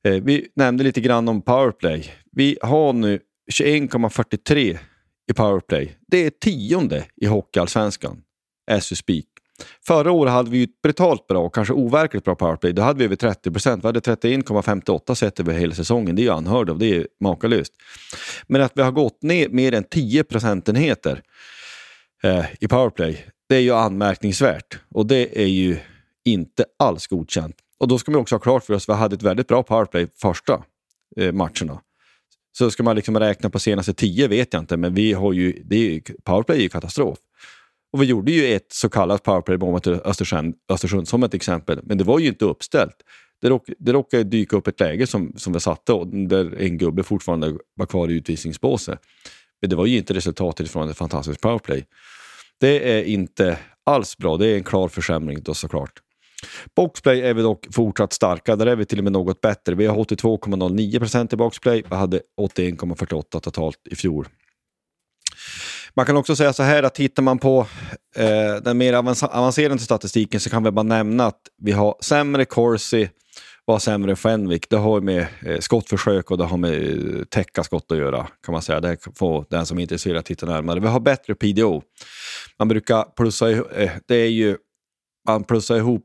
Eh, 0.05 0.13
vi 0.13 0.49
nämnde 0.57 0.85
lite 0.85 1.01
grann 1.01 1.29
om 1.29 1.43
powerplay. 1.43 2.13
Vi 2.33 2.59
har 2.63 2.93
nu 2.93 3.21
21,43 3.53 4.79
i 5.31 5.35
powerplay. 5.35 5.97
Det 6.09 6.27
är 6.27 6.31
tionde 6.31 7.05
i 7.17 7.27
Hockeyallsvenskan, 7.27 8.21
as 8.71 8.93
we 8.93 8.97
speak. 8.97 9.25
Förra 9.87 10.13
året 10.13 10.33
hade 10.33 10.51
vi 10.51 10.63
ett 10.63 10.83
brutalt 10.83 11.27
bra, 11.27 11.49
kanske 11.49 11.75
overkligt 11.75 12.25
bra 12.25 12.35
powerplay. 12.35 12.73
Då 12.73 12.83
hade 12.83 12.99
vi 12.99 13.05
över 13.05 13.17
30 13.17 13.51
procent. 13.51 13.85
Vi 13.85 13.89
hade 13.89 14.01
31,58 14.01 15.15
sett 15.15 15.41
över 15.41 15.53
hela 15.53 15.75
säsongen. 15.75 16.17
Det 16.17 16.23
är 16.23 16.25
ju 16.25 16.31
unheard 16.31 16.71
of. 16.71 16.79
det 16.79 16.97
är 16.97 17.07
makalöst. 17.21 17.73
Men 18.47 18.63
att 18.63 18.73
vi 18.75 18.83
har 18.83 18.93
gått 18.93 19.23
ner 19.23 19.49
mer 19.49 19.75
än 19.75 19.85
10 19.85 20.25
procentenheter 20.25 21.23
eh, 22.23 22.45
i 22.61 22.69
powerplay, 22.69 23.27
det 23.49 23.57
är 23.57 23.61
ju 23.61 23.75
anmärkningsvärt. 23.75 24.79
Och 24.95 25.07
det 25.07 25.43
är 25.43 25.49
ju 25.49 25.77
inte 26.25 26.65
alls 26.79 27.07
godkänt. 27.07 27.57
Och 27.79 27.89
då 27.89 27.99
ska 27.99 28.11
man 28.11 28.21
också 28.21 28.35
ha 28.35 28.41
klart 28.41 28.65
för 28.65 28.75
oss 28.75 28.89
att 28.89 28.95
vi 28.95 28.99
hade 28.99 29.15
ett 29.15 29.23
väldigt 29.23 29.49
bra 29.49 29.63
powerplay 29.63 30.07
första 30.17 30.63
eh, 31.17 31.33
matcherna. 31.33 31.81
Så 32.59 32.71
ska 32.71 32.83
man 32.83 32.97
liksom 32.97 33.19
räkna 33.19 33.51
på 33.51 33.59
senaste 33.59 33.95
tio 33.95 34.29
vet 34.29 34.53
jag 34.53 34.63
inte, 34.63 34.77
men 34.77 34.95
vi 34.95 35.13
har 35.13 35.33
ju, 35.33 35.63
det 35.65 35.77
är, 35.77 36.01
powerplay 36.25 36.59
är 36.59 36.63
ju 36.63 36.69
katastrof. 36.69 37.19
Och 37.93 38.03
vi 38.03 38.07
gjorde 38.07 38.33
ju 38.33 38.55
ett 38.55 38.73
så 38.73 38.89
kallat 38.89 39.23
powerplay 39.23 39.59
mot 39.59 39.87
Östersund, 39.87 40.55
Östersund 40.69 41.09
som 41.09 41.23
ett 41.23 41.35
exempel, 41.35 41.81
men 41.83 41.99
det 41.99 42.05
var 42.05 42.19
ju 42.19 42.27
inte 42.27 42.45
uppställt. 42.45 42.97
Det, 43.41 43.49
råk, 43.49 43.71
det 43.79 43.93
råkade 43.93 44.25
dyka 44.25 44.57
upp 44.57 44.67
ett 44.67 44.81
läge 44.81 45.07
som, 45.07 45.33
som 45.37 45.53
vi 45.53 45.61
satte 45.61 45.93
och 45.93 46.07
där 46.07 46.61
en 46.61 46.79
gubbe 46.79 47.03
fortfarande 47.03 47.57
var 47.75 47.87
kvar 47.87 48.09
i 48.09 48.13
utvisningsbåset. 48.13 48.99
Men 49.61 49.71
det 49.71 49.77
var 49.77 49.87
ju 49.87 49.97
inte 49.97 50.15
resultatet 50.15 50.71
från 50.71 50.91
ett 50.91 50.97
fantastiskt 50.97 51.41
powerplay. 51.41 51.87
Det 52.61 52.93
är 52.93 53.03
inte 53.03 53.59
alls 53.87 54.17
bra. 54.17 54.37
Det 54.37 54.47
är 54.47 54.57
en 54.57 54.65
klar 54.65 54.89
försämring 54.89 55.43
då 55.43 55.55
såklart. 55.55 55.93
Boxplay 56.77 57.21
är 57.21 57.35
vi 57.35 57.43
dock 57.43 57.67
fortsatt 57.75 58.13
starka. 58.13 58.57
Där 58.57 58.67
är 58.67 58.77
vi 58.77 58.85
till 58.85 58.99
och 58.99 59.05
med 59.05 59.13
något 59.13 59.41
bättre. 59.41 59.75
Vi 59.75 59.87
har 59.87 59.97
82,09 59.97 60.99
procent 60.99 61.33
i 61.33 61.37
boxplay. 61.37 61.83
Vi 61.91 61.97
hade 61.97 62.21
81,48 62.41 63.41
totalt 63.41 63.79
i 63.91 63.97
fjol. 63.97 64.29
Man 65.99 66.07
kan 66.07 66.17
också 66.17 66.37
säga 66.37 66.53
så 66.53 66.63
här 66.63 66.83
att 66.83 66.95
tittar 66.95 67.23
man 67.23 67.39
på 67.39 67.67
eh, 68.17 68.63
den 68.63 68.79
mer 68.79 68.93
avancerade 68.93 69.79
statistiken 69.79 70.41
så 70.41 70.51
kan 70.51 70.65
vi 70.65 70.71
bara 70.71 70.83
nämna 70.83 71.27
att 71.27 71.41
vi 71.63 71.73
har 71.73 71.97
sämre 72.01 72.45
corsi 72.45 73.11
var 73.65 73.79
sämre 73.79 74.11
än 74.11 74.17
Fenwick. 74.17 74.71
Det 74.71 74.77
har 74.77 75.01
med 75.01 75.27
eh, 75.47 75.59
skottförsök 75.59 76.31
och 76.31 76.39
det 76.39 76.45
har 76.45 76.57
med 76.57 76.75
eh, 76.75 77.25
täcka 77.25 77.65
skott 77.65 77.93
att 77.93 77.99
göra. 77.99 78.27
kan 78.47 78.53
man 78.53 78.63
säga. 78.63 78.81
Det 78.81 78.97
får 79.19 79.45
den 79.51 79.67
som 79.67 79.79
är 79.79 79.83
intresserad 79.83 80.25
titta 80.25 80.47
närmare. 80.47 80.81
Vi 80.81 80.87
har 80.87 81.01
bättre 81.01 81.35
PDO. 81.35 81.83
Man 82.59 82.69
brukar 82.69 83.05
plussa 83.17 83.51
eh, 83.51 83.91
det 84.07 84.17
är 84.17 84.31
ju, 84.31 84.57
man 85.27 85.45
plussar 85.45 85.77
ihop 85.77 86.05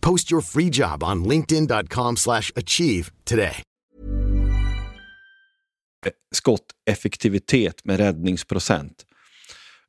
Post 0.00 0.32
your 0.32 0.42
free 0.42 0.70
job 0.72 1.02
on 1.02 1.24
linkedin.com/achieve 1.24 2.16
slash 2.16 2.52
achieve 2.56 3.10
today. 3.24 3.62
skotteffektivitet 6.34 7.84
med 7.84 7.96
räddningsprocent. 7.96 9.04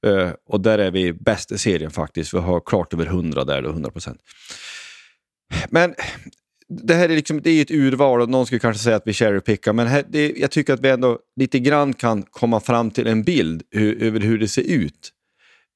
Uh, 0.08 0.32
och 0.50 0.62
där 0.62 0.80
är 0.80 0.92
vi 0.92 1.14
bäst 1.14 1.52
i 1.52 1.58
serien 1.58 1.92
faktiskt. 1.92 2.34
Vi 2.34 2.38
har 2.38 2.60
klart 2.60 2.94
över 2.94 3.06
100 3.06 3.44
där, 3.46 3.62
då, 3.62 3.70
100 3.70 3.92
procent. 3.92 4.22
Men 5.70 5.96
det 6.70 6.94
här 6.94 7.10
är, 7.10 7.16
liksom, 7.16 7.42
det 7.42 7.50
är 7.50 7.62
ett 7.62 7.72
urval 7.72 8.22
och 8.22 8.30
någon 8.30 8.46
skulle 8.46 8.60
kanske 8.60 8.84
säga 8.84 8.96
att 8.96 9.08
vi 9.08 9.14
cherrypickar, 9.14 9.74
men 9.74 9.88
här, 9.88 10.06
det, 10.10 10.34
jag 10.38 10.52
tycker 10.52 10.74
att 10.74 10.80
vi 10.80 10.90
ändå 10.90 11.20
lite 11.36 11.60
grann 11.60 11.94
kan 11.94 12.24
komma 12.24 12.60
fram 12.60 12.92
till 12.92 13.08
en 13.08 13.24
bild 13.24 13.64
hur, 13.72 14.04
över 14.04 14.20
hur 14.20 14.40
det 14.40 14.48
ser 14.48 14.62
ut. 14.62 15.12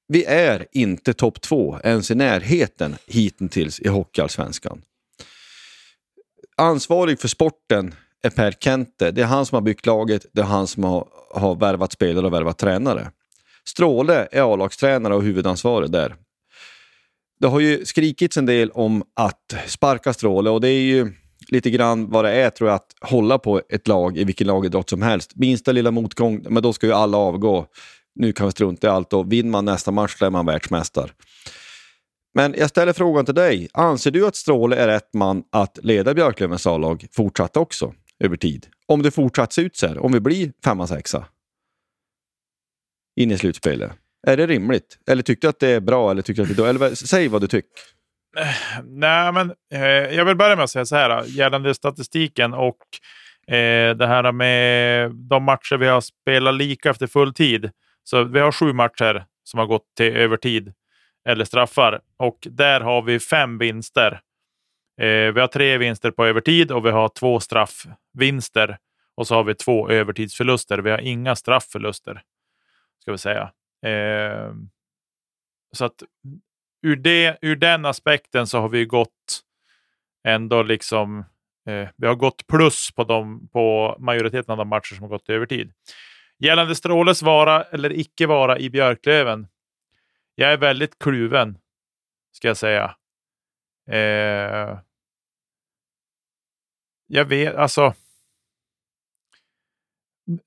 Vi 0.07 0.25
är 0.25 0.67
inte 0.71 1.13
topp 1.13 1.41
två 1.41 1.79
ens 1.83 2.11
i 2.11 2.15
närheten 2.15 2.95
hittills 3.07 3.79
i 3.79 3.87
Hockeyallsvenskan. 3.87 4.81
Ansvarig 6.57 7.19
för 7.19 7.27
sporten 7.27 7.95
är 8.23 8.29
Per 8.29 8.51
Kente. 8.51 9.11
Det 9.11 9.21
är 9.21 9.25
han 9.25 9.45
som 9.45 9.55
har 9.55 9.61
byggt 9.61 9.85
laget, 9.85 10.25
det 10.31 10.41
är 10.41 10.45
han 10.45 10.67
som 10.67 10.83
har, 10.83 11.07
har 11.33 11.55
värvat 11.55 11.91
spelare 11.91 12.25
och 12.25 12.33
värvat 12.33 12.57
tränare. 12.57 13.11
Stråle 13.65 14.27
är 14.31 14.53
A-lagstränare 14.53 15.15
och 15.15 15.23
huvudansvarig 15.23 15.91
där. 15.91 16.15
Det 17.39 17.47
har 17.47 17.59
ju 17.59 17.85
skrikits 17.85 18.37
en 18.37 18.45
del 18.45 18.71
om 18.71 19.03
att 19.13 19.55
sparka 19.67 20.13
Stråle 20.13 20.49
och 20.49 20.61
det 20.61 20.69
är 20.69 20.81
ju 20.81 21.13
lite 21.47 21.69
grann 21.69 22.09
vad 22.09 22.25
det 22.25 22.31
är 22.31 22.49
tror 22.49 22.69
jag 22.69 22.75
att 22.75 22.95
hålla 23.01 23.37
på 23.37 23.61
ett 23.69 23.87
lag 23.87 24.17
i 24.17 24.23
vilken 24.23 24.47
lagidrott 24.47 24.89
som 24.89 25.01
helst. 25.01 25.35
Minsta 25.35 25.71
lilla 25.71 25.91
motgång, 25.91 26.45
men 26.49 26.63
då 26.63 26.73
ska 26.73 26.87
ju 26.87 26.93
alla 26.93 27.17
avgå. 27.17 27.67
Nu 28.15 28.33
kan 28.33 28.45
vi 28.45 28.51
strunta 28.51 28.87
i 28.87 28.89
allt 28.89 29.13
och 29.13 29.31
vinner 29.31 29.51
man 29.51 29.65
nästa 29.65 29.91
match 29.91 30.15
så 30.17 30.25
är 30.25 30.29
man 30.29 30.45
världsmästare. 30.45 31.09
Men 32.35 32.55
jag 32.57 32.69
ställer 32.69 32.93
frågan 32.93 33.25
till 33.25 33.35
dig. 33.35 33.67
Anser 33.73 34.11
du 34.11 34.27
att 34.27 34.35
Stråle 34.35 34.75
är 34.75 34.87
rätt 34.87 35.13
man 35.13 35.43
att 35.51 35.79
leda 35.83 36.13
Björklövens 36.13 36.67
A-lag 36.67 37.05
fortsatt 37.11 37.57
också 37.57 37.93
över 38.19 38.37
tid? 38.37 38.67
Om 38.85 39.01
det 39.01 39.11
fortsatt 39.11 39.53
ser 39.53 39.61
ut 39.61 39.77
så 39.77 39.87
här, 39.87 39.97
om 39.97 40.11
vi 40.11 40.19
blir 40.19 40.51
femma, 40.63 40.87
sexa 40.87 41.25
in 43.15 43.31
i 43.31 43.37
slutspelet. 43.37 43.91
Är 44.27 44.37
det 44.37 44.47
rimligt? 44.47 44.97
Eller 45.07 45.23
tyckte 45.23 45.47
du 45.47 45.49
att 45.49 45.59
det 45.59 45.69
är 45.69 45.79
bra? 45.79 46.11
Eller 46.11 46.21
tyckte 46.21 46.43
du 46.43 46.51
att 46.51 46.57
det 46.57 46.63
är? 46.63 46.69
Eller 46.69 46.95
säg 46.95 47.27
vad 47.27 47.41
du 47.41 47.47
tycker. 47.47 47.69
Eh, 48.37 48.83
nej, 48.83 49.31
men 49.31 49.53
eh, 49.73 50.15
jag 50.15 50.25
vill 50.25 50.35
börja 50.35 50.55
med 50.55 50.63
att 50.63 50.69
säga 50.69 50.85
så 50.85 50.95
här 50.95 51.23
gällande 51.25 51.73
statistiken 51.73 52.53
och 52.53 52.77
eh, 53.55 53.95
det 53.95 54.07
här 54.07 54.31
med 54.31 55.11
de 55.15 55.43
matcher 55.43 55.77
vi 55.77 55.87
har 55.87 56.01
spelat 56.01 56.55
lika 56.55 56.89
efter 56.89 57.07
full 57.07 57.33
tid. 57.33 57.71
Så 58.03 58.23
vi 58.23 58.39
har 58.39 58.51
sju 58.51 58.73
matcher 58.73 59.25
som 59.43 59.59
har 59.59 59.67
gått 59.67 59.95
till 59.97 60.15
övertid 60.15 60.73
eller 61.29 61.45
straffar 61.45 62.01
och 62.17 62.47
där 62.51 62.81
har 62.81 63.01
vi 63.01 63.19
fem 63.19 63.57
vinster. 63.57 64.21
Eh, 65.01 65.33
vi 65.33 65.39
har 65.39 65.47
tre 65.47 65.77
vinster 65.77 66.11
på 66.11 66.25
övertid 66.25 66.71
och 66.71 66.85
vi 66.85 66.91
har 66.91 67.09
två 67.09 67.39
straffvinster 67.39 68.77
och 69.15 69.27
så 69.27 69.35
har 69.35 69.43
vi 69.43 69.55
två 69.55 69.89
övertidsförluster. 69.89 70.77
Vi 70.77 70.91
har 70.91 70.97
inga 70.97 71.35
straffförluster 71.35 72.21
ska 73.01 73.11
vi 73.11 73.17
säga. 73.17 73.51
Eh, 73.85 74.53
så 75.71 75.85
att 75.85 76.03
ur, 76.81 76.95
det, 76.95 77.37
ur 77.41 77.55
den 77.55 77.85
aspekten 77.85 78.47
så 78.47 78.59
har 78.59 78.69
vi 78.69 78.85
gått 78.85 79.43
ändå 80.27 80.63
liksom 80.63 81.19
eh, 81.67 81.89
vi 81.95 82.07
har 82.07 82.15
gått 82.15 82.47
plus 82.47 82.91
på, 82.95 83.03
dem, 83.03 83.49
på 83.53 83.95
majoriteten 83.99 84.51
av 84.51 84.57
de 84.57 84.67
matcher 84.67 84.95
som 84.95 85.01
har 85.01 85.09
gått 85.09 85.25
till 85.25 85.35
övertid. 85.35 85.71
Gällande 86.39 86.75
Stråles 86.75 87.21
vara 87.21 87.63
eller 87.63 87.99
icke 87.99 88.27
vara 88.27 88.59
i 88.59 88.69
Björklöven. 88.69 89.47
Jag 90.35 90.53
är 90.53 90.57
väldigt 90.57 90.99
kluven, 90.99 91.57
ska 92.31 92.47
jag 92.47 92.57
säga. 92.57 92.95
Eh, 93.89 94.79
jag 97.07 97.25
vet, 97.25 97.55
alltså 97.55 97.93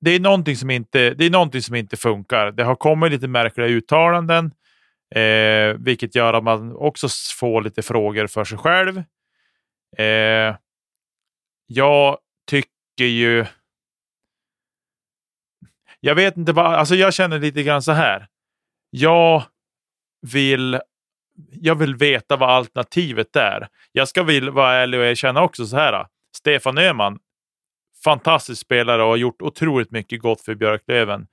det 0.01 0.11
är, 0.11 0.21
någonting 0.21 0.57
som 0.57 0.71
inte, 0.71 1.15
det 1.15 1.27
är 1.27 1.31
någonting 1.31 1.63
som 1.63 1.75
inte 1.75 1.97
funkar. 1.97 2.53
Det 2.53 2.65
har 2.65 2.77
kommit 2.77 3.13
lite 3.13 3.29
märkliga 3.29 3.67
uttalanden, 3.67 4.53
eh, 5.15 5.75
vilket 5.79 6.15
gör 6.15 6.35
att 6.35 6.45
man 6.45 6.77
också 6.77 7.09
får 7.39 7.63
lite 7.63 7.83
frågor 7.83 8.27
för 8.27 8.45
sig 8.45 8.59
själv. 8.59 9.03
Eh, 9.99 10.57
jag 11.67 12.19
tycker 12.51 13.05
ju... 13.05 13.47
Jag 16.07 16.15
vet 16.15 16.37
inte 16.37 16.53
vad... 16.53 16.67
Alltså 16.67 16.95
jag 16.95 17.15
känner 17.15 17.39
lite 17.39 17.63
grann 17.63 17.83
så 17.83 17.93
här. 17.93 18.27
Jag 18.91 19.43
vill, 20.33 20.81
jag 21.53 21.75
vill 21.75 21.97
veta 21.97 22.37
vad 22.37 22.51
alternativet 22.51 23.37
är. 23.37 23.69
Jag 23.93 24.09
ska 24.09 24.23
vill 24.23 24.51
vara 24.51 24.75
ärlig 24.75 25.01
och 25.01 25.07
erkänna 25.07 25.43
också 25.43 25.67
så 25.67 25.77
här. 25.77 26.07
Stefan 26.37 26.79
Öhman 26.79 27.19
fantastisk 28.05 28.61
spelare 28.61 29.03
och 29.03 29.09
har 29.09 29.17
gjort 29.17 29.43
otroligt 29.43 29.91
mycket 29.91 30.21
gott 30.21 30.41
för 30.41 30.55
Björklöven 30.55 31.27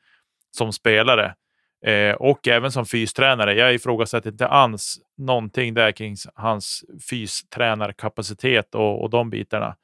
som 0.57 0.74
spelare. 0.74 1.36
Eh, 1.86 2.15
och 2.15 2.47
även 2.47 2.71
som 2.71 2.86
fystränare. 2.86 3.53
Jag 3.53 3.74
ifrågasätter 3.74 4.32
inte 4.32 4.47
alls 4.47 4.95
någonting 5.17 5.74
där 5.74 5.91
kring 5.91 6.15
hans 6.36 6.84
fystränarkapacitet 7.09 8.76
och, 8.76 9.03
och 9.03 9.09
de 9.09 9.30
bitarna. 9.30 9.76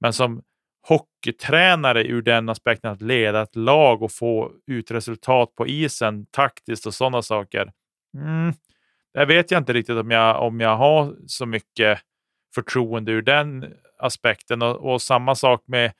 Men 0.00 0.12
som 0.12 0.42
hockeytränare 0.88 2.04
ur 2.04 2.22
den 2.22 2.48
aspekten 2.48 2.90
att 2.90 3.02
leda 3.02 3.42
ett 3.42 3.56
lag 3.56 4.02
och 4.02 4.12
få 4.12 4.52
ut 4.66 4.90
resultat 4.90 5.54
på 5.54 5.66
isen 5.66 6.26
taktiskt 6.26 6.86
och 6.86 6.94
sådana 6.94 7.22
saker. 7.22 7.72
Mm, 8.16 8.52
där 9.14 9.26
vet 9.26 9.50
jag 9.50 9.60
inte 9.60 9.72
riktigt 9.72 9.96
om 9.96 10.10
jag, 10.10 10.42
om 10.42 10.60
jag 10.60 10.76
har 10.76 11.14
så 11.26 11.46
mycket 11.46 11.98
förtroende 12.54 13.12
ur 13.12 13.22
den 13.22 13.74
aspekten. 13.98 14.62
Och, 14.62 14.92
och 14.92 15.02
samma 15.02 15.34
sak 15.34 15.62
med 15.66 15.92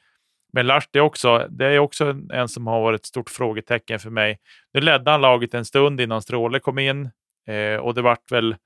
men 0.52 0.66
Lahti 0.66 1.00
också, 1.00 1.46
det 1.50 1.66
är 1.66 1.78
också 1.78 2.16
en 2.32 2.48
som 2.48 2.66
har 2.66 2.80
varit 2.80 3.00
ett 3.00 3.06
stort 3.06 3.30
frågetecken 3.30 3.98
för 3.98 4.10
mig. 4.10 4.38
Nu 4.72 4.80
ledde 4.80 5.10
han 5.10 5.20
laget 5.20 5.54
en 5.54 5.64
stund 5.64 6.00
innan 6.00 6.22
Stråle 6.22 6.58
kom 6.58 6.78
in 6.78 7.10
eh, 7.48 7.80
och 7.80 7.94
det 7.94 8.02
vart 8.02 8.32
väl 8.32 8.56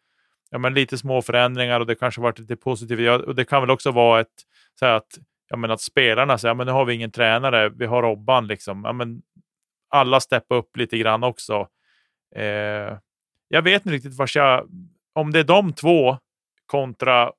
ja, 0.51 0.59
men 0.59 0.75
lite 0.75 0.99
små 0.99 1.23
förändringar 1.23 1.81
och 1.81 1.87
det 1.87 1.95
kanske 1.95 2.21
varit 2.21 2.39
lite 2.39 2.57
positivt. 2.57 3.01
Ja, 3.01 3.19
och 3.19 3.35
det 3.35 3.45
kan 3.45 3.63
väl 3.63 3.71
också 3.71 3.91
vara 3.91 4.21
ett, 4.21 4.45
så 4.79 4.87
att, 4.87 5.19
ja, 5.49 5.57
men 5.57 5.71
att 5.71 5.81
spelarna 5.81 6.39
säger 6.39 6.55
ja, 6.55 6.65
nu 6.65 6.73
har 6.73 6.85
vi 6.85 6.95
ingen 6.95 7.11
tränare, 7.11 7.69
vi 7.69 7.87
har 7.87 8.03
Robban. 8.03 8.47
Liksom. 8.47 8.85
Ja, 8.85 8.93
men 8.93 9.23
alla 9.89 10.21
steppar 10.21 10.57
upp 10.57 10.77
lite 10.77 10.99
grann 10.99 11.25
också. 11.25 11.69
Eh, 12.37 12.99
jag 13.49 13.63
vet 13.63 13.87
inte 13.87 13.95
riktigt 13.97 14.19
vars 14.19 14.37
jag, 14.37 14.69
om 15.13 15.33
det 15.33 15.39
är 15.39 15.45
de 15.45 15.73
två 15.73 16.19
kontra 16.67 17.33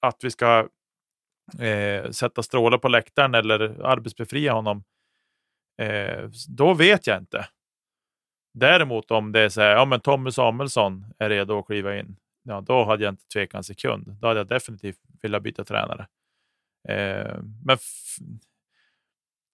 att 0.00 0.24
vi 0.24 0.30
ska 0.30 0.68
eh, 1.60 2.10
sätta 2.10 2.42
strålar 2.42 2.78
på 2.78 2.88
läktaren 2.88 3.34
eller 3.34 3.86
arbetsbefria 3.86 4.52
honom. 4.52 4.84
Eh, 5.82 6.28
då 6.48 6.74
vet 6.74 7.06
jag 7.06 7.18
inte. 7.18 7.46
Däremot 8.54 9.10
om 9.10 9.32
det 9.32 9.40
är 9.40 9.48
så 9.48 9.60
här, 9.60 9.70
ja 9.70 9.84
men 9.84 10.00
Tommy 10.00 10.30
Samuelsson 10.30 11.06
är 11.18 11.28
redo 11.28 11.58
att 11.58 11.66
kliva 11.66 11.98
in. 11.98 12.16
Ja, 12.42 12.60
då 12.60 12.84
hade 12.84 13.04
jag 13.04 13.12
inte 13.12 13.26
tvekat 13.26 13.58
en 13.58 13.64
sekund. 13.64 14.16
Då 14.20 14.28
hade 14.28 14.40
jag 14.40 14.48
definitivt 14.48 14.98
velat 15.22 15.42
byta 15.42 15.64
tränare. 15.64 16.06
Eh, 16.88 17.36
men 17.64 17.78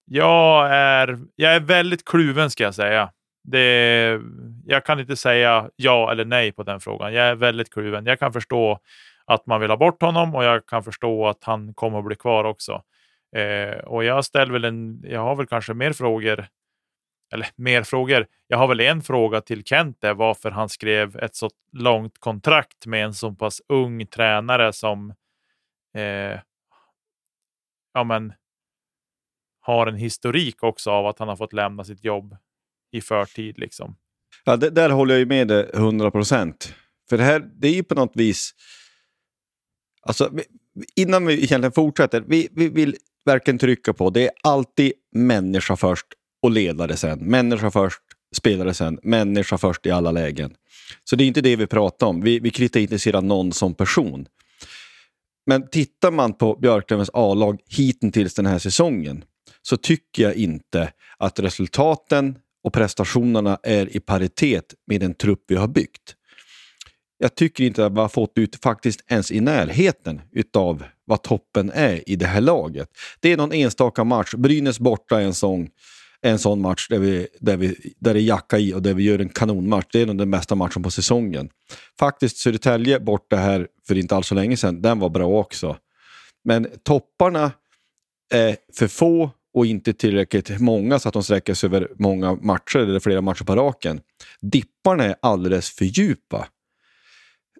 jag 0.05 0.69
är, 0.71 1.19
jag 1.35 1.55
är 1.55 1.59
väldigt 1.59 2.05
kluven 2.05 2.49
ska 2.49 2.63
jag 2.63 2.75
säga. 2.75 3.11
Det, 3.43 4.19
jag 4.65 4.85
kan 4.85 4.99
inte 4.99 5.15
säga 5.15 5.69
ja 5.75 6.11
eller 6.11 6.25
nej 6.25 6.51
på 6.51 6.63
den 6.63 6.79
frågan. 6.79 7.13
Jag 7.13 7.25
är 7.25 7.35
väldigt 7.35 7.73
kluven. 7.73 8.05
Jag 8.05 8.19
kan 8.19 8.33
förstå 8.33 8.79
att 9.25 9.45
man 9.45 9.61
vill 9.61 9.69
ha 9.69 9.77
bort 9.77 10.01
honom 10.01 10.35
och 10.35 10.43
jag 10.43 10.65
kan 10.65 10.83
förstå 10.83 11.27
att 11.27 11.43
han 11.43 11.73
kommer 11.73 11.99
att 11.99 12.05
bli 12.05 12.15
kvar 12.15 12.43
också. 12.43 12.83
Eh, 13.35 13.77
och 13.77 14.03
jag 14.03 14.25
ställer 14.25 14.53
väl 14.53 14.65
en, 14.65 15.01
jag 15.03 15.21
har 15.21 15.35
väl 15.35 15.47
kanske 15.47 15.73
mer 15.73 15.93
frågor, 15.93 16.47
eller 17.33 17.47
mer 17.55 17.83
frågor. 17.83 18.27
Jag 18.47 18.57
har 18.57 18.67
väl 18.67 18.79
en 18.79 19.01
fråga 19.01 19.41
till 19.41 19.63
Kent 19.63 19.97
där, 20.01 20.13
varför 20.13 20.51
han 20.51 20.69
skrev 20.69 21.17
ett 21.17 21.35
så 21.35 21.49
långt 21.71 22.19
kontrakt 22.19 22.85
med 22.85 23.05
en 23.05 23.13
så 23.13 23.31
pass 23.31 23.61
ung 23.69 24.05
tränare 24.05 24.73
som 24.73 25.09
eh, 25.95 26.39
ja, 27.97 28.03
men, 28.03 28.33
har 29.59 29.87
en 29.87 29.95
historik 29.95 30.63
också 30.63 30.91
av 30.91 31.05
att 31.07 31.19
han 31.19 31.27
har 31.27 31.35
fått 31.35 31.53
lämna 31.53 31.83
sitt 31.83 32.03
jobb 32.03 32.35
i 32.91 33.01
förtid. 33.01 33.59
Liksom. 33.59 33.95
Ja, 34.45 34.57
det, 34.57 34.69
där 34.69 34.89
håller 34.89 35.13
jag 35.13 35.19
ju 35.19 35.25
med 35.25 35.47
dig 35.47 35.69
100 35.73 36.11
procent. 36.11 36.73
För 37.09 37.17
det 37.17 37.23
här, 37.23 37.49
det 37.55 37.67
är 37.67 37.73
ju 37.73 37.83
på 37.83 37.95
något 37.95 38.15
vis... 38.15 38.51
Alltså, 40.01 40.31
innan 40.95 41.25
vi 41.25 41.33
egentligen 41.33 41.71
fortsätter, 41.71 42.23
vi, 42.27 42.47
vi 42.51 42.69
vill 42.69 42.95
verkligen 43.25 43.57
trycka 43.57 43.93
på, 43.93 44.09
det 44.09 44.21
är 44.21 44.31
alltid 44.43 44.93
människa 45.11 45.75
först 45.75 46.07
och 46.41 46.51
ledare 46.51 46.97
sen. 46.97 47.19
Människa 47.19 47.71
först, 47.71 48.01
spelare 48.35 48.73
sen. 48.73 48.99
Människa 49.03 49.57
först 49.57 49.85
i 49.85 49.91
alla 49.91 50.11
lägen. 50.11 50.55
Så 51.03 51.15
det 51.15 51.23
är 51.23 51.27
inte 51.27 51.41
det 51.41 51.55
vi 51.55 51.67
pratar 51.67 52.07
om. 52.07 52.21
Vi, 52.21 52.39
vi 52.39 52.49
kritiserar 52.49 53.21
någon 53.21 53.53
som 53.53 53.73
person. 53.73 54.27
Men 55.47 55.69
tittar 55.69 56.11
man 56.11 56.33
på 56.33 56.55
Björklövens 56.55 57.09
A-lag 57.13 57.61
hittills 57.69 58.33
den 58.33 58.45
här 58.45 58.59
säsongen 58.59 59.23
så 59.61 59.77
tycker 59.77 60.23
jag 60.23 60.35
inte 60.35 60.91
att 61.17 61.39
resultaten 61.39 62.37
och 62.63 62.73
prestationerna 62.73 63.59
är 63.63 63.95
i 63.95 63.99
paritet 63.99 64.73
med 64.87 65.01
den 65.01 65.13
trupp 65.13 65.43
vi 65.47 65.55
har 65.55 65.67
byggt. 65.67 66.15
Jag 67.17 67.35
tycker 67.35 67.63
inte 67.63 67.85
att 67.85 67.93
vi 67.93 67.99
har 67.99 68.09
fått 68.09 68.37
ut 68.37 68.63
faktiskt 68.63 69.11
ens 69.11 69.31
i 69.31 69.39
närheten 69.39 70.21
utav 70.31 70.83
vad 71.05 71.23
toppen 71.23 71.71
är 71.71 72.09
i 72.09 72.15
det 72.15 72.25
här 72.25 72.41
laget. 72.41 72.89
Det 73.19 73.33
är 73.33 73.37
någon 73.37 73.53
enstaka 73.53 74.03
match, 74.03 74.33
Brynäs 74.33 74.79
borta 74.79 75.21
en 75.21 75.33
sån, 75.33 75.69
en 76.21 76.39
sån 76.39 76.61
match 76.61 76.87
där, 76.89 76.99
vi, 76.99 77.27
där, 77.39 77.57
vi, 77.57 77.93
där 77.99 78.13
det 78.13 78.19
är 78.19 78.23
jacka 78.23 78.59
i 78.59 78.73
och 78.73 78.81
där 78.81 78.93
vi 78.93 79.03
gör 79.03 79.19
en 79.19 79.29
kanonmatch. 79.29 79.87
Det 79.91 80.01
är 80.01 80.05
nog 80.05 80.17
den 80.17 80.31
bästa 80.31 80.55
matchen 80.55 80.83
på 80.83 80.91
säsongen. 80.91 81.49
Faktiskt 81.99 82.37
Södertälje 82.37 82.99
borta 82.99 83.35
här 83.35 83.67
för 83.87 83.97
inte 83.97 84.15
alls 84.15 84.27
så 84.27 84.35
länge 84.35 84.57
sedan, 84.57 84.81
den 84.81 84.99
var 84.99 85.09
bra 85.09 85.27
också. 85.27 85.77
Men 86.43 86.67
topparna 86.83 87.51
är 88.33 88.57
för 88.73 88.87
få 88.87 89.31
och 89.53 89.65
inte 89.65 89.93
tillräckligt 89.93 90.59
många 90.59 90.99
så 90.99 91.07
att 91.07 91.13
de 91.13 91.23
sträcker 91.23 91.53
sig 91.53 91.67
över 91.67 91.91
många 91.99 92.35
matcher 92.35 92.79
eller 92.79 92.99
flera 92.99 93.21
matcher 93.21 93.43
på 93.43 93.55
raken. 93.55 94.01
Dipparna 94.41 95.03
är 95.03 95.15
alldeles 95.21 95.69
för 95.69 95.85
djupa. 95.85 96.47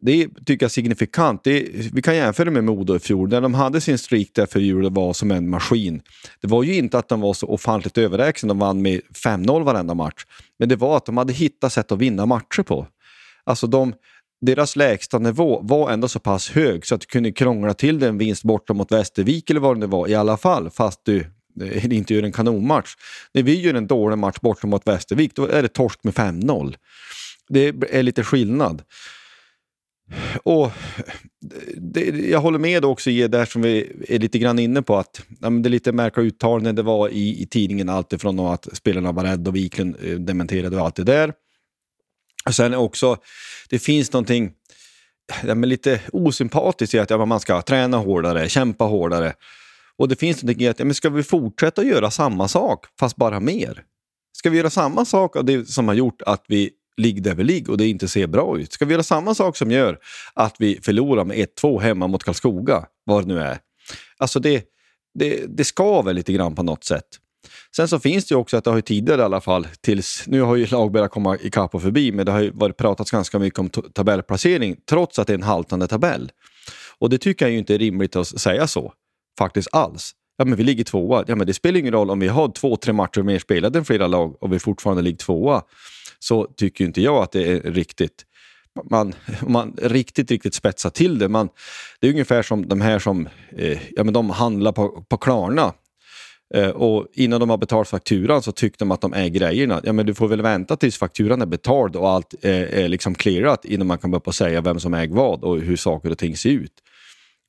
Det 0.01 0.27
tycker 0.27 0.63
jag 0.63 0.69
är 0.69 0.69
signifikant. 0.69 1.47
Är, 1.47 1.91
vi 1.93 2.01
kan 2.01 2.15
jämföra 2.15 2.51
med 2.51 2.63
Modo 2.63 2.95
i 2.95 2.99
fjol. 2.99 3.29
När 3.29 3.41
de 3.41 3.53
hade 3.53 3.81
sin 3.81 3.97
streak 3.97 4.27
där 4.33 4.45
för 4.45 4.59
jul 4.59 4.89
var 4.89 5.13
som 5.13 5.31
en 5.31 5.49
maskin. 5.49 6.01
Det 6.41 6.47
var 6.47 6.63
ju 6.63 6.75
inte 6.75 6.97
att 6.97 7.09
de 7.09 7.21
var 7.21 7.33
så 7.33 7.47
ofantligt 7.47 7.97
överlägsna. 7.97 8.47
De 8.47 8.59
vann 8.59 8.81
med 8.81 9.01
5-0 9.25 9.63
varenda 9.63 9.93
match. 9.93 10.25
Men 10.59 10.69
det 10.69 10.75
var 10.75 10.97
att 10.97 11.05
de 11.05 11.17
hade 11.17 11.33
hittat 11.33 11.73
sätt 11.73 11.91
att 11.91 11.99
vinna 11.99 12.25
matcher 12.25 12.63
på. 12.63 12.87
Alltså 13.43 13.67
de, 13.67 13.93
deras 14.41 14.75
lägsta 14.75 15.19
nivå 15.19 15.59
var 15.63 15.91
ändå 15.91 16.07
så 16.07 16.19
pass 16.19 16.49
hög 16.49 16.85
så 16.85 16.95
att 16.95 17.01
du 17.01 17.07
kunde 17.07 17.31
krångla 17.31 17.73
till 17.73 18.03
en 18.03 18.17
vinst 18.17 18.43
borta 18.43 18.73
mot 18.73 18.91
Västervik 18.91 19.49
eller 19.49 19.59
vad 19.59 19.79
det 19.79 19.87
var 19.87 20.07
i 20.07 20.15
alla 20.15 20.37
fall. 20.37 20.69
Fast 20.69 21.05
du 21.05 21.25
eh, 21.61 21.85
inte 21.85 22.13
gör 22.13 22.23
en 22.23 22.31
kanonmatch. 22.31 22.95
När 23.33 23.43
vi 23.43 23.61
gör 23.61 23.73
en 23.73 23.87
dålig 23.87 24.17
match 24.17 24.37
borta 24.41 24.67
mot 24.67 24.87
Västervik 24.87 25.35
då 25.35 25.47
är 25.47 25.61
det 25.61 25.67
torsk 25.67 26.03
med 26.03 26.13
5-0. 26.13 26.75
Det 27.49 27.67
är 27.89 28.03
lite 28.03 28.23
skillnad. 28.23 28.81
Och 30.43 30.65
eh, 30.65 30.71
det, 31.75 32.01
jag 32.09 32.39
håller 32.39 32.59
med 32.59 32.85
också 32.85 33.09
i 33.09 33.27
det 33.27 33.45
som 33.45 33.61
vi 33.61 34.05
är 34.07 34.19
lite 34.19 34.39
grann 34.39 34.59
inne 34.59 34.81
på 34.81 34.97
att 34.97 35.21
ja, 35.41 35.49
det 35.49 35.67
är 35.67 35.71
lite 35.71 35.91
märkliga 35.91 36.25
uttalanden 36.27 36.75
det 36.75 36.83
var 36.83 37.09
i, 37.09 37.41
i 37.41 37.45
tidningen 37.45 37.89
alltifrån 37.89 38.39
att 38.39 38.67
spelarna 38.73 39.11
var 39.11 39.23
rädda 39.23 39.49
och 39.49 39.55
Wiklund 39.55 39.95
eh, 40.03 40.15
dementerade 40.15 40.77
och 40.77 40.85
allt 40.85 40.95
det 40.95 41.03
där. 41.03 41.33
Och 42.45 42.55
sen 42.55 42.73
också, 42.73 43.17
det 43.69 43.79
finns 43.79 44.13
någonting 44.13 44.51
ja, 45.43 45.53
lite 45.53 46.01
osympatiskt 46.13 46.93
i 46.93 46.99
att 46.99 47.09
ja, 47.09 47.25
man 47.25 47.39
ska 47.39 47.61
träna 47.61 47.97
hårdare, 47.97 48.49
kämpa 48.49 48.85
hårdare. 48.85 49.33
Och 49.97 50.07
det 50.07 50.15
finns 50.15 50.43
någonting 50.43 50.65
i 50.65 50.67
att, 50.67 50.79
ja, 50.79 50.85
men 50.85 50.95
ska 50.95 51.09
vi 51.09 51.23
fortsätta 51.23 51.83
göra 51.83 52.11
samma 52.11 52.47
sak 52.47 52.85
fast 52.99 53.15
bara 53.15 53.39
mer? 53.39 53.83
Ska 54.37 54.49
vi 54.49 54.57
göra 54.57 54.69
samma 54.69 55.05
sak 55.05 55.35
av 55.35 55.45
det 55.45 55.69
som 55.69 55.87
har 55.87 55.95
gjort 55.95 56.21
att 56.21 56.43
vi 56.47 56.71
ligg 56.97 57.23
där 57.23 57.35
vi 57.35 57.43
ligger 57.43 57.71
och 57.71 57.77
det 57.77 57.87
inte 57.87 58.07
ser 58.07 58.27
bra 58.27 58.59
ut? 58.59 58.73
Ska 58.73 58.85
vi 58.85 58.93
göra 58.93 59.03
samma 59.03 59.35
sak 59.35 59.57
som 59.57 59.71
gör 59.71 59.99
att 60.33 60.55
vi 60.59 60.79
förlorar 60.81 61.25
med 61.25 61.37
1-2 61.37 61.79
hemma 61.79 62.07
mot 62.07 62.23
Karlskoga, 62.23 62.85
vad 63.03 63.23
det 63.23 63.33
nu 63.33 63.39
är? 63.39 63.59
Alltså 64.17 64.39
det, 64.39 64.63
det, 65.13 65.45
det 65.57 65.63
skaver 65.63 66.13
lite 66.13 66.33
grann 66.33 66.55
på 66.55 66.63
något 66.63 66.83
sätt. 66.83 67.07
Sen 67.75 67.87
så 67.87 67.99
finns 67.99 68.25
det 68.25 68.33
ju 68.33 68.39
också 68.39 68.57
att 68.57 68.63
det 68.63 68.69
har 68.69 68.77
ju 68.77 68.81
tidigare 68.81 69.21
i 69.21 69.23
alla 69.23 69.41
fall, 69.41 69.67
tills 69.81 70.23
nu 70.27 70.41
har 70.41 70.55
ju 70.55 70.65
lag 70.65 70.91
börjat 70.91 71.11
komma 71.11 71.37
ikapp 71.37 71.75
och 71.75 71.81
förbi, 71.81 72.11
men 72.11 72.25
det 72.25 72.31
har 72.31 72.39
ju 72.39 72.51
varit 72.51 72.77
pratats 72.77 73.11
ganska 73.11 73.39
mycket 73.39 73.59
om 73.59 73.69
tabellplacering 73.69 74.75
trots 74.89 75.19
att 75.19 75.27
det 75.27 75.33
är 75.33 75.37
en 75.37 75.43
haltande 75.43 75.87
tabell. 75.87 76.31
Och 76.99 77.09
det 77.09 77.17
tycker 77.17 77.45
jag 77.45 77.51
ju 77.51 77.57
inte 77.57 77.73
är 77.73 77.79
rimligt 77.79 78.15
att 78.15 78.27
säga 78.27 78.67
så, 78.67 78.93
faktiskt 79.37 79.67
alls. 79.71 80.13
Ja, 80.37 80.45
men 80.45 80.57
vi 80.57 80.63
ligger 80.63 80.83
tvåa. 80.83 81.23
Ja, 81.27 81.35
men 81.35 81.47
det 81.47 81.53
spelar 81.53 81.79
ingen 81.79 81.93
roll 81.93 82.09
om 82.09 82.19
vi 82.19 82.27
har 82.27 82.51
två, 82.51 82.75
tre 82.75 82.93
matcher 82.93 83.21
mer 83.21 83.39
spelade 83.39 83.79
än 83.79 83.85
flera 83.85 84.07
lag 84.07 84.43
och 84.43 84.53
vi 84.53 84.59
fortfarande 84.59 85.01
ligger 85.01 85.17
tvåa. 85.17 85.61
Så 86.19 86.45
tycker 86.57 86.85
inte 86.85 87.01
jag 87.01 87.23
att 87.23 87.31
det 87.31 87.51
är 87.51 87.71
riktigt. 87.71 88.25
Man, 88.89 89.13
man 89.47 89.75
riktigt, 89.81 90.31
riktigt 90.31 90.53
spetsar 90.53 90.89
till 90.89 91.19
det. 91.19 91.27
Man, 91.27 91.49
det 91.99 92.07
är 92.07 92.11
ungefär 92.11 92.41
som 92.41 92.67
de 92.67 92.81
här 92.81 92.99
som 92.99 93.29
eh, 93.57 93.79
ja, 93.95 94.03
men 94.03 94.13
de 94.13 94.29
handlar 94.29 94.71
på, 94.71 95.05
på 95.09 95.17
Klarna 95.17 95.73
Eh, 96.53 96.69
och 96.69 97.07
innan 97.13 97.39
de 97.39 97.49
har 97.49 97.57
betalt 97.57 97.87
fakturan 97.87 98.41
så 98.41 98.51
tyckte 98.51 98.83
de 98.83 98.91
att 98.91 99.01
de 99.01 99.13
är 99.13 99.27
grejerna. 99.27 99.81
Ja, 99.83 99.93
men 99.93 100.05
du 100.05 100.13
får 100.13 100.27
väl 100.27 100.41
vänta 100.41 100.77
tills 100.77 100.97
fakturan 100.97 101.41
är 101.41 101.45
betald 101.45 101.95
och 101.95 102.09
allt 102.09 102.33
är, 102.41 102.65
är 102.65 102.87
liksom 102.87 103.15
clearat 103.15 103.65
innan 103.65 103.87
man 103.87 103.97
kan 103.97 104.11
börja 104.11 104.31
säga 104.31 104.61
vem 104.61 104.79
som 104.79 104.93
äger 104.93 105.15
vad 105.15 105.43
och 105.43 105.59
hur 105.59 105.75
saker 105.75 106.11
och 106.11 106.17
ting 106.17 106.37
ser 106.37 106.49
ut. 106.49 106.73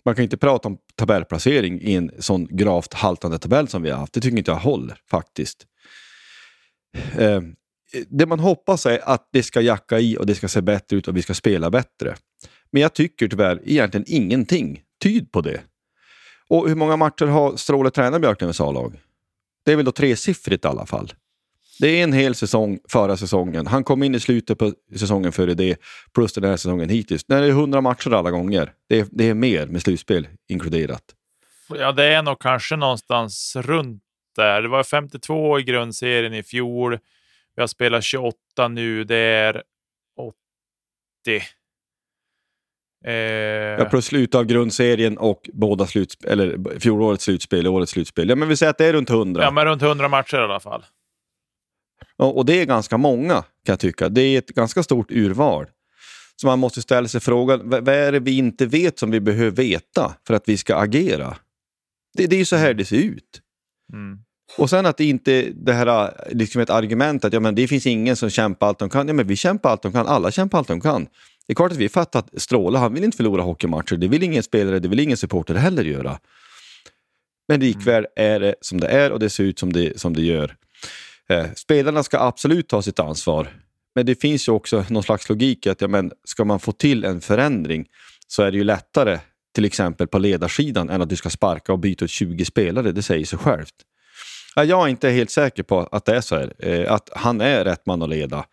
Man 0.04 0.14
kan 0.14 0.24
inte 0.24 0.36
prata 0.36 0.68
om 0.68 0.78
tabellplacering 0.94 1.80
i 1.80 1.94
en 1.94 2.10
sån 2.18 2.56
gravt 2.56 2.94
haltande 2.94 3.38
tabell 3.38 3.68
som 3.68 3.82
vi 3.82 3.90
har 3.90 3.98
haft. 3.98 4.12
Det 4.12 4.20
tycker 4.20 4.38
inte 4.38 4.50
jag 4.50 4.58
håller 4.58 5.00
faktiskt. 5.10 5.66
Eh, 7.18 7.40
Eh, 7.92 8.02
det 8.08 8.26
man 8.26 8.40
hoppas 8.40 8.86
är 8.86 9.08
att 9.08 9.28
det 9.32 9.42
ska 9.42 9.60
jacka 9.60 9.98
i 9.98 10.16
och 10.16 10.26
det 10.26 10.34
ska 10.34 10.48
se 10.48 10.60
bättre 10.60 10.96
ut 10.96 11.08
och 11.08 11.16
vi 11.16 11.22
ska 11.22 11.34
spela 11.34 11.70
bättre. 11.70 12.16
Men 12.70 12.82
jag 12.82 12.94
tycker 12.94 13.28
tyvärr 13.28 13.60
egentligen 13.64 14.04
ingenting 14.08 14.82
tyd 15.02 15.32
på 15.32 15.40
det. 15.40 15.60
Och 16.48 16.68
hur 16.68 16.76
många 16.76 16.96
matcher 16.96 17.26
har 17.26 17.56
Stråle 17.56 17.90
tränat 17.90 18.20
Björklövens 18.20 18.60
A-lag? 18.60 19.00
Det 19.64 19.72
är 19.72 19.76
väl 19.76 19.84
då 19.84 19.92
tresiffrigt 19.92 20.64
i 20.64 20.68
alla 20.68 20.86
fall. 20.86 21.12
Det 21.80 21.88
är 21.88 22.04
en 22.04 22.12
hel 22.12 22.34
säsong 22.34 22.78
förra 22.88 23.16
säsongen. 23.16 23.66
Han 23.66 23.84
kom 23.84 24.02
in 24.02 24.14
i 24.14 24.20
slutet 24.20 24.58
på 24.58 24.72
säsongen 24.96 25.32
före 25.32 25.54
det, 25.54 25.76
plus 26.14 26.32
den 26.32 26.44
här 26.44 26.56
säsongen 26.56 26.88
hittills. 26.88 27.24
Nej, 27.28 27.40
det 27.40 27.46
är 27.46 27.50
100 27.50 27.80
matcher 27.80 28.14
alla 28.14 28.30
gånger. 28.30 28.72
Det 28.88 28.98
är, 28.98 29.06
det 29.10 29.28
är 29.28 29.34
mer 29.34 29.66
med 29.66 29.82
slutspel 29.82 30.28
inkluderat. 30.48 31.02
Ja, 31.74 31.92
det 31.92 32.04
är 32.04 32.22
nog 32.22 32.38
kanske 32.38 32.76
någonstans 32.76 33.56
runt 33.56 34.02
där. 34.36 34.62
Det 34.62 34.68
var 34.68 34.84
52 34.84 35.58
i 35.58 35.62
grundserien 35.62 36.34
i 36.34 36.42
fjol. 36.42 36.98
Vi 37.58 37.62
har 37.62 37.66
spelat 37.66 38.04
28 38.04 38.68
nu. 38.68 39.04
Det 39.04 39.16
är 39.16 39.62
80. 40.16 41.42
Eh... 43.04 43.12
Ja, 43.12 43.84
plus 43.84 44.06
slut 44.06 44.34
av 44.34 44.44
grundserien 44.44 45.18
och 45.18 45.50
båda 45.52 45.86
slutspel, 45.86 46.30
eller 46.30 46.78
fjolårets 46.80 47.24
slutspel 47.24 47.66
och 47.66 47.74
årets 47.74 47.92
slutspel. 47.92 48.28
Ja, 48.28 48.34
men 48.34 48.48
vi 48.48 48.56
säger 48.56 48.70
att 48.70 48.78
det 48.78 48.86
är 48.86 48.92
runt 48.92 49.10
100. 49.10 49.42
Ja, 49.42 49.50
men 49.50 49.64
runt 49.64 49.82
100 49.82 50.08
matcher 50.08 50.36
i 50.36 50.40
alla 50.40 50.60
fall. 50.60 50.84
Och, 52.16 52.36
och 52.36 52.46
det 52.46 52.60
är 52.60 52.64
ganska 52.64 52.96
många, 52.96 53.34
kan 53.34 53.72
jag 53.72 53.80
tycka. 53.80 54.08
Det 54.08 54.22
är 54.22 54.38
ett 54.38 54.48
ganska 54.48 54.82
stort 54.82 55.10
urval. 55.10 55.66
Så 56.36 56.46
man 56.46 56.58
måste 56.58 56.82
ställa 56.82 57.08
sig 57.08 57.20
frågan, 57.20 57.70
vad 57.70 57.88
är 57.88 58.12
det 58.12 58.20
vi 58.20 58.38
inte 58.38 58.66
vet 58.66 58.98
som 58.98 59.10
vi 59.10 59.20
behöver 59.20 59.50
veta 59.50 60.14
för 60.26 60.34
att 60.34 60.48
vi 60.48 60.56
ska 60.56 60.76
agera? 60.76 61.36
Det, 62.16 62.26
det 62.26 62.36
är 62.36 62.40
ju 62.40 62.44
så 62.44 62.56
här 62.56 62.74
det 62.74 62.84
ser 62.84 62.96
ut. 62.96 63.42
Mm. 63.92 64.18
Och 64.56 64.70
sen 64.70 64.86
att 64.86 64.96
det 64.96 65.04
inte 65.04 65.50
det 65.54 65.72
här 65.72 66.14
liksom 66.30 66.60
ett 66.60 66.70
argument 66.70 67.24
att 67.24 67.32
ja, 67.32 67.40
men 67.40 67.54
det 67.54 67.68
finns 67.68 67.86
ingen 67.86 68.16
som 68.16 68.30
kämpar 68.30 68.66
allt 68.66 68.78
de 68.78 68.90
kan. 68.90 69.08
Ja, 69.08 69.14
men 69.14 69.26
vi 69.26 69.36
kämpar 69.36 69.70
allt 69.70 69.82
de 69.82 69.92
kan, 69.92 70.06
alla 70.06 70.30
kämpar 70.30 70.58
allt 70.58 70.68
de 70.68 70.80
kan. 70.80 71.04
Det 71.46 71.52
är 71.52 71.54
klart 71.54 71.72
att 71.72 71.78
vi 71.78 71.88
fattar 71.88 72.18
att 72.18 72.42
Stråle, 72.42 72.78
han 72.78 72.94
vill 72.94 73.04
inte 73.04 73.16
förlora 73.16 73.42
hockeymatcher. 73.42 73.96
Det 73.96 74.08
vill 74.08 74.22
ingen 74.22 74.42
spelare, 74.42 74.78
det 74.78 74.88
vill 74.88 75.00
ingen 75.00 75.16
supporter 75.16 75.54
heller 75.54 75.84
göra. 75.84 76.18
Men 77.48 77.60
likväl 77.60 78.06
är 78.16 78.40
det 78.40 78.54
som 78.60 78.80
det 78.80 78.86
är 78.86 79.12
och 79.12 79.18
det 79.18 79.30
ser 79.30 79.44
ut 79.44 79.58
som 79.58 79.72
det, 79.72 80.00
som 80.00 80.14
det 80.14 80.22
gör. 80.22 80.56
Eh, 81.28 81.46
spelarna 81.54 82.02
ska 82.02 82.18
absolut 82.18 82.68
ta 82.68 82.82
sitt 82.82 82.98
ansvar. 82.98 83.48
Men 83.94 84.06
det 84.06 84.14
finns 84.14 84.48
ju 84.48 84.52
också 84.52 84.84
någon 84.88 85.02
slags 85.02 85.28
logik 85.28 85.66
att 85.66 85.80
ja, 85.80 85.88
men 85.88 86.12
ska 86.24 86.44
man 86.44 86.60
få 86.60 86.72
till 86.72 87.04
en 87.04 87.20
förändring 87.20 87.86
så 88.26 88.42
är 88.42 88.50
det 88.50 88.58
ju 88.58 88.64
lättare 88.64 89.18
till 89.54 89.64
exempel 89.64 90.06
på 90.06 90.18
ledarsidan 90.18 90.90
än 90.90 91.02
att 91.02 91.08
du 91.08 91.16
ska 91.16 91.30
sparka 91.30 91.72
och 91.72 91.78
byta 91.78 92.04
ut 92.04 92.10
20 92.10 92.44
spelare. 92.44 92.92
Det 92.92 93.02
säger 93.02 93.24
sig 93.24 93.38
självt. 93.38 93.74
Jag 94.56 94.84
är 94.84 94.88
inte 94.88 95.10
helt 95.10 95.30
säker 95.30 95.62
på 95.62 95.80
att 95.80 96.04
det 96.04 96.16
är 96.16 96.20
så 96.20 96.36
här, 96.36 96.52
eh, 96.58 96.92
att 96.92 97.10
han 97.12 97.40
är 97.40 97.64
rätt 97.64 97.86
man 97.86 98.02
att 98.02 98.08
leda. 98.08 98.44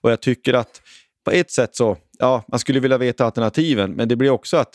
Och 0.00 0.10
jag 0.10 0.20
tycker 0.20 0.54
att 0.54 0.82
på 1.24 1.30
ett 1.30 1.50
sätt 1.50 1.76
så, 1.76 1.96
ja, 2.18 2.44
man 2.48 2.60
skulle 2.60 2.80
vilja 2.80 2.98
veta 2.98 3.24
alternativen, 3.24 3.92
men 3.92 4.08
det 4.08 4.16
blir 4.16 4.30
också 4.30 4.56
att 4.56 4.74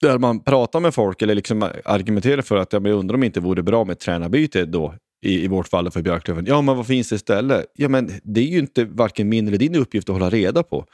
där 0.00 0.18
man 0.18 0.44
pratar 0.44 0.80
med 0.80 0.94
folk 0.94 1.22
eller 1.22 1.34
liksom 1.34 1.70
argumenterar 1.84 2.42
för 2.42 2.56
att 2.56 2.72
ja, 2.72 2.80
men 2.80 2.90
jag 2.90 2.98
undrar 2.98 3.14
om 3.14 3.20
det 3.20 3.26
inte 3.26 3.40
vore 3.40 3.62
bra 3.62 3.84
med 3.84 3.92
ett 3.92 4.00
tränarbyte 4.00 4.64
då, 4.64 4.94
i, 5.22 5.44
i 5.44 5.48
vårt 5.48 5.68
fall 5.68 5.90
för 5.90 6.02
Björklöven. 6.02 6.46
Ja, 6.46 6.60
men 6.62 6.76
vad 6.76 6.86
finns 6.86 7.08
det 7.08 7.16
istället? 7.16 7.66
Ja, 7.74 7.88
men 7.88 8.12
det 8.22 8.40
är 8.40 8.44
ju 8.44 8.58
inte 8.58 8.84
varken 8.84 9.28
min 9.28 9.48
eller 9.48 9.58
din 9.58 9.74
uppgift 9.74 10.08
att 10.08 10.12
hålla 10.12 10.30
reda 10.30 10.62
på. 10.62 10.86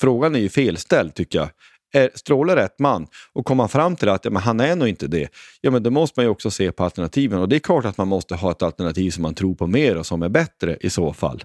Frågan 0.00 0.34
är 0.34 0.38
ju 0.38 0.48
felställd 0.48 1.14
tycker 1.14 1.38
jag 1.38 1.48
är 1.92 2.10
Stråle 2.14 2.56
rätt 2.56 2.78
man 2.78 3.06
och 3.32 3.46
kommer 3.46 3.62
man 3.62 3.68
fram 3.68 3.96
till 3.96 4.08
att 4.08 4.24
ja, 4.24 4.30
men 4.30 4.42
han 4.42 4.60
är 4.60 4.76
nog 4.76 4.88
inte 4.88 5.06
det, 5.06 5.28
ja 5.60 5.70
men 5.70 5.82
då 5.82 5.90
måste 5.90 6.20
man 6.20 6.26
ju 6.26 6.30
också 6.30 6.50
se 6.50 6.72
på 6.72 6.84
alternativen. 6.84 7.38
Och 7.38 7.48
det 7.48 7.56
är 7.56 7.60
klart 7.60 7.84
att 7.84 7.98
man 7.98 8.08
måste 8.08 8.34
ha 8.34 8.50
ett 8.50 8.62
alternativ 8.62 9.10
som 9.10 9.22
man 9.22 9.34
tror 9.34 9.54
på 9.54 9.66
mer 9.66 9.96
och 9.96 10.06
som 10.06 10.22
är 10.22 10.28
bättre 10.28 10.76
i 10.80 10.90
så 10.90 11.12
fall. 11.12 11.44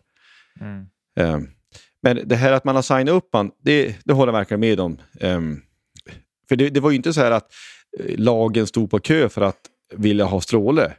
Mm. 0.60 0.86
Um, 1.20 1.50
men 2.04 2.22
det 2.26 2.36
här 2.36 2.52
att 2.52 2.64
man 2.64 2.76
har 2.76 2.82
signat 2.82 3.16
upp 3.16 3.30
man, 3.34 3.52
det, 3.64 3.96
det 4.06 4.14
håller 4.14 4.34
jag 4.34 4.40
verkligen 4.40 4.60
med 4.60 4.80
om. 4.80 4.98
Um, 5.22 5.62
för 6.50 6.56
det, 6.56 6.70
det, 6.70 6.80
var 6.80 6.90
ju 6.90 6.96
inte 6.96 7.14
så 7.14 7.22
här 7.22 7.32
att 7.32 7.52
eh, 8.00 8.18
lagen 8.18 8.68
stod 8.68 8.90
på 8.90 9.00
kö 9.00 9.30
för 9.30 9.42
att 9.42 9.60
vilja 9.96 10.26
ha 10.26 10.42
Stråle. 10.42 10.94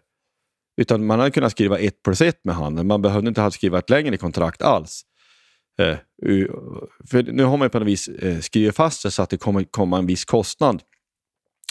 Utan 0.76 1.06
man 1.06 1.18
hade 1.18 1.30
kunnat 1.30 1.52
skriva 1.52 1.78
ett 1.78 2.02
plus 2.02 2.20
ett 2.20 2.44
med 2.44 2.54
honom. 2.54 2.86
Man 2.86 3.02
behövde 3.02 3.28
inte 3.28 3.40
ha 3.40 3.50
skrivit 3.50 3.78
ett 3.78 3.90
längre 3.90 4.16
kontrakt 4.16 4.62
alls. 4.62 5.02
Eh, 5.78 5.96
för 7.10 7.22
nu 7.22 7.44
har 7.44 7.56
man 7.56 7.70
på 7.70 7.78
något 7.78 7.88
vis 7.88 8.08
eh, 8.08 8.38
skrivit 8.40 8.76
fast 8.76 9.02
det 9.02 9.10
så 9.10 9.22
att 9.22 9.30
det 9.30 9.36
kommer 9.36 9.64
komma 9.64 9.98
en 9.98 10.06
viss 10.06 10.24
kostnad. 10.24 10.82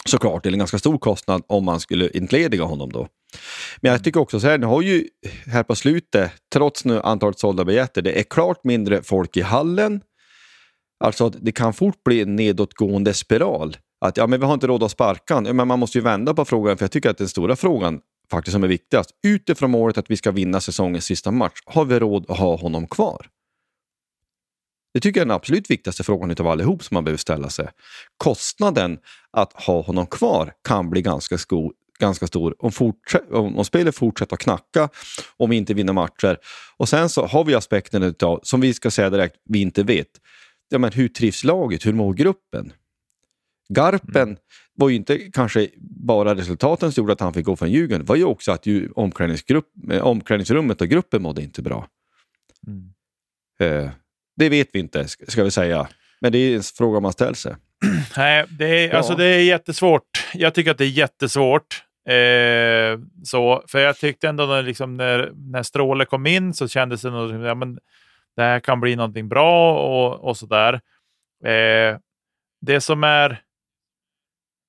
Såklart, 0.06 0.46
eller 0.46 0.54
en 0.54 0.58
ganska 0.58 0.78
stor 0.78 0.98
kostnad 0.98 1.42
om 1.46 1.64
man 1.64 1.80
skulle 1.80 2.08
entlediga 2.08 2.64
honom 2.64 2.92
då. 2.92 3.08
Men 3.80 3.92
jag 3.92 4.04
tycker 4.04 4.20
också 4.20 4.40
så 4.40 4.46
här, 4.46 4.58
nu 4.58 4.66
har 4.66 4.82
ju 4.82 5.08
här 5.46 5.62
på 5.62 5.74
slutet, 5.74 6.32
trots 6.52 6.84
nu 6.84 7.00
antalet 7.00 7.38
sålda 7.38 7.64
biljetter, 7.64 8.02
det 8.02 8.18
är 8.18 8.22
klart 8.22 8.64
mindre 8.64 9.02
folk 9.02 9.36
i 9.36 9.40
hallen. 9.40 10.00
Alltså 11.04 11.30
det 11.30 11.52
kan 11.52 11.72
fort 11.72 12.04
bli 12.04 12.22
en 12.22 12.36
nedåtgående 12.36 13.14
spiral. 13.14 13.76
Att 14.00 14.16
ja, 14.16 14.26
men 14.26 14.40
vi 14.40 14.46
har 14.46 14.54
inte 14.54 14.66
råd 14.66 14.82
att 14.82 14.90
sparka 14.90 15.40
men 15.40 15.68
Man 15.68 15.78
måste 15.78 15.98
ju 15.98 16.04
vända 16.04 16.34
på 16.34 16.44
frågan, 16.44 16.76
för 16.76 16.84
jag 16.84 16.92
tycker 16.92 17.10
att 17.10 17.18
den 17.18 17.28
stora 17.28 17.56
frågan 17.56 18.00
faktiskt 18.30 18.52
som 18.52 18.64
är 18.64 18.68
viktigast, 18.68 19.10
utifrån 19.26 19.70
målet 19.70 19.98
att 19.98 20.10
vi 20.10 20.16
ska 20.16 20.30
vinna 20.30 20.60
säsongens 20.60 21.04
sista 21.04 21.30
match, 21.30 21.58
har 21.66 21.84
vi 21.84 21.98
råd 21.98 22.26
att 22.28 22.38
ha 22.38 22.56
honom 22.56 22.86
kvar? 22.86 23.26
Det 24.98 25.02
tycker 25.02 25.20
jag 25.20 25.24
är 25.24 25.26
den 25.26 25.36
absolut 25.36 25.70
viktigaste 25.70 26.04
frågan 26.04 26.34
av 26.40 26.46
allihop 26.46 26.84
som 26.84 26.94
man 26.94 27.04
behöver 27.04 27.18
ställa 27.18 27.50
sig. 27.50 27.68
Kostnaden 28.16 28.98
att 29.30 29.52
ha 29.52 29.82
honom 29.82 30.06
kvar 30.06 30.52
kan 30.68 30.90
bli 30.90 31.02
ganska, 31.02 31.38
sko, 31.38 31.72
ganska 31.98 32.26
stor 32.26 32.54
om, 32.58 32.72
om, 33.30 33.56
om 33.58 33.64
spelet 33.64 33.94
fortsätter 33.96 34.34
att 34.34 34.40
knacka, 34.40 34.88
om 35.36 35.50
vi 35.50 35.56
inte 35.56 35.74
vinner 35.74 35.92
matcher. 35.92 36.38
Och 36.76 36.88
sen 36.88 37.08
så 37.08 37.26
har 37.26 37.44
vi 37.44 37.54
aspekten 37.54 38.14
av, 38.22 38.40
som 38.42 38.60
vi 38.60 38.74
ska 38.74 38.90
säga 38.90 39.10
direkt, 39.10 39.36
vi 39.44 39.60
inte 39.60 39.82
vet. 39.82 40.08
Ja, 40.68 40.78
men 40.78 40.92
hur 40.92 41.08
trivs 41.08 41.44
laget? 41.44 41.86
Hur 41.86 41.92
mår 41.92 42.14
gruppen? 42.14 42.72
Garpen 43.68 44.28
mm. 44.28 44.36
var 44.74 44.88
ju 44.88 44.96
inte 44.96 45.18
kanske 45.18 45.68
bara 46.06 46.34
resultaten 46.34 46.92
som 46.92 47.02
gjorde 47.02 47.12
att 47.12 47.20
han 47.20 47.32
fick 47.32 47.46
gå 47.46 47.56
från 47.56 47.70
Djurgården. 47.70 48.00
Det 48.00 48.08
var 48.08 48.16
ju 48.16 48.24
också 48.24 48.52
att 48.52 48.66
ju 48.66 48.90
omklädningsgrupp, 48.90 49.66
omklädningsrummet 50.02 50.80
och 50.80 50.88
gruppen 50.88 51.22
mådde 51.22 51.42
inte 51.42 51.62
bra. 51.62 51.88
Mm. 52.66 52.92
Eh, 53.60 53.90
det 54.38 54.48
vet 54.48 54.68
vi 54.72 54.78
inte, 54.78 55.08
ska 55.08 55.44
vi 55.44 55.50
säga. 55.50 55.88
Men 56.20 56.32
det 56.32 56.38
är 56.38 56.56
en 56.56 56.62
fråga 56.62 57.00
man 57.00 57.12
ställer 57.12 57.34
sig. 57.34 57.56
Nej, 58.16 58.44
det 58.50 58.84
är, 58.84 58.88
ja. 58.88 58.96
alltså 58.96 59.14
det 59.14 59.24
är 59.24 59.42
jättesvårt. 59.42 60.26
Jag 60.34 60.54
tycker 60.54 60.70
att 60.70 60.78
det 60.78 60.84
är 60.84 60.88
jättesvårt. 60.88 61.82
Eh, 62.08 62.98
så, 63.24 63.64
för 63.68 63.78
jag 63.78 63.96
tyckte 63.96 64.28
ändå 64.28 64.46
när, 64.46 64.62
liksom, 64.62 64.96
när, 64.96 65.32
när 65.34 65.62
Stråle 65.62 66.04
kom 66.04 66.26
in 66.26 66.54
så 66.54 66.68
kändes 66.68 67.02
det 67.02 67.10
nog 67.10 67.44
ja, 67.44 67.54
men 67.54 67.78
det 68.36 68.42
här 68.42 68.60
kan 68.60 68.80
bli 68.80 68.96
någonting 68.96 69.28
bra 69.28 69.78
och, 69.78 70.28
och 70.28 70.36
sådär. 70.36 70.74
Eh, 71.44 71.98
det 72.60 72.80
som 72.80 73.04
är... 73.04 73.42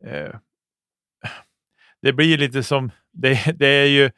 Eh, 0.05 0.35
det 2.01 2.13
blir 2.13 2.37
lite 2.37 2.63
som... 2.63 2.91
Det, 3.11 3.57
det 3.59 3.67
är 3.67 3.87
ju 3.87 4.11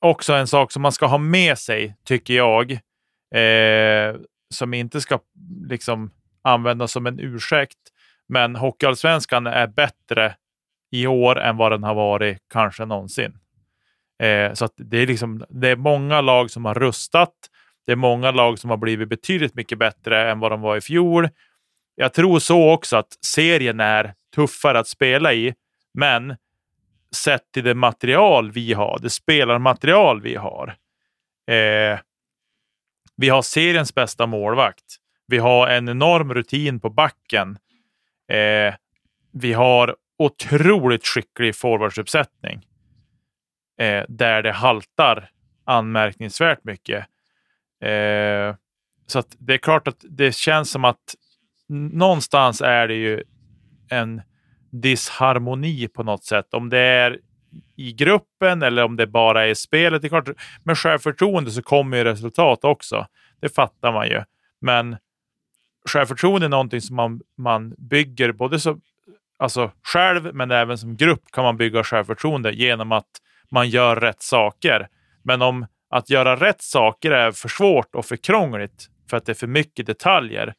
också 0.00 0.32
en 0.32 0.46
sak 0.46 0.72
som 0.72 0.82
man 0.82 0.92
ska 0.92 1.06
ha 1.06 1.18
med 1.18 1.58
sig, 1.58 1.96
tycker 2.04 2.34
jag 2.34 2.80
eh, 3.34 4.20
som 4.50 4.74
inte 4.74 5.00
ska 5.00 5.18
liksom 5.68 6.10
användas 6.42 6.92
som 6.92 7.06
en 7.06 7.20
ursäkt. 7.20 7.78
Men 8.28 8.56
Hockeyallsvenskan 8.56 9.46
är 9.46 9.66
bättre 9.66 10.34
i 10.90 11.06
år 11.06 11.40
än 11.40 11.56
vad 11.56 11.72
den 11.72 11.82
har 11.82 11.94
varit 11.94 12.38
kanske 12.52 12.84
någonsin. 12.84 13.38
Eh, 14.22 14.52
så 14.52 14.68
det, 14.76 14.98
är 14.98 15.06
liksom, 15.06 15.44
det 15.48 15.68
är 15.68 15.76
många 15.76 16.20
lag 16.20 16.50
som 16.50 16.64
har 16.64 16.74
rustat. 16.74 17.34
Det 17.86 17.92
är 17.92 17.96
många 17.96 18.30
lag 18.30 18.58
som 18.58 18.70
har 18.70 18.76
blivit 18.76 19.08
betydligt 19.08 19.54
mycket 19.54 19.78
bättre 19.78 20.30
än 20.30 20.40
vad 20.40 20.52
de 20.52 20.60
var 20.60 20.76
i 20.76 20.80
fjol. 20.80 21.28
Jag 21.94 22.12
tror 22.12 22.38
så 22.38 22.72
också 22.72 22.96
att 22.96 23.24
serien 23.26 23.80
är 23.80 24.14
tuffare 24.34 24.78
att 24.78 24.88
spela 24.88 25.32
i, 25.32 25.54
men 25.94 26.36
sett 27.14 27.52
till 27.52 27.64
det 27.64 27.74
material 27.74 28.50
vi 28.50 28.72
har, 28.72 28.98
det 29.02 29.10
spelarmaterial 29.10 30.20
vi 30.20 30.34
har, 30.34 30.76
eh, 31.50 31.98
vi 33.18 33.28
har 33.28 33.42
seriens 33.42 33.94
bästa 33.94 34.26
målvakt. 34.26 34.96
Vi 35.26 35.38
har 35.38 35.68
en 35.68 35.88
enorm 35.88 36.34
rutin 36.34 36.80
på 36.80 36.90
backen. 36.90 37.58
Eh, 38.28 38.74
vi 39.32 39.52
har 39.52 39.96
otroligt 40.18 41.06
skicklig 41.06 41.56
forwardsuppsättning. 41.56 42.66
Eh, 43.80 44.04
där 44.08 44.42
det 44.42 44.52
haltar 44.52 45.30
anmärkningsvärt 45.64 46.64
mycket. 46.64 47.06
Eh, 47.80 48.56
så 49.06 49.18
att 49.18 49.36
det 49.38 49.54
är 49.54 49.58
klart 49.58 49.88
att 49.88 50.04
det 50.08 50.34
känns 50.34 50.70
som 50.70 50.84
att 50.84 51.14
någonstans 51.92 52.60
är 52.60 52.88
det 52.88 52.94
ju 52.94 53.22
en 53.90 54.22
disharmoni 54.70 55.88
på 55.88 56.02
något 56.02 56.24
sätt. 56.24 56.54
Om 56.54 56.68
det 56.68 56.78
är 56.78 57.18
i 57.76 57.92
gruppen 57.92 58.62
eller 58.62 58.84
om 58.84 58.96
det 58.96 59.06
bara 59.06 59.46
är 59.46 59.54
spelet. 59.54 60.02
Det 60.02 60.06
är 60.06 60.08
klart, 60.08 60.28
med 60.62 60.78
självförtroende 60.78 61.50
så 61.50 61.62
kommer 61.62 61.96
ju 61.96 62.04
resultat 62.04 62.64
också. 62.64 63.06
Det 63.40 63.48
fattar 63.48 63.92
man 63.92 64.08
ju. 64.08 64.22
Men 64.60 64.96
självförtroende 65.88 66.46
är 66.46 66.48
någonting 66.48 66.80
som 66.80 66.96
man, 66.96 67.20
man 67.36 67.74
bygger 67.78 68.32
både 68.32 68.60
så, 68.60 68.78
alltså 69.38 69.70
själv 69.82 70.34
men 70.34 70.50
även 70.50 70.78
som 70.78 70.96
grupp 70.96 71.22
kan 71.32 71.44
man 71.44 71.56
bygga 71.56 71.84
självförtroende 71.84 72.52
genom 72.52 72.92
att 72.92 73.10
man 73.50 73.68
gör 73.68 73.96
rätt 73.96 74.22
saker. 74.22 74.88
Men 75.22 75.42
om 75.42 75.66
att 75.90 76.10
göra 76.10 76.36
rätt 76.36 76.62
saker 76.62 77.10
är 77.10 77.32
för 77.32 77.48
svårt 77.48 77.94
och 77.94 78.06
för 78.06 78.16
krångligt 78.16 78.88
för 79.10 79.16
att 79.16 79.26
det 79.26 79.32
är 79.32 79.34
för 79.34 79.46
mycket 79.46 79.86
detaljer, 79.86 80.54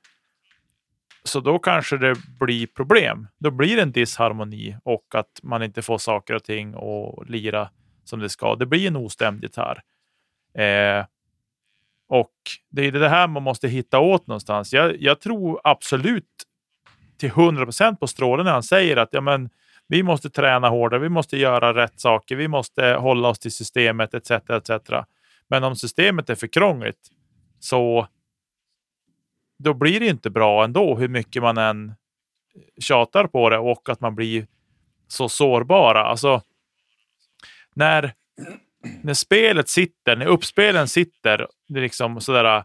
så 1.23 1.39
då 1.39 1.59
kanske 1.59 1.97
det 1.97 2.15
blir 2.39 2.67
problem. 2.67 3.27
Då 3.37 3.51
blir 3.51 3.75
det 3.75 3.81
en 3.81 3.91
disharmoni 3.91 4.75
och 4.83 5.05
att 5.13 5.39
man 5.43 5.63
inte 5.63 5.81
får 5.81 5.97
saker 5.97 6.35
och 6.35 6.43
ting 6.43 6.73
att 6.73 7.29
lira 7.29 7.69
som 8.03 8.19
det 8.19 8.29
ska. 8.29 8.55
Det 8.55 8.65
blir 8.65 8.87
en 8.87 8.95
ostämd 8.95 9.43
gitarr. 9.43 9.81
Eh, 10.53 11.05
och 12.09 12.33
det 12.69 12.85
är 12.85 12.91
det 12.91 13.09
här 13.09 13.27
man 13.27 13.43
måste 13.43 13.67
hitta 13.67 13.99
åt 13.99 14.27
någonstans. 14.27 14.73
Jag, 14.73 15.01
jag 15.01 15.19
tror 15.19 15.61
absolut 15.63 16.25
till 17.17 17.29
100 17.29 17.65
procent 17.65 17.99
på 17.99 18.07
Stråle 18.07 18.43
när 18.43 18.51
han 18.51 18.63
säger 18.63 18.97
att 18.97 19.09
ja, 19.11 19.21
men, 19.21 19.49
vi 19.91 20.03
måste 20.03 20.29
träna 20.29 20.69
hårdare, 20.69 20.99
vi 20.99 21.09
måste 21.09 21.37
göra 21.37 21.73
rätt 21.73 21.99
saker, 21.99 22.35
vi 22.35 22.47
måste 22.47 22.93
hålla 22.93 23.27
oss 23.27 23.39
till 23.39 23.51
systemet 23.51 24.13
etc. 24.13 24.31
etc. 24.31 24.71
Men 25.47 25.63
om 25.63 25.75
systemet 25.75 26.29
är 26.29 26.35
för 26.35 26.47
krångligt 26.47 27.09
så 27.59 28.07
då 29.59 29.73
blir 29.73 29.99
det 29.99 30.07
inte 30.07 30.29
bra 30.29 30.63
ändå 30.63 30.95
hur 30.95 31.07
mycket 31.07 31.41
man 31.41 31.57
än 31.57 31.93
tjatar 32.81 33.27
på 33.27 33.49
det 33.49 33.57
och 33.57 33.89
att 33.89 34.01
man 34.01 34.15
blir 34.15 34.47
så 35.07 35.29
sårbara. 35.29 36.03
Alltså, 36.03 36.41
när, 37.75 38.13
när 39.01 39.13
spelet 39.13 39.69
sitter, 39.69 40.15
när 40.15 40.25
uppspelen 40.25 40.87
sitter, 40.87 41.47
det 41.67 41.79
liksom 41.79 42.21
sådär, 42.21 42.63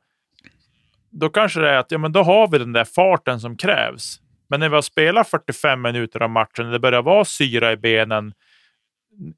då 1.11 1.29
kanske 1.31 1.61
det 1.61 1.71
är 1.71 1.79
att 1.79 1.91
ja, 1.91 1.99
men 1.99 2.13
då 2.13 2.23
har 2.23 2.49
vi 2.49 2.59
den 2.59 2.73
där 2.73 2.85
farten 2.85 3.41
som 3.41 3.57
krävs. 3.57 4.21
Men 4.49 4.61
när 4.61 4.69
vi 4.69 4.75
har 4.75 4.83
spelat 4.83 5.29
45 5.29 5.83
minuter 5.83 6.23
av 6.23 6.31
matchen, 6.31 6.71
det 6.71 6.79
börjar 6.79 7.03
vara 7.03 7.25
syra 7.25 7.73
i 7.73 7.77
benen 7.77 8.35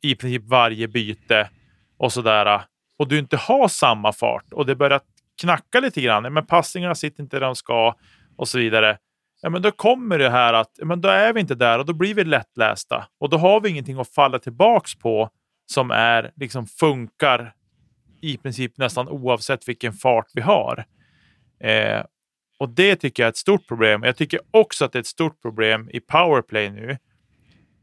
i 0.03 0.15
princip 0.15 0.43
varje 0.45 0.89
byte 0.89 1.51
och 1.97 2.13
sådär, 2.13 2.63
och 2.99 3.09
du 3.09 3.19
inte 3.19 3.37
har 3.37 3.69
samma 3.69 4.13
fart 4.13 4.53
och 4.53 4.67
det 4.67 4.77
börjar 4.77 5.01
knackar 5.41 5.81
lite 5.81 6.01
grann, 6.01 6.33
men 6.33 6.47
passningarna 6.47 6.95
sitter 6.95 7.23
inte 7.23 7.37
där 7.37 7.47
de 7.47 7.57
ska 7.57 7.95
och 8.37 8.49
så 8.49 8.59
vidare. 8.59 8.99
Ja, 9.43 9.51
men 9.51 9.63
då 9.63 9.71
kommer 9.71 10.19
det 10.19 10.31
här 10.31 10.53
att 10.53 10.79
men 10.83 11.01
då 11.01 11.09
är 11.09 11.33
vi 11.33 11.41
inte 11.41 11.55
där 11.55 11.79
och 11.79 11.87
då 11.87 11.93
blir 11.93 12.15
vi 12.15 12.25
lättlästa 12.25 13.07
och 13.21 13.29
då 13.29 13.37
har 13.37 13.61
vi 13.61 13.69
ingenting 13.69 14.01
att 14.01 14.15
falla 14.15 14.39
tillbaks 14.39 14.95
på 14.95 15.31
som 15.67 15.91
är 15.91 16.33
liksom 16.37 16.67
funkar 16.67 17.55
i 18.21 18.37
princip 18.37 18.79
nästan 18.79 19.09
oavsett 19.09 19.69
vilken 19.69 19.93
fart 19.93 20.27
vi 20.35 20.41
har. 20.41 20.85
Eh, 21.61 22.05
och 22.59 22.69
det 22.69 22.97
tycker 22.97 23.23
jag 23.23 23.27
är 23.27 23.31
ett 23.31 23.37
stort 23.37 23.69
problem. 23.69 24.03
Jag 24.03 24.17
tycker 24.17 24.41
också 24.51 24.85
att 24.85 24.93
det 24.93 24.99
är 24.99 25.01
ett 25.01 25.07
stort 25.07 25.43
problem 25.43 25.91
i 25.93 26.01
powerplay 26.01 26.71
nu. 26.71 26.99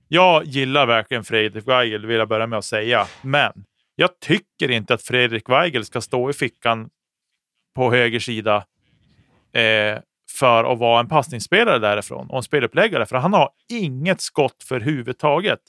Jag 0.08 0.46
gillar 0.46 0.86
verkligen 0.86 1.24
Fredrik 1.24 1.68
Weigel, 1.68 2.06
vill 2.06 2.18
jag 2.18 2.28
börja 2.28 2.48
med 2.48 2.60
att 2.60 2.66
säga, 2.66 3.08
men 3.22 3.66
jag 3.96 4.20
tycker 4.20 4.72
inte 4.72 4.94
att 4.94 5.04
Fredrik 5.04 5.50
Weigel 5.50 5.86
ska 5.86 6.02
stå 6.02 6.30
i 6.30 6.34
fickan 6.34 6.90
på 7.76 7.92
höger 7.92 8.20
sida 8.20 8.66
eh, 9.54 10.00
för 10.40 10.74
att 10.74 10.80
vara 10.80 11.00
en 11.00 11.08
passningsspelare 11.08 11.80
därifrån 11.80 12.30
och 12.30 12.38
en 12.38 12.44
speluppläggare. 12.44 13.06
För 13.06 13.18
han 13.18 13.34
har 13.34 13.50
inget 13.70 14.22
skott 14.22 14.64
för 14.64 14.80
huvudtaget. 14.80 15.60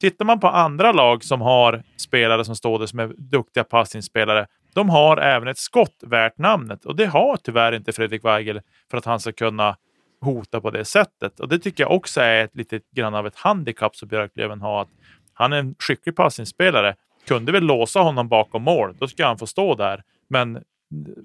Tittar 0.00 0.24
man 0.24 0.40
på 0.40 0.48
andra 0.48 0.92
lag 0.92 1.24
som 1.24 1.40
har 1.40 1.82
spelare 1.96 2.44
som 2.44 2.56
står 2.56 2.78
där 2.78 2.86
som 2.86 2.98
är 2.98 3.12
duktiga 3.16 3.64
passningsspelare. 3.64 4.46
De 4.74 4.90
har 4.90 5.16
även 5.16 5.48
ett 5.48 5.58
skott 5.58 5.96
värt 6.06 6.38
namnet 6.38 6.84
och 6.84 6.96
det 6.96 7.06
har 7.06 7.36
tyvärr 7.36 7.72
inte 7.72 7.92
Fredrik 7.92 8.24
Weigel 8.24 8.60
för 8.90 8.98
att 8.98 9.04
han 9.04 9.20
ska 9.20 9.32
kunna 9.32 9.76
hota 10.20 10.60
på 10.60 10.70
det 10.70 10.84
sättet. 10.84 11.40
Och 11.40 11.48
det 11.48 11.58
tycker 11.58 11.84
jag 11.84 11.92
också 11.92 12.20
är 12.20 12.44
ett 12.44 12.56
litet 12.56 12.90
grann 12.90 13.14
av 13.14 13.26
ett 13.26 13.36
handikapp 13.36 13.96
som 13.96 14.08
Björklöven 14.08 14.60
har. 14.60 14.82
Att 14.82 14.88
han 15.32 15.52
är 15.52 15.56
en 15.56 15.74
skicklig 15.78 16.16
passningsspelare. 16.16 16.94
Kunde 17.26 17.52
vi 17.52 17.60
låsa 17.60 18.00
honom 18.00 18.28
bakom 18.28 18.62
mål, 18.62 18.96
då 18.98 19.08
ska 19.08 19.26
han 19.26 19.38
få 19.38 19.46
stå 19.46 19.74
där. 19.74 20.02
Men 20.28 20.62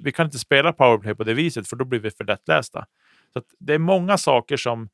vi 0.04 0.12
kan 0.12 0.26
inte 0.26 0.40
spela 0.40 0.74
powerplay 0.74 1.16
på 1.16 1.24
det 1.24 1.34
viset, 1.34 1.68
för 1.68 1.76
då 1.76 1.86
blir 1.86 2.00
vi 2.00 2.12
för 2.12 2.24
lättlästa. 2.24 2.86
Så 3.34 3.42
det 3.60 3.74
är 3.74 3.80
många 3.80 4.18
saker 4.18 4.58
som 4.58 4.90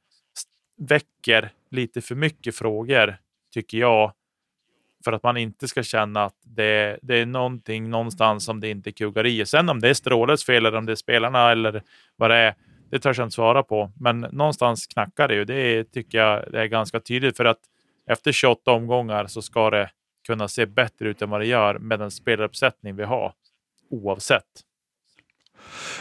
väcker 0.78 1.52
lite 1.72 2.02
för 2.02 2.16
mycket 2.16 2.56
frågor, 2.56 3.18
tycker 3.54 3.78
jag, 3.78 4.14
för 5.06 5.12
att 5.12 5.24
man 5.24 5.38
inte 5.38 5.68
ska 5.68 5.84
känna 5.84 6.24
att 6.24 6.36
det, 6.44 7.00
det 7.02 7.16
är 7.16 7.26
någonting 7.26 7.90
någonstans 7.90 8.46
som 8.46 8.60
det 8.60 8.70
inte 8.70 8.92
kuggar 8.92 9.26
i. 9.26 9.46
Sen 9.46 9.70
om 9.70 9.80
det 9.80 9.90
är 9.90 9.94
Stråles 9.94 10.46
fel 10.46 10.66
eller 10.66 10.78
om 10.78 10.86
det 10.86 10.92
är 10.92 10.96
spelarna 10.96 11.52
eller 11.52 11.84
vad 12.16 12.30
det 12.30 12.36
är, 12.36 12.56
det 12.90 13.00
törs 13.00 13.18
jag 13.18 13.26
inte 13.26 13.36
svara 13.36 13.64
på. 13.64 13.92
Men 14.00 14.20
någonstans 14.20 14.88
knackar 14.88 15.28
det 15.28 15.36
ju. 15.36 15.46
Det 15.46 15.84
tycker 15.84 16.18
jag 16.18 16.52
det 16.52 16.62
är 16.62 16.66
ganska 16.66 17.00
tydligt 17.00 17.38
för 17.38 17.46
att 17.46 17.60
efter 18.08 18.32
28 18.32 18.72
omgångar 18.72 19.28
så 19.28 19.42
ska 19.42 19.70
det 19.70 19.90
kunna 20.28 20.48
se 20.48 20.66
bättre 20.66 21.10
ut 21.10 21.22
än 21.22 21.30
vad 21.30 21.42
det 21.42 21.48
gör 21.48 21.80
med 21.80 22.00
den 22.00 22.12
spelaruppsättning 22.12 22.96
vi 22.96 23.04
har 23.04 23.34
oavsett. 23.90 24.44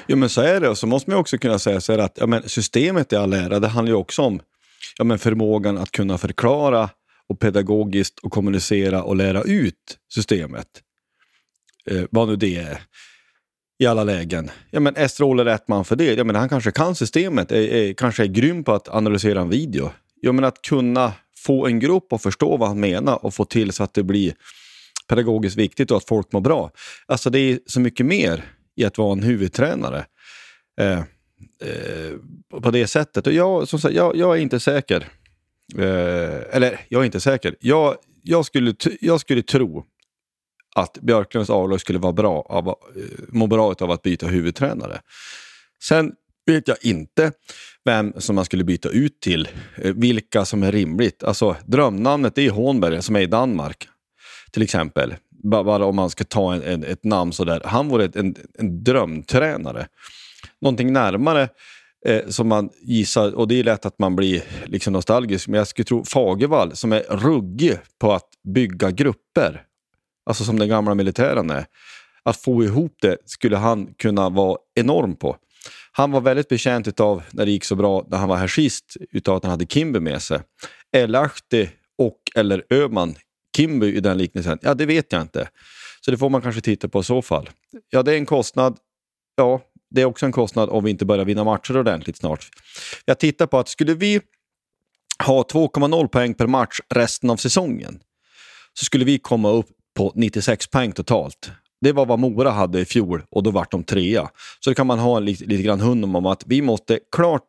Ja, 0.06 0.16
men 0.16 0.28
så 0.28 0.40
är 0.40 0.60
det 0.60 0.68
och 0.68 0.78
så 0.78 0.86
måste 0.86 1.10
man 1.10 1.18
också 1.18 1.38
kunna 1.38 1.58
säga 1.58 1.80
så 1.80 2.00
att 2.00 2.18
ja, 2.20 2.26
men 2.26 2.48
systemet 2.48 3.12
i 3.12 3.16
all 3.16 3.32
ära, 3.32 3.60
det 3.60 3.68
handlar 3.68 3.92
ju 3.92 3.96
också 3.96 4.22
om 4.22 4.40
ja, 4.98 5.04
men 5.04 5.18
förmågan 5.18 5.78
att 5.78 5.90
kunna 5.90 6.18
förklara 6.18 6.90
och 7.28 7.40
pedagogiskt 7.40 8.18
och 8.18 8.32
kommunicera 8.32 9.02
och 9.02 9.16
lära 9.16 9.42
ut 9.42 9.98
systemet. 10.14 10.66
Eh, 11.90 12.02
vad 12.10 12.28
nu 12.28 12.36
det 12.36 12.56
är. 12.56 12.80
I 13.78 13.86
alla 13.86 14.04
lägen. 14.04 14.50
Ja, 14.70 14.80
men 14.80 14.96
Estrol 14.96 15.40
är 15.40 15.44
rätt 15.44 15.68
man 15.68 15.84
för 15.84 15.96
det. 15.96 16.14
Ja, 16.14 16.24
men 16.24 16.36
han 16.36 16.48
kanske 16.48 16.70
kan 16.70 16.94
systemet, 16.94 17.52
är, 17.52 17.56
är, 17.56 17.92
kanske 17.92 18.22
är 18.22 18.26
grym 18.26 18.64
på 18.64 18.72
att 18.72 18.88
analysera 18.88 19.40
en 19.40 19.48
video. 19.48 19.90
Ja, 20.20 20.32
men 20.32 20.44
att 20.44 20.62
kunna 20.62 21.12
få 21.38 21.66
en 21.66 21.80
grupp 21.80 22.12
att 22.12 22.22
förstå 22.22 22.56
vad 22.56 22.68
han 22.68 22.80
menar 22.80 23.24
och 23.24 23.34
få 23.34 23.44
till 23.44 23.72
så 23.72 23.82
att 23.82 23.94
det 23.94 24.02
blir 24.02 24.34
pedagogiskt 25.08 25.56
viktigt 25.56 25.90
och 25.90 25.96
att 25.96 26.08
folk 26.08 26.32
mår 26.32 26.40
bra. 26.40 26.70
Alltså 27.06 27.30
det 27.30 27.38
är 27.38 27.58
så 27.66 27.80
mycket 27.80 28.06
mer 28.06 28.44
i 28.76 28.84
att 28.84 28.98
vara 28.98 29.12
en 29.12 29.22
huvudtränare. 29.22 30.06
Eh, 30.80 30.98
eh, 30.98 32.14
på 32.62 32.70
det 32.70 32.86
sättet. 32.86 33.26
Och 33.26 33.32
jag, 33.32 33.68
som 33.68 33.78
sagt, 33.78 33.94
jag, 33.94 34.16
jag 34.16 34.36
är 34.36 34.40
inte 34.40 34.60
säker 34.60 35.08
Eh, 35.74 36.56
eller 36.56 36.80
jag 36.88 37.00
är 37.00 37.04
inte 37.06 37.20
säker. 37.20 37.54
Jag, 37.60 37.96
jag, 38.22 38.44
skulle, 38.44 38.74
jag 39.00 39.20
skulle 39.20 39.42
tro 39.42 39.84
att 40.74 40.98
Björklunds 41.02 41.50
a 41.50 41.78
skulle 41.78 41.98
vara 41.98 42.12
bra 42.12 42.46
av, 42.48 42.68
eh, 42.68 42.74
må 43.28 43.46
bra 43.46 43.74
av 43.80 43.90
att 43.90 44.02
byta 44.02 44.26
huvudtränare. 44.26 45.00
Sen 45.82 46.12
vet 46.46 46.68
jag 46.68 46.76
inte 46.82 47.32
vem 47.84 48.12
som 48.16 48.36
man 48.36 48.44
skulle 48.44 48.64
byta 48.64 48.88
ut 48.88 49.20
till, 49.20 49.48
eh, 49.76 49.94
vilka 49.94 50.44
som 50.44 50.62
är 50.62 50.72
rimligt. 50.72 51.24
Alltså 51.24 51.56
drömnamnet 51.66 52.38
är 52.38 52.50
Hånberg 52.50 53.02
som 53.02 53.16
är 53.16 53.20
i 53.20 53.26
Danmark 53.26 53.88
till 54.56 54.62
exempel. 54.62 55.14
Bara 55.42 55.86
om 55.86 55.96
man 55.96 56.10
ska 56.10 56.24
ta 56.24 56.54
en, 56.54 56.62
en, 56.62 56.84
ett 56.84 57.04
namn 57.04 57.32
sådär. 57.32 57.62
Han 57.64 57.88
vore 57.88 58.10
en, 58.14 58.34
en 58.58 58.84
drömtränare. 58.84 59.86
Någonting 60.60 60.92
närmare 60.92 61.48
eh, 62.06 62.28
som 62.28 62.48
man 62.48 62.70
gissar, 62.82 63.34
och 63.34 63.48
det 63.48 63.60
är 63.60 63.64
lätt 63.64 63.86
att 63.86 63.98
man 63.98 64.16
blir 64.16 64.42
liksom 64.64 64.92
nostalgisk, 64.92 65.48
men 65.48 65.58
jag 65.58 65.66
skulle 65.66 65.84
tro 65.84 66.04
Fagervall 66.04 66.76
som 66.76 66.92
är 66.92 67.00
ruggig 67.00 67.78
på 68.00 68.12
att 68.12 68.28
bygga 68.54 68.90
grupper, 68.90 69.62
alltså 70.26 70.44
som 70.44 70.58
den 70.58 70.68
gamla 70.68 70.94
militären 70.94 71.50
är. 71.50 71.66
Att 72.22 72.36
få 72.36 72.64
ihop 72.64 72.96
det 73.02 73.16
skulle 73.24 73.56
han 73.56 73.94
kunna 73.98 74.28
vara 74.28 74.58
enorm 74.74 75.16
på. 75.16 75.36
Han 75.92 76.10
var 76.10 76.20
väldigt 76.20 76.48
betjänt 76.48 77.00
av 77.00 77.22
när 77.30 77.44
det 77.44 77.52
gick 77.52 77.64
så 77.64 77.74
bra 77.74 78.06
när 78.08 78.18
han 78.18 78.28
var 78.28 78.36
här 78.36 78.48
sist, 78.48 78.96
utav 79.10 79.36
att 79.36 79.42
han 79.42 79.50
hade 79.50 79.66
Kimber 79.66 80.00
med 80.00 80.22
sig. 80.22 80.40
Elahti 80.92 81.70
och 81.98 82.18
eller 82.34 82.64
Öman 82.70 83.14
Kimby 83.56 83.86
i 83.86 84.00
den 84.00 84.18
liknelsen? 84.18 84.58
Ja, 84.62 84.74
det 84.74 84.86
vet 84.86 85.12
jag 85.12 85.22
inte. 85.22 85.48
Så 86.00 86.10
det 86.10 86.18
får 86.18 86.30
man 86.30 86.42
kanske 86.42 86.60
titta 86.60 86.88
på 86.88 87.00
i 87.00 87.04
så 87.04 87.22
fall. 87.22 87.50
Ja, 87.90 88.02
det 88.02 88.12
är 88.12 88.16
en 88.16 88.26
kostnad. 88.26 88.78
Ja, 89.36 89.60
det 89.90 90.00
är 90.00 90.04
också 90.04 90.26
en 90.26 90.32
kostnad 90.32 90.68
om 90.68 90.84
vi 90.84 90.90
inte 90.90 91.04
börjar 91.04 91.24
vinna 91.24 91.44
matcher 91.44 91.76
ordentligt 91.76 92.16
snart. 92.16 92.48
Jag 93.04 93.18
tittar 93.18 93.46
på 93.46 93.58
att 93.58 93.68
skulle 93.68 93.94
vi 93.94 94.20
ha 95.24 95.42
2,0 95.42 96.08
poäng 96.08 96.34
per 96.34 96.46
match 96.46 96.78
resten 96.94 97.30
av 97.30 97.36
säsongen 97.36 97.98
så 98.72 98.84
skulle 98.84 99.04
vi 99.04 99.18
komma 99.18 99.50
upp 99.50 99.68
på 99.96 100.12
96 100.14 100.66
poäng 100.66 100.92
totalt. 100.92 101.50
Det 101.80 101.92
var 101.92 102.06
vad 102.06 102.18
Mora 102.18 102.50
hade 102.50 102.80
i 102.80 102.84
fjol 102.84 103.22
och 103.30 103.42
då 103.42 103.50
vart 103.50 103.70
de 103.70 103.84
trea. 103.84 104.30
Så 104.60 104.70
det 104.70 104.74
kan 104.74 104.86
man 104.86 104.98
ha 104.98 105.18
lite, 105.18 105.44
lite 105.44 105.62
grann 105.62 105.80
hund 105.80 106.04
om 106.04 106.26
att 106.26 106.42
vi 106.46 106.62
måste 106.62 106.98
klart 107.16 107.42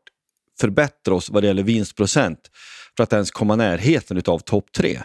förbättra 0.59 1.15
oss 1.15 1.29
vad 1.29 1.43
det 1.43 1.47
gäller 1.47 1.63
vinstprocent 1.63 2.39
för 2.97 3.03
att 3.03 3.13
ens 3.13 3.31
komma 3.31 3.55
närheten 3.55 4.21
av 4.25 4.39
topp 4.39 4.71
tre. 4.77 5.01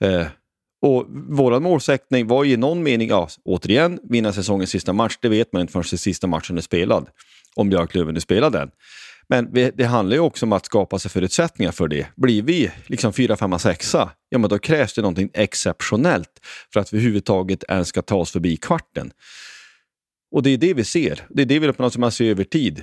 Eh, 0.00 0.26
och 0.82 1.06
vår 1.28 1.60
målsättning 1.60 2.26
var 2.26 2.44
ju 2.44 2.52
i 2.52 2.56
någon 2.56 2.82
mening, 2.82 3.08
ja, 3.08 3.28
återigen, 3.44 4.00
vinna 4.02 4.32
säsongens 4.32 4.70
sista 4.70 4.92
match. 4.92 5.18
Det 5.20 5.28
vet 5.28 5.52
man 5.52 5.62
inte 5.62 5.72
förrän 5.72 5.84
sista 5.84 6.26
matchen 6.26 6.56
är 6.58 6.62
spelad. 6.62 7.08
Om 7.56 7.68
Björklöven 7.68 8.16
är 8.16 8.20
spelad 8.20 8.52
den. 8.52 8.70
Men 9.28 9.52
det 9.52 9.84
handlar 9.84 10.16
ju 10.16 10.20
också 10.20 10.46
om 10.46 10.52
att 10.52 10.66
skapa 10.66 10.98
sig 10.98 11.10
förutsättningar 11.10 11.72
för 11.72 11.88
det. 11.88 12.06
Blir 12.16 12.42
vi 12.42 12.70
liksom 12.86 13.12
4, 13.12 13.36
5, 13.36 13.58
6, 13.58 13.94
ja 14.28 14.38
men 14.38 14.50
då 14.50 14.58
krävs 14.58 14.94
det 14.94 15.02
någonting 15.02 15.30
exceptionellt 15.34 16.40
för 16.72 16.80
att 16.80 16.92
vi 16.92 16.96
överhuvudtaget 16.96 17.64
ens 17.68 17.88
ska 17.88 18.02
ta 18.02 18.16
oss 18.16 18.30
förbi 18.30 18.56
kvarten. 18.56 19.10
Och 20.30 20.42
det 20.42 20.50
är 20.50 20.58
det 20.58 20.74
vi 20.74 20.84
ser. 20.84 21.20
Det 21.28 21.42
är 21.42 21.46
det 21.46 21.58
vi 21.58 21.72
på 21.72 21.82
något 21.82 21.92
sätt 21.92 22.14
ser 22.14 22.24
över 22.24 22.44
tid. 22.44 22.82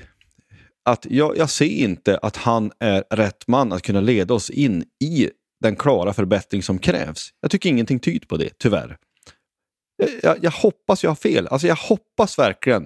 Att 0.85 1.05
jag, 1.09 1.37
jag 1.37 1.49
ser 1.49 1.65
inte 1.65 2.17
att 2.17 2.37
han 2.37 2.71
är 2.79 3.03
rätt 3.09 3.47
man 3.47 3.73
att 3.73 3.81
kunna 3.81 4.01
leda 4.01 4.33
oss 4.33 4.49
in 4.49 4.83
i 5.03 5.29
den 5.65 5.75
klara 5.75 6.13
förbättring 6.13 6.63
som 6.63 6.79
krävs. 6.79 7.29
Jag 7.41 7.51
tycker 7.51 7.69
ingenting 7.69 7.99
tyder 7.99 8.27
på 8.27 8.37
det, 8.37 8.49
tyvärr. 8.59 8.97
Jag, 10.21 10.37
jag, 10.41 10.51
hoppas 10.51 11.03
jag 11.03 11.09
har 11.09 11.15
fel. 11.15 11.47
Alltså 11.47 11.67
jag 11.67 11.75
hoppas 11.75 12.39
verkligen. 12.39 12.85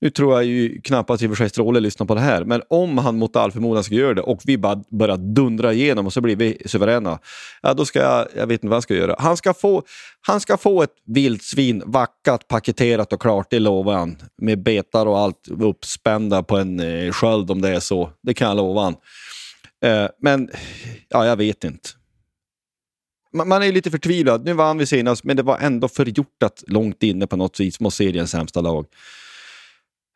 Nu 0.00 0.10
tror 0.10 0.34
jag 0.34 0.44
ju 0.44 0.80
knappast 0.80 1.22
i 1.22 1.26
och 1.26 1.30
för 1.30 1.36
sig 1.36 1.48
Stråle 1.48 1.80
lyssnar 1.80 2.06
på 2.06 2.14
det 2.14 2.20
här, 2.20 2.44
men 2.44 2.62
om 2.68 2.98
han 2.98 3.18
mot 3.18 3.36
all 3.36 3.52
förmodan 3.52 3.84
ska 3.84 3.94
göra 3.94 4.14
det 4.14 4.22
och 4.22 4.40
vi 4.44 4.58
bara 4.58 4.82
börjar 4.90 5.16
dundra 5.16 5.72
igenom 5.72 6.06
och 6.06 6.12
så 6.12 6.20
blir 6.20 6.36
vi 6.36 6.62
suveräna, 6.66 7.18
ja 7.62 7.74
då 7.74 7.84
ska 7.84 7.98
jag, 7.98 8.26
jag 8.36 8.46
vet 8.46 8.52
inte 8.52 8.66
vad 8.66 8.74
han 8.74 8.82
ska 8.82 8.94
göra. 8.94 9.16
Han 9.18 9.36
ska 9.36 9.54
få, 9.54 9.82
han 10.20 10.40
ska 10.40 10.56
få 10.56 10.82
ett 10.82 10.94
vildsvin 11.06 11.82
vackat, 11.86 12.48
paketerat 12.48 13.12
och 13.12 13.22
klart, 13.22 13.46
det 13.50 13.58
lovar 13.58 13.94
han. 13.94 14.16
Med 14.42 14.62
betar 14.62 15.06
och 15.06 15.18
allt 15.18 15.48
uppspända 15.60 16.42
på 16.42 16.58
en 16.58 16.80
eh, 16.80 17.12
sköld 17.12 17.50
om 17.50 17.62
det 17.62 17.68
är 17.68 17.80
så. 17.80 18.10
Det 18.22 18.34
kan 18.34 18.48
jag 18.48 18.56
lova 18.56 18.82
han. 18.82 18.96
Eh, 19.84 20.08
men, 20.22 20.50
ja 21.08 21.26
jag 21.26 21.36
vet 21.36 21.64
inte 21.64 21.88
man 23.32 23.62
är 23.62 23.72
lite 23.72 23.90
förtvivlad. 23.90 24.44
Nu 24.44 24.52
vann 24.52 24.78
vi 24.78 24.86
senast, 24.86 25.24
men 25.24 25.36
det 25.36 25.42
var 25.42 25.58
ändå 25.58 25.88
förgjortat 25.88 26.64
långt 26.66 27.02
inne 27.02 27.26
på 27.26 27.36
något 27.36 27.60
vis 27.60 27.80
mot 27.80 27.94
seriens 27.94 28.30
sämsta 28.30 28.60
lag. 28.60 28.86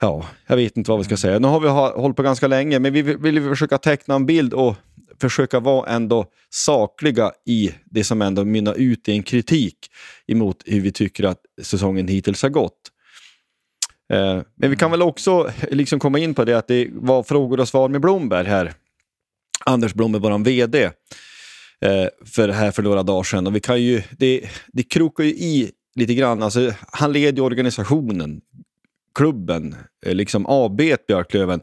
Ja, 0.01 0.27
jag 0.47 0.57
vet 0.57 0.77
inte 0.77 0.91
vad 0.91 1.01
vi 1.01 1.05
ska 1.05 1.17
säga. 1.17 1.39
Nu 1.39 1.49
har 1.49 1.61
vi 1.61 1.69
hållit 1.69 2.17
på 2.17 2.23
ganska 2.23 2.47
länge, 2.47 2.79
men 2.79 2.93
vi 2.93 3.03
vill 3.03 3.49
försöka 3.49 3.79
teckna 3.79 4.15
en 4.15 4.27
bild 4.27 4.55
och 4.55 4.75
försöka 5.21 5.61
vara 5.61 5.91
ändå 5.91 6.27
sakliga 6.51 7.33
i 7.47 7.75
det 7.85 8.05
som 8.05 8.23
ändå 8.23 8.45
mynnar 8.45 8.75
ut 8.75 9.09
i 9.09 9.13
en 9.13 9.23
kritik 9.23 9.77
emot 10.27 10.63
hur 10.67 10.81
vi 10.81 10.93
tycker 10.93 11.25
att 11.25 11.41
säsongen 11.63 12.09
hittills 12.09 12.43
har 12.43 12.49
gått. 12.49 12.91
Eh, 14.13 14.43
men 14.55 14.71
vi 14.71 14.77
kan 14.77 14.91
väl 14.91 15.03
också 15.03 15.51
liksom 15.71 15.99
komma 15.99 16.19
in 16.19 16.35
på 16.35 16.45
det 16.45 16.59
att 16.59 16.69
det 16.69 16.89
var 16.93 17.23
frågor 17.23 17.61
och 17.61 17.69
svar 17.69 17.89
med 17.89 18.01
Blomberg 18.01 18.47
här. 18.47 18.73
Anders 19.65 19.95
Blomberg, 19.95 20.23
vår 20.23 20.39
VD 20.39 20.91
Eh, 21.85 22.09
för 22.27 22.49
här 22.49 22.71
för 22.71 22.83
några 22.83 23.03
dagar 23.03 23.23
sedan. 23.23 23.47
Och 23.47 23.57
vi 23.57 23.61
kan 23.61 23.83
ju, 23.83 24.03
det, 24.19 24.51
det 24.69 24.83
krokar 24.83 25.25
ju 25.25 25.31
i 25.31 25.71
lite 25.95 26.15
grann. 26.15 26.43
Alltså, 26.43 26.73
han 26.93 27.13
leder 27.13 27.43
organisationen, 27.43 28.41
klubben, 29.15 29.77
eh, 30.07 30.15
liksom 30.15 30.47
AB 30.49 30.77
Björklöven. 31.09 31.61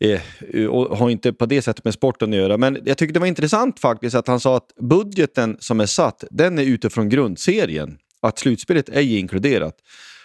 Eh, 0.00 0.66
och 0.66 0.98
har 0.98 1.10
inte 1.10 1.32
på 1.32 1.46
det 1.46 1.62
sättet 1.62 1.84
med 1.84 1.94
sporten 1.94 2.30
att 2.30 2.36
göra. 2.36 2.56
Men 2.56 2.78
jag 2.84 2.98
tycker 2.98 3.14
det 3.14 3.20
var 3.20 3.26
intressant 3.26 3.80
faktiskt 3.80 4.16
att 4.16 4.28
han 4.28 4.40
sa 4.40 4.56
att 4.56 4.72
budgeten 4.80 5.56
som 5.60 5.80
är 5.80 5.86
satt, 5.86 6.24
den 6.30 6.58
är 6.58 6.62
utifrån 6.62 7.08
grundserien. 7.08 7.98
Att 8.20 8.38
slutspelet 8.38 8.88
är 8.88 9.00
inkluderat. 9.00 9.76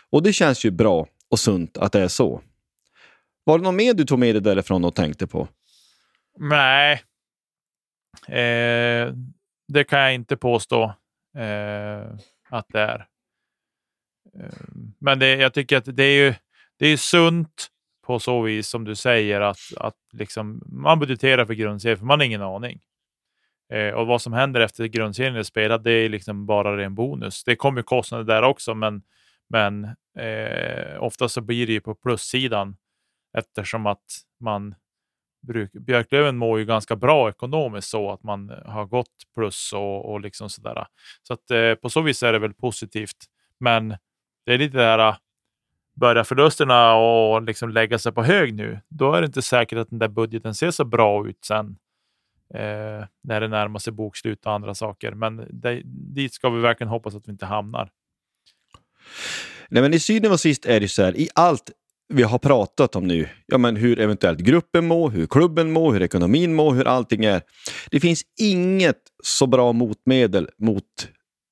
Och 0.09 0.23
det 0.23 0.33
känns 0.33 0.65
ju 0.65 0.71
bra 0.71 1.07
och 1.29 1.39
sunt 1.39 1.77
att 1.77 1.91
det 1.91 1.99
är 1.99 2.07
så. 2.07 2.41
Var 3.43 3.57
det 3.57 3.63
något 3.63 3.75
mer 3.75 3.93
du 3.93 4.05
tog 4.05 4.19
med 4.19 4.35
dig 4.35 4.41
därifrån 4.41 4.85
och 4.85 4.95
tänkte 4.95 5.27
på? 5.27 5.47
Nej, 6.39 7.01
Eh, 8.27 9.13
det 9.67 9.83
kan 9.83 9.99
jag 9.99 10.13
inte 10.13 10.37
påstå 10.37 10.83
eh, 11.37 12.15
att 12.49 12.67
det 12.69 12.79
är. 12.79 13.07
Eh, 14.39 14.49
men 14.99 15.19
det, 15.19 15.35
jag 15.35 15.53
tycker 15.53 15.77
att 15.77 15.97
det 15.97 16.03
är 16.03 16.25
ju 16.25 16.33
det 16.77 16.87
är 16.87 16.97
sunt 16.97 17.67
på 18.05 18.19
så 18.19 18.41
vis 18.41 18.67
som 18.67 18.83
du 18.83 18.95
säger 18.95 19.41
att, 19.41 19.59
att 19.77 19.97
liksom, 20.11 20.63
man 20.65 20.99
budgeterar 20.99 21.45
för 21.45 21.53
grundserien 21.53 21.97
för 21.97 22.05
man 22.05 22.19
har 22.19 22.25
ingen 22.25 22.41
aning. 22.41 22.81
Eh, 23.73 23.93
och 23.93 24.07
vad 24.07 24.21
som 24.21 24.33
händer 24.33 24.61
efter 24.61 24.85
grundserien 24.85 25.35
är 25.35 25.43
spelad, 25.43 25.83
det 25.83 25.91
är 25.91 26.09
liksom 26.09 26.45
bara 26.45 26.85
en 26.85 26.95
bonus. 26.95 27.43
Det 27.43 27.55
kommer 27.55 27.81
kostnader 27.81 28.23
där 28.23 28.43
också, 28.43 28.75
men, 28.75 29.01
men 29.49 29.83
eh, 30.19 31.27
så 31.27 31.41
blir 31.41 31.67
det 31.67 31.73
ju 31.73 31.81
på 31.81 31.95
plussidan 31.95 32.77
eftersom 33.37 33.85
att 33.85 34.05
man 34.39 34.75
Björklöven 35.73 36.37
mår 36.37 36.59
ju 36.59 36.65
ganska 36.65 36.95
bra 36.95 37.29
ekonomiskt 37.29 37.89
så 37.89 38.11
att 38.11 38.23
man 38.23 38.49
eh, 38.49 38.71
har 38.71 38.85
gått 38.85 39.07
plus 39.35 39.73
och, 39.73 40.11
och 40.11 40.21
liksom 40.21 40.49
sådär. 40.49 40.85
Så 41.23 41.33
att 41.33 41.51
eh, 41.51 41.73
på 41.73 41.89
så 41.89 42.01
vis 42.01 42.23
är 42.23 42.33
det 42.33 42.39
väl 42.39 42.53
positivt. 42.53 43.17
Men 43.59 43.89
det 44.45 44.53
är 44.53 44.57
lite 44.57 44.77
det 44.77 44.83
här 44.83 44.99
eh, 44.99 45.15
börjar 45.95 46.23
förlusterna 46.23 46.95
och 46.95 47.41
liksom 47.41 47.69
lägga 47.69 47.99
sig 47.99 48.11
på 48.11 48.23
hög 48.23 48.53
nu, 48.53 48.79
då 48.89 49.13
är 49.13 49.21
det 49.21 49.25
inte 49.25 49.41
säkert 49.41 49.77
att 49.77 49.89
den 49.89 49.99
där 49.99 50.07
budgeten 50.07 50.55
ser 50.55 50.71
så 50.71 50.85
bra 50.85 51.27
ut 51.27 51.45
sen 51.45 51.77
eh, 52.53 53.05
när 53.23 53.41
det 53.41 53.47
närmar 53.47 53.79
sig 53.79 53.93
bokslut 53.93 54.45
och 54.45 54.51
andra 54.51 54.75
saker. 54.75 55.11
Men 55.11 55.47
det, 55.49 55.81
dit 55.85 56.33
ska 56.33 56.49
vi 56.49 56.61
verkligen 56.61 56.89
hoppas 56.89 57.15
att 57.15 57.27
vi 57.27 57.31
inte 57.31 57.45
hamnar. 57.45 57.89
Nej, 59.69 59.83
men 59.83 59.93
I 59.93 59.99
syvende 59.99 60.29
och 60.29 60.39
sist 60.39 60.65
är 60.65 60.79
det 60.79 60.87
så 60.87 61.03
här, 61.03 61.17
i 61.17 61.29
allt 61.35 61.71
vi 62.13 62.23
har 62.23 62.39
pratat 62.39 62.95
om 62.95 63.07
nu, 63.07 63.29
ja, 63.45 63.57
men 63.57 63.75
hur 63.75 63.99
eventuellt 63.99 64.39
gruppen 64.39 64.87
mår, 64.87 65.09
hur 65.09 65.27
klubben 65.27 65.71
mår, 65.71 65.93
hur 65.93 66.01
ekonomin 66.01 66.53
mår, 66.53 66.73
hur 66.73 66.87
allting 66.87 67.25
är. 67.25 67.41
Det 67.91 67.99
finns 67.99 68.23
inget 68.39 68.99
så 69.23 69.47
bra 69.47 69.73
motmedel 69.73 70.49
mot 70.57 70.83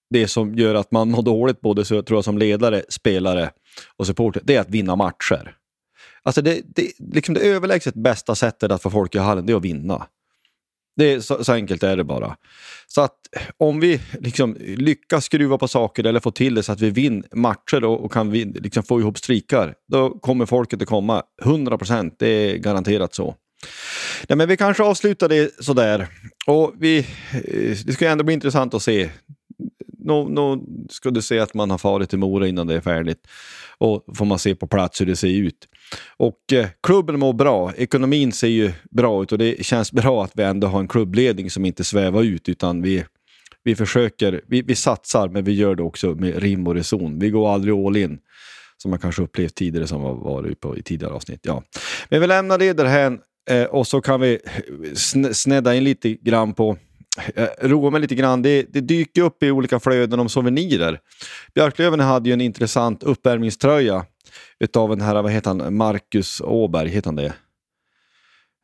det 0.10 0.28
som 0.28 0.56
gör 0.56 0.76
att 0.76 0.91
man 0.91 1.12
mår 1.12 1.22
dåligt, 1.22 1.62
både 1.62 1.86
så, 1.86 2.02
tror 2.02 2.18
jag, 2.18 2.24
som 2.24 2.38
ledare, 2.38 2.84
spelare 2.89 3.52
och 3.97 4.08
supporter, 4.08 4.41
det 4.43 4.56
är 4.56 4.62
att 4.62 4.70
vinna 4.70 4.95
matcher. 4.95 5.56
Alltså 6.24 6.41
det, 6.41 6.62
det, 6.76 6.91
liksom 7.14 7.36
det 7.36 7.41
överlägset 7.41 7.93
bästa 7.93 8.36
sättet 8.36 8.72
att 8.72 8.82
få 8.82 8.89
folk 8.89 9.16
i 9.16 9.18
hallen, 9.18 9.45
det 9.45 9.54
är 9.54 9.58
att 9.58 9.66
vinna. 9.66 10.08
Det 11.02 11.14
är, 11.14 11.20
så, 11.20 11.43
så, 11.43 11.54
enkelt 11.54 11.84
är 11.84 11.97
det 11.97 12.04
bara. 12.04 12.36
Så 12.88 13.02
att 13.02 13.18
om 13.58 13.80
vi 13.80 14.02
liksom 14.20 14.58
lyckas 14.60 15.26
skruva 15.26 15.58
på 15.58 15.68
saker 15.68 16.04
eller 16.04 16.20
få 16.20 16.32
till 16.32 16.56
det 16.56 16.64
så 16.64 16.72
att 16.72 16.82
vi 16.82 16.89
vinner 16.89 17.28
matcher 17.36 17.84
och, 17.84 18.06
och 18.06 18.12
kan 18.12 18.32
vi, 18.32 18.45
liksom 18.45 18.84
få 18.84 18.99
ihop 18.99 19.18
strikar, 19.18 19.74
då 19.91 20.10
kommer 20.10 20.45
folket 20.45 20.82
att 20.82 20.88
komma. 20.88 21.24
100 21.43 21.78
procent, 21.78 22.16
det 22.20 22.28
är 22.28 22.58
garanterat 22.58 23.16
så. 23.16 23.36
Ja, 24.28 24.36
men 24.36 24.49
vi 24.49 24.58
kanske 24.58 24.84
avslutar 24.84 25.30
det 25.30 25.64
sådär. 25.64 26.08
Och 26.47 26.74
vi, 26.80 26.97
eh, 26.97 27.78
det 27.86 27.93
ska 27.93 28.10
ändå 28.10 28.24
bli 28.24 28.34
intressant 28.34 28.74
att 28.74 28.84
se 28.84 29.10
nå, 30.04 30.30
nå 30.30 30.64
ska 30.89 31.10
du 31.10 31.22
se 31.22 31.39
att 31.39 31.54
man 31.54 31.72
har 31.72 31.78
farit 31.78 32.10
till 32.10 32.20
Mora 32.20 32.47
innan 32.47 32.68
det 32.68 32.76
är 32.76 32.82
färdigt. 32.82 33.28
Och 33.78 34.06
får 34.16 34.26
man 34.26 34.39
se 34.39 34.56
på 34.56 34.68
plats 34.68 35.02
hur 35.02 35.06
det 35.06 35.16
ser 35.16 35.28
ut. 35.28 35.68
Och 36.18 36.54
eh, 36.54 36.68
klubben 36.84 37.20
mår 37.20 37.34
bra, 37.34 37.74
ekonomin 37.74 38.32
ser 38.32 38.48
ju 38.48 38.72
bra 38.92 39.24
ut 39.24 39.32
och 39.32 39.38
det 39.38 39.66
känns 39.66 39.92
bra 40.02 40.24
att 40.24 40.32
vi 40.34 40.44
ändå 40.44 40.68
har 40.68 40.80
en 40.80 40.88
klubbledning 40.88 41.50
som 41.50 41.66
inte 41.66 41.84
svävar 41.84 42.24
ut 42.24 42.50
utan 42.50 42.82
vi, 42.82 43.06
vi 43.64 43.76
försöker, 43.76 44.42
vi, 44.48 44.62
vi 44.62 44.76
satsar 44.76 45.30
men 45.30 45.44
vi 45.44 45.52
gör 45.52 45.76
det 45.76 45.84
också 45.84 46.08
med 46.08 46.44
rim 46.44 46.68
och 46.68 46.76
reson. 46.76 47.20
Vi 47.20 47.30
går 47.30 47.54
aldrig 47.54 47.74
all 47.74 47.98
in 47.98 48.20
som 48.82 48.92
man 48.92 49.00
kanske 49.00 49.22
upplevt 49.22 49.56
tidigare 49.56 49.88
som 49.88 50.02
var 50.02 50.16
varit 50.16 50.60
på 50.60 50.78
i 50.78 50.84
tidigare 50.84 51.14
avsnitt. 51.14 51.39
Ja. 51.44 51.64
Men 52.10 52.22
vi 52.22 52.28
lämnar 52.28 52.58
det 52.58 52.74
därhän 52.74 53.20
eh, 53.50 53.64
och 53.64 53.88
så 53.88 54.02
kan 54.02 54.22
vi 54.22 54.34
eh, 54.34 55.32
snedda 55.34 55.76
in 55.76 55.84
lite 55.84 56.14
grann 56.14 56.54
på 56.54 56.78
eh, 57.36 57.48
roa 57.62 57.89
mig 57.89 58.02
lite 58.02 58.16
grann. 58.16 58.42
Det, 58.42 58.66
det, 58.74 58.82
dyker 58.82 59.22
upp 59.22 59.44
i 59.44 59.52
olika 59.52 59.80
flöden 59.80 60.20
om 60.20 60.30
souvenirer. 60.30 61.00
Björklöven 61.56 62.00
hade 62.00 62.30
ju 62.30 62.34
en 62.34 62.42
intressant 62.42 63.04
uppvärmningströja 63.04 64.06
utav 64.60 64.90
den 64.90 65.02
här, 65.02 65.22
vad 65.22 65.32
heter 65.32 65.50
han, 65.50 65.76
Marcus 65.76 66.42
Åberg, 66.42 66.90
heter 66.90 67.08
han 67.08 67.16
det? 67.16 67.34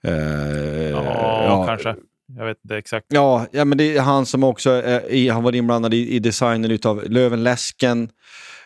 Eh, 0.03 0.89
ja, 0.89 1.43
ja, 1.43 1.65
kanske. 1.67 1.95
Jag 2.37 2.45
vet 2.45 2.57
inte 2.63 2.77
exakt. 2.77 3.05
Ja, 3.09 3.47
ja 3.51 3.65
men 3.65 3.77
det 3.77 3.97
är 3.97 4.01
han 4.01 4.25
som 4.25 4.43
också 4.43 4.69
är, 4.69 5.31
har 5.31 5.41
varit 5.41 5.55
inblandad 5.55 5.93
i, 5.93 6.09
i 6.09 6.19
designen 6.19 6.71
utav 6.71 7.03
Lövenläsken 7.09 8.09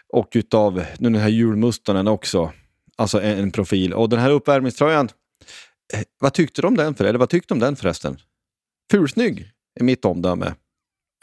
och 0.09 0.29
utav 0.33 0.83
den 0.97 1.15
här 1.15 1.29
julmustanen 1.29 2.07
också. 2.07 2.51
Alltså 2.95 3.21
en, 3.21 3.39
en, 3.39 3.51
profil. 3.51 3.93
Och 3.93 4.09
den 4.09 4.19
här 4.19 4.29
uppvärmningströjan, 4.29 5.09
eh, 5.93 6.01
vad 6.19 6.33
tyckte 6.33 6.61
du 6.61 6.67
om 6.67 6.77
den 6.77 6.95
för? 6.95 7.05
Eller 7.05 7.19
vad 7.19 7.29
tyckte 7.29 7.53
du 7.53 7.55
om 7.55 7.59
den 7.59 7.75
förresten? 7.75 8.17
Fulsnygg! 8.91 9.51
är 9.79 9.83
mitt 9.83 10.05
omdöme. 10.05 10.53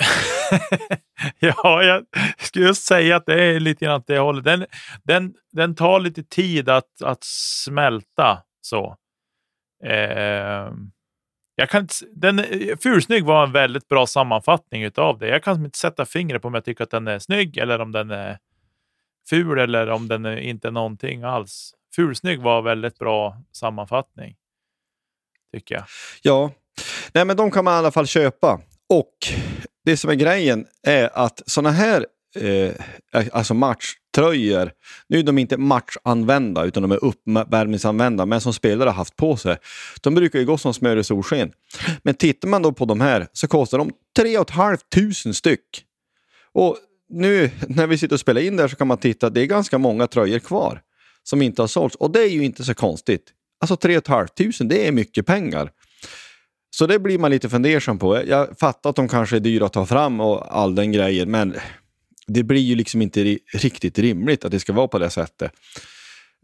ja, 1.38 1.82
jag 1.82 2.04
skulle 2.38 2.66
just 2.66 2.84
säga 2.84 3.16
att 3.16 3.26
det 3.26 3.44
är 3.44 3.60
lite 3.60 3.84
grann 3.84 3.96
åt 3.96 4.06
det 4.06 4.18
hållet. 4.18 4.44
Den, 4.44 4.66
den, 5.02 5.34
den 5.52 5.74
tar 5.74 6.00
lite 6.00 6.22
tid 6.22 6.68
att, 6.68 7.02
att 7.02 7.24
smälta. 7.24 8.42
så. 8.60 8.96
Eh, 9.84 10.72
jag 11.54 11.70
kan 11.70 11.88
den, 12.12 12.38
eh, 12.38 12.76
Fulsnygg 12.82 13.24
var 13.24 13.44
en 13.44 13.52
väldigt 13.52 13.88
bra 13.88 14.06
sammanfattning 14.06 14.90
av 14.96 15.18
det. 15.18 15.28
Jag 15.28 15.42
kan 15.42 15.64
inte 15.64 15.78
sätta 15.78 16.06
fingret 16.06 16.42
på 16.42 16.48
om 16.48 16.54
jag 16.54 16.64
tycker 16.64 16.84
att 16.84 16.90
den 16.90 17.08
är 17.08 17.18
snygg 17.18 17.56
eller 17.56 17.80
om 17.80 17.92
den 17.92 18.10
är 18.10 18.38
ful 19.30 19.58
eller 19.58 19.88
om 19.88 20.08
den 20.08 20.24
är 20.24 20.36
inte 20.36 20.68
är 20.68 20.72
någonting 20.72 21.22
alls. 21.22 21.74
Fulsnygg 21.94 22.40
var 22.40 22.58
en 22.58 22.64
väldigt 22.64 22.98
bra 22.98 23.36
sammanfattning. 23.52 24.36
Tycker 25.52 25.74
jag. 25.74 25.84
Ja, 26.22 26.50
Nej, 27.12 27.24
men 27.24 27.36
de 27.36 27.50
kan 27.50 27.64
man 27.64 27.74
i 27.74 27.76
alla 27.76 27.90
fall 27.90 28.06
köpa. 28.06 28.60
Och 28.88 29.14
det 29.84 29.96
som 29.96 30.10
är 30.10 30.14
grejen 30.14 30.66
är 30.82 31.10
att 31.14 31.42
sådana 31.46 31.70
här 31.70 32.06
eh, 32.36 32.74
alltså 33.32 33.54
matchtröjor, 33.54 34.70
nu 35.08 35.18
är 35.18 35.22
de 35.22 35.38
inte 35.38 35.56
matchanvända 35.56 36.64
utan 36.64 36.82
de 36.82 36.92
är 36.92 37.04
uppvärmningsanvända, 37.04 38.26
men 38.26 38.40
som 38.40 38.52
spelare 38.52 38.88
har 38.88 38.94
haft 38.94 39.16
på 39.16 39.36
sig. 39.36 39.56
De 40.00 40.14
brukar 40.14 40.38
ju 40.38 40.44
gå 40.44 40.58
som 40.58 40.74
smör 40.74 40.96
i 40.96 41.04
solsken. 41.04 41.52
Men 42.02 42.14
tittar 42.14 42.48
man 42.48 42.62
då 42.62 42.72
på 42.72 42.84
de 42.84 43.00
här 43.00 43.26
så 43.32 43.48
kostar 43.48 43.78
de 43.78 43.90
3 44.16 44.44
500 44.54 45.34
styck. 45.34 45.84
Och 46.52 46.76
nu 47.08 47.50
när 47.68 47.86
vi 47.86 47.98
sitter 47.98 48.16
och 48.16 48.20
spelar 48.20 48.40
in 48.40 48.56
där 48.56 48.68
så 48.68 48.76
kan 48.76 48.86
man 48.86 48.98
titta, 48.98 49.30
det 49.30 49.40
är 49.40 49.46
ganska 49.46 49.78
många 49.78 50.06
tröjor 50.06 50.38
kvar 50.38 50.82
som 51.22 51.42
inte 51.42 51.62
har 51.62 51.66
sålts. 51.66 51.96
Och 51.96 52.10
det 52.10 52.20
är 52.20 52.28
ju 52.28 52.44
inte 52.44 52.64
så 52.64 52.74
konstigt. 52.74 53.32
Alltså 53.60 53.76
3 53.76 54.00
500, 54.00 54.28
det 54.60 54.86
är 54.88 54.92
mycket 54.92 55.26
pengar. 55.26 55.70
Så 56.70 56.86
det 56.86 56.98
blir 56.98 57.18
man 57.18 57.30
lite 57.30 57.48
fundersam 57.48 57.98
på. 57.98 58.22
Jag 58.26 58.58
fattar 58.58 58.90
att 58.90 58.96
de 58.96 59.08
kanske 59.08 59.36
är 59.36 59.40
dyra 59.40 59.66
att 59.66 59.72
ta 59.72 59.86
fram 59.86 60.20
och 60.20 60.56
all 60.58 60.74
den 60.74 60.92
grejen, 60.92 61.30
men 61.30 61.54
det 62.26 62.42
blir 62.42 62.60
ju 62.60 62.74
liksom 62.74 63.02
inte 63.02 63.38
riktigt 63.54 63.98
rimligt 63.98 64.44
att 64.44 64.50
det 64.50 64.60
ska 64.60 64.72
vara 64.72 64.88
på 64.88 64.98
det 64.98 65.10
sättet. 65.10 65.52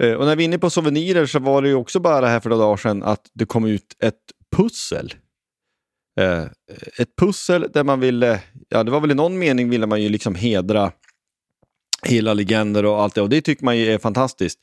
Eh, 0.03 0.13
och 0.13 0.27
när 0.27 0.37
vi 0.37 0.43
är 0.43 0.45
inne 0.45 0.59
på 0.59 0.71
souvenirer 0.71 1.27
så 1.27 1.39
var 1.39 1.63
det 1.63 1.69
ju 1.69 1.75
också 1.75 2.01
bara 2.01 2.27
här 2.27 2.41
för 2.41 2.51
några 2.51 2.65
dagar 2.65 2.77
sedan 2.77 3.03
att 3.03 3.31
det 3.33 3.47
kom 3.47 3.65
ut 3.65 3.97
ett 4.01 4.21
pussel. 4.57 5.15
Eh, 6.21 6.45
ett 6.99 7.17
pussel 7.17 7.67
där 7.73 7.85
man 7.85 8.01
ville, 8.01 8.41
ja 8.69 8.83
det 8.83 8.91
var 8.91 9.01
väl 9.01 9.11
i 9.11 9.15
någon 9.15 9.39
mening 9.39 9.71
ville 9.71 9.87
man 9.87 10.03
ju 10.03 10.09
liksom 10.09 10.35
hedra 10.35 10.93
hela 12.03 12.35
legender 12.35 12.85
och 12.85 13.03
allt 13.03 13.15
det 13.15 13.23
och 13.23 13.29
det 13.29 13.41
tycker 13.41 13.65
man 13.65 13.79
ju 13.79 13.93
är 13.93 13.99
fantastiskt. 13.99 14.59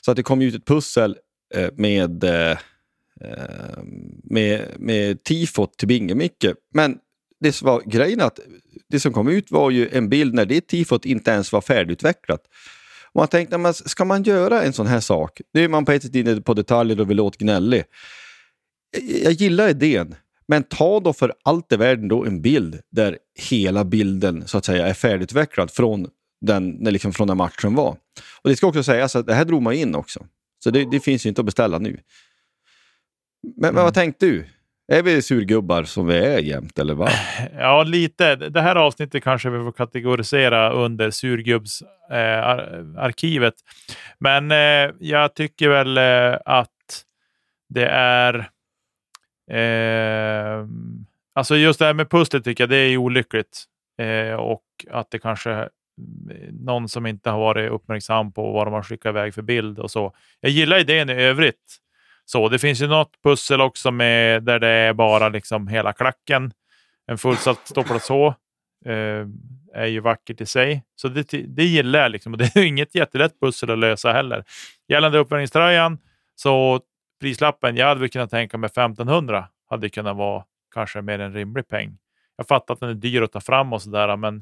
Så 0.00 0.10
att 0.10 0.16
det 0.16 0.22
kom 0.22 0.42
ut 0.42 0.54
ett 0.54 0.64
pussel 0.64 1.16
eh, 1.54 1.68
med 1.76 2.24
Eh, 2.24 2.58
Ehm, 3.20 4.20
med, 4.24 4.66
med 4.78 5.22
tifot 5.24 5.78
till 5.78 5.88
Bingemicke. 5.88 6.54
Men 6.74 6.98
det 7.40 7.52
som 7.52 7.66
var 7.66 7.82
grejen 7.86 8.20
att 8.20 8.38
det 8.88 9.00
som 9.00 9.12
kom 9.12 9.28
ut 9.28 9.50
var 9.50 9.70
ju 9.70 9.88
en 9.88 10.08
bild 10.08 10.34
när 10.34 10.46
det 10.46 10.60
tifot 10.60 11.04
inte 11.04 11.30
ens 11.30 11.52
var 11.52 11.60
färdigutvecklat. 11.60 12.40
Och 13.12 13.20
man 13.20 13.28
tänkte, 13.28 13.58
men 13.58 13.74
ska 13.74 14.04
man 14.04 14.22
göra 14.22 14.62
en 14.62 14.72
sån 14.72 14.86
här 14.86 15.00
sak? 15.00 15.40
Nu 15.52 15.64
är 15.64 15.68
man 15.68 15.84
på 15.84 15.92
ett 15.92 16.02
sätt 16.02 16.14
inne 16.14 16.40
på 16.40 16.54
detaljer 16.54 17.00
och 17.00 17.10
vill 17.10 17.16
låta 17.16 17.36
gnällig. 17.38 17.84
Jag 19.22 19.32
gillar 19.32 19.68
idén, 19.68 20.14
men 20.48 20.62
ta 20.62 21.00
då 21.00 21.12
för 21.12 21.34
allt 21.42 21.72
i 21.72 21.76
världen 21.76 22.08
då 22.08 22.24
en 22.24 22.42
bild 22.42 22.80
där 22.90 23.18
hela 23.50 23.84
bilden 23.84 24.42
så 24.46 24.58
att 24.58 24.64
säga 24.64 24.86
är 24.86 24.94
färdigutvecklad 24.94 25.70
från 25.70 26.08
den, 26.40 26.70
liksom 26.70 27.12
från 27.12 27.28
den 27.28 27.36
matchen 27.36 27.74
var. 27.74 27.96
Och 28.42 28.50
det 28.50 28.56
ska 28.56 28.66
också 28.66 28.82
sägas 28.82 29.16
att 29.16 29.26
det 29.26 29.34
här 29.34 29.44
drog 29.44 29.62
man 29.62 29.74
in 29.74 29.94
också. 29.94 30.26
Så 30.64 30.70
det, 30.70 30.90
det 30.90 31.00
finns 31.00 31.26
ju 31.26 31.28
inte 31.28 31.40
att 31.40 31.46
beställa 31.46 31.78
nu. 31.78 32.00
Men, 33.56 33.74
men 33.74 33.84
vad 33.84 33.94
tänkte 33.94 34.26
du? 34.26 34.46
Är 34.92 35.02
vi 35.02 35.22
surgubbar 35.22 35.84
som 35.84 36.06
vi 36.06 36.18
är 36.18 36.38
jämt 36.38 36.78
eller 36.78 36.94
vad? 36.94 37.10
Ja, 37.58 37.82
lite. 37.82 38.36
Det 38.36 38.60
här 38.60 38.76
avsnittet 38.76 39.24
kanske 39.24 39.50
vi 39.50 39.64
får 39.64 39.72
kategorisera 39.72 40.70
under 40.70 41.10
surgubbsarkivet. 41.10 43.54
Eh, 43.54 43.60
Men 44.18 44.50
eh, 44.50 44.90
jag 45.00 45.34
tycker 45.34 45.68
väl 45.68 45.98
eh, 45.98 46.38
att 46.44 46.70
det 47.68 47.86
är... 47.86 48.34
Eh, 49.50 50.66
alltså 51.34 51.56
just 51.56 51.78
det 51.78 51.86
här 51.86 51.94
med 51.94 52.10
pusslet 52.10 52.44
tycker 52.44 52.64
jag 52.64 52.70
det 52.70 52.76
är 52.76 52.96
olyckligt. 52.96 53.64
Eh, 53.98 54.34
och 54.34 54.62
att 54.90 55.10
det 55.10 55.18
kanske 55.18 55.50
är 55.50 55.68
någon 56.52 56.88
som 56.88 57.06
inte 57.06 57.30
har 57.30 57.38
varit 57.38 57.70
uppmärksam 57.70 58.32
på 58.32 58.52
vad 58.52 58.66
de 58.66 58.74
har 58.74 58.82
skickat 58.82 59.10
iväg 59.10 59.34
för 59.34 59.42
bild 59.42 59.78
och 59.78 59.90
så. 59.90 60.14
Jag 60.40 60.50
gillar 60.50 60.78
idén 60.78 61.10
i 61.10 61.12
övrigt. 61.12 61.76
Så 62.26 62.48
Det 62.48 62.58
finns 62.58 62.82
ju 62.82 62.86
något 62.86 63.22
pussel 63.22 63.60
också 63.60 63.90
med, 63.90 64.42
där 64.42 64.58
det 64.58 64.68
är 64.68 64.92
bara 64.92 65.28
liksom 65.28 65.68
hela 65.68 65.92
klacken. 65.92 66.52
En 67.06 67.18
fullsatt 67.18 67.68
ståplats-H 67.68 68.34
eh, 68.86 69.26
är 69.74 69.86
ju 69.86 70.00
vackert 70.00 70.40
i 70.40 70.46
sig. 70.46 70.84
Så 70.96 71.08
det, 71.08 71.30
det 71.30 71.64
gillar 71.64 71.98
jag. 71.98 72.10
Liksom. 72.10 72.32
Och 72.32 72.38
det 72.54 72.56
är 72.56 72.64
inget 72.64 72.94
jättelätt 72.94 73.40
pussel 73.40 73.70
att 73.70 73.78
lösa 73.78 74.12
heller. 74.12 74.44
Gällande 74.88 75.18
uppvärmningströjan, 75.18 75.98
så 76.34 76.80
prislappen, 77.20 77.76
jag 77.76 77.86
hade 77.86 78.00
väl 78.00 78.10
kunnat 78.10 78.30
tänka 78.30 78.58
mig 78.58 78.66
1500 78.66 79.48
hade 79.70 79.88
kunnat 79.88 80.16
vara 80.16 80.44
kanske 80.74 81.02
mer 81.02 81.18
en 81.18 81.32
rimlig 81.32 81.68
peng. 81.68 81.98
Jag 82.36 82.46
fattar 82.46 82.74
att 82.74 82.80
den 82.80 82.90
är 82.90 82.94
dyr 82.94 83.22
att 83.22 83.32
ta 83.32 83.40
fram 83.40 83.72
och 83.72 83.82
sådär, 83.82 84.16
men 84.16 84.36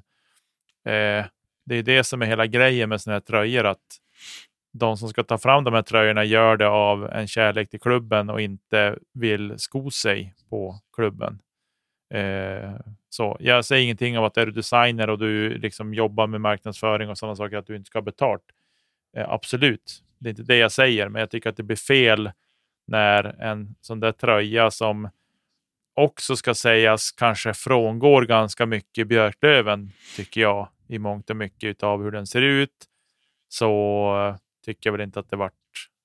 eh, 0.87 1.25
det 1.67 1.75
är 1.77 1.83
det 1.83 2.05
som 2.05 2.23
är 2.23 2.27
hela 2.27 2.47
grejen 2.47 2.89
med 2.89 3.01
sådana 3.01 3.15
här 3.15 3.21
tröjor. 3.21 3.65
att 3.65 3.79
de 4.75 4.97
som 4.97 5.09
ska 5.09 5.23
ta 5.23 5.39
fram 5.39 5.65
de 5.65 5.75
här 5.75 5.83
tröjorna 5.83 6.25
gör 6.25 6.57
det 6.57 6.69
av 6.69 7.11
en 7.11 7.29
kärlek 7.29 7.71
till 7.71 7.81
klubben 7.81 8.31
och 8.31 8.41
inte 8.41 8.99
vill 9.13 9.55
sko 9.59 9.91
sig 9.91 10.35
på 10.51 10.81
klubben. 10.97 11.39
Eh, 12.15 12.71
så 13.09 13.37
Jag 13.41 13.65
säger 13.65 13.83
ingenting 13.85 14.19
om 14.19 14.25
att 14.25 14.37
är 14.37 14.47
du 14.47 14.53
designer 14.53 15.11
och 15.11 15.19
du 15.19 15.59
liksom 15.59 15.95
jobbar 15.95 16.27
med 16.27 16.41
marknadsföring 16.41 17.11
och 17.11 17.19
sådana 17.19 17.37
saker, 17.37 17.57
att 17.57 17.67
du 17.67 17.77
inte 17.77 17.87
ska 17.87 17.99
ha 17.99 18.05
betalt. 18.05 18.43
Eh, 19.17 19.31
absolut, 19.31 20.03
det 20.19 20.29
är 20.29 20.31
inte 20.31 20.43
det 20.43 20.57
jag 20.57 20.73
säger, 20.73 21.09
men 21.09 21.21
jag 21.21 21.31
tycker 21.31 21.51
att 21.51 21.57
det 21.57 21.63
blir 21.63 21.77
fel 21.77 22.31
när 22.87 23.25
en 23.25 23.75
sån 23.81 24.01
där 24.01 24.13
tröja 24.13 24.71
som 24.71 25.09
också 25.95 26.37
ska 26.37 26.55
sägas 26.55 27.13
kanske 27.13 27.55
frångår 27.55 28.23
ganska 28.23 28.67
mycket 28.67 29.09
Björklöven, 29.09 29.91
tycker 30.17 30.41
jag, 30.41 30.69
i 30.89 30.99
mångt 30.99 31.31
och 31.31 31.37
mycket 31.37 31.83
av 31.83 32.03
hur 32.03 32.11
den 32.11 32.27
ser 32.27 32.43
ut, 32.43 32.85
så 33.49 33.71
eh, 34.29 34.37
tycker 34.65 34.91
jag 34.91 34.93
väl 34.93 35.07
inte 35.07 35.21
att 35.21 35.31
det 35.31 35.37
varit 35.37 35.53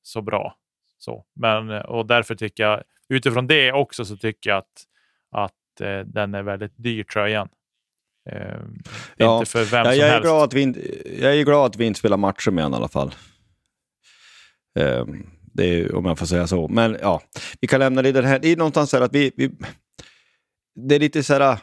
så 0.01 0.22
bra. 0.22 0.55
Så, 0.97 1.26
men, 1.36 1.70
och 1.70 2.05
därför 2.05 2.36
tycker 2.36 2.64
jag, 2.64 2.84
utifrån 3.10 3.47
det 3.47 3.72
också, 3.72 4.05
så 4.05 4.18
tycker 4.18 4.49
jag 4.49 4.57
att, 4.57 4.84
att 5.32 5.82
eh, 5.82 5.99
den 5.99 6.34
är 6.36 6.43
väldigt 6.43 6.74
dyr 6.76 7.03
tröjan. 7.03 7.49
Eh, 8.30 8.60
ja, 9.18 9.39
inte 9.39 9.51
för 9.51 9.66
vem 9.66 9.86
ja, 9.86 9.91
som 9.91 9.99
jag 9.99 10.07
är 10.07 10.12
helst. 10.12 10.24
Glad 10.24 10.43
att 10.43 10.53
vi 10.53 10.62
inte, 10.62 10.80
jag 11.22 11.36
är 11.36 11.43
glad 11.43 11.66
att 11.66 11.76
vi 11.76 11.86
inte 11.86 11.99
spelar 11.99 12.18
matcher 12.18 12.51
med 12.51 12.64
honom 12.64 12.78
i 12.78 12.82
alla 12.82 12.88
fall. 12.88 13.16
Eh, 14.80 15.05
det 15.53 15.66
är, 15.66 15.95
om 15.95 16.05
jag 16.05 16.20
får 16.20 16.26
säga 16.26 16.47
så. 16.47 16.68
Men 16.68 16.97
ja, 17.01 17.22
vi 17.62 17.68
kan 17.68 17.80
lämna 17.80 18.01
det 18.01 18.26
här. 18.26 18.39
Det 18.39 18.47
är 18.47 18.57
någonstans 18.57 18.89
så 18.89 18.97
här 18.97 19.03
att 19.03 19.16
vi, 19.16 19.32
vi 19.36 19.51
det 20.76 20.95
är 20.95 20.99
lite 20.99 21.24
så 21.24 21.34
här, 21.34 21.57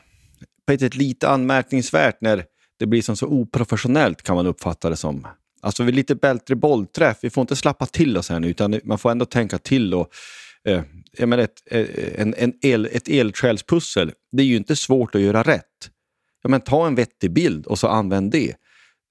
på 0.67 0.73
ett 0.73 0.81
sätt 0.81 0.95
lite 0.95 1.29
anmärkningsvärt 1.29 2.21
när 2.21 2.45
det 2.79 2.87
blir 2.87 3.03
som 3.03 3.17
så 3.17 3.27
oprofessionellt 3.27 4.23
kan 4.23 4.37
man 4.37 4.47
uppfatta 4.47 4.91
det 4.91 4.97
som. 4.97 5.27
Alltså 5.61 5.83
vi 5.83 5.93
är 5.93 5.97
lite 5.97 6.15
bättre 6.15 6.57
bollträff, 6.57 7.19
vi 7.23 7.31
får 7.31 7.41
inte 7.41 7.57
slappa 7.57 7.87
till 7.87 8.17
oss 8.17 8.29
här 8.29 8.41
nu 8.41 8.49
utan 8.49 8.81
man 8.85 8.99
får 8.99 9.11
ändå 9.11 9.25
tänka 9.25 9.59
till. 9.59 9.95
Och, 9.95 10.09
eh, 10.69 10.83
jag 11.19 11.29
menar 11.29 11.43
ett, 11.43 11.63
eh, 11.71 11.87
en, 12.17 12.35
en 12.39 12.53
el, 12.63 12.89
ett 12.93 13.09
eldsjälspussel, 13.09 14.13
det 14.33 14.43
är 14.43 14.47
ju 14.47 14.57
inte 14.57 14.77
svårt 14.77 15.15
att 15.15 15.21
göra 15.21 15.43
rätt. 15.43 15.91
Ja, 16.43 16.49
men 16.49 16.61
ta 16.61 16.87
en 16.87 16.95
vettig 16.95 17.33
bild 17.33 17.67
och 17.67 17.79
så 17.79 17.89
använd 17.89 18.31
det. 18.31 18.55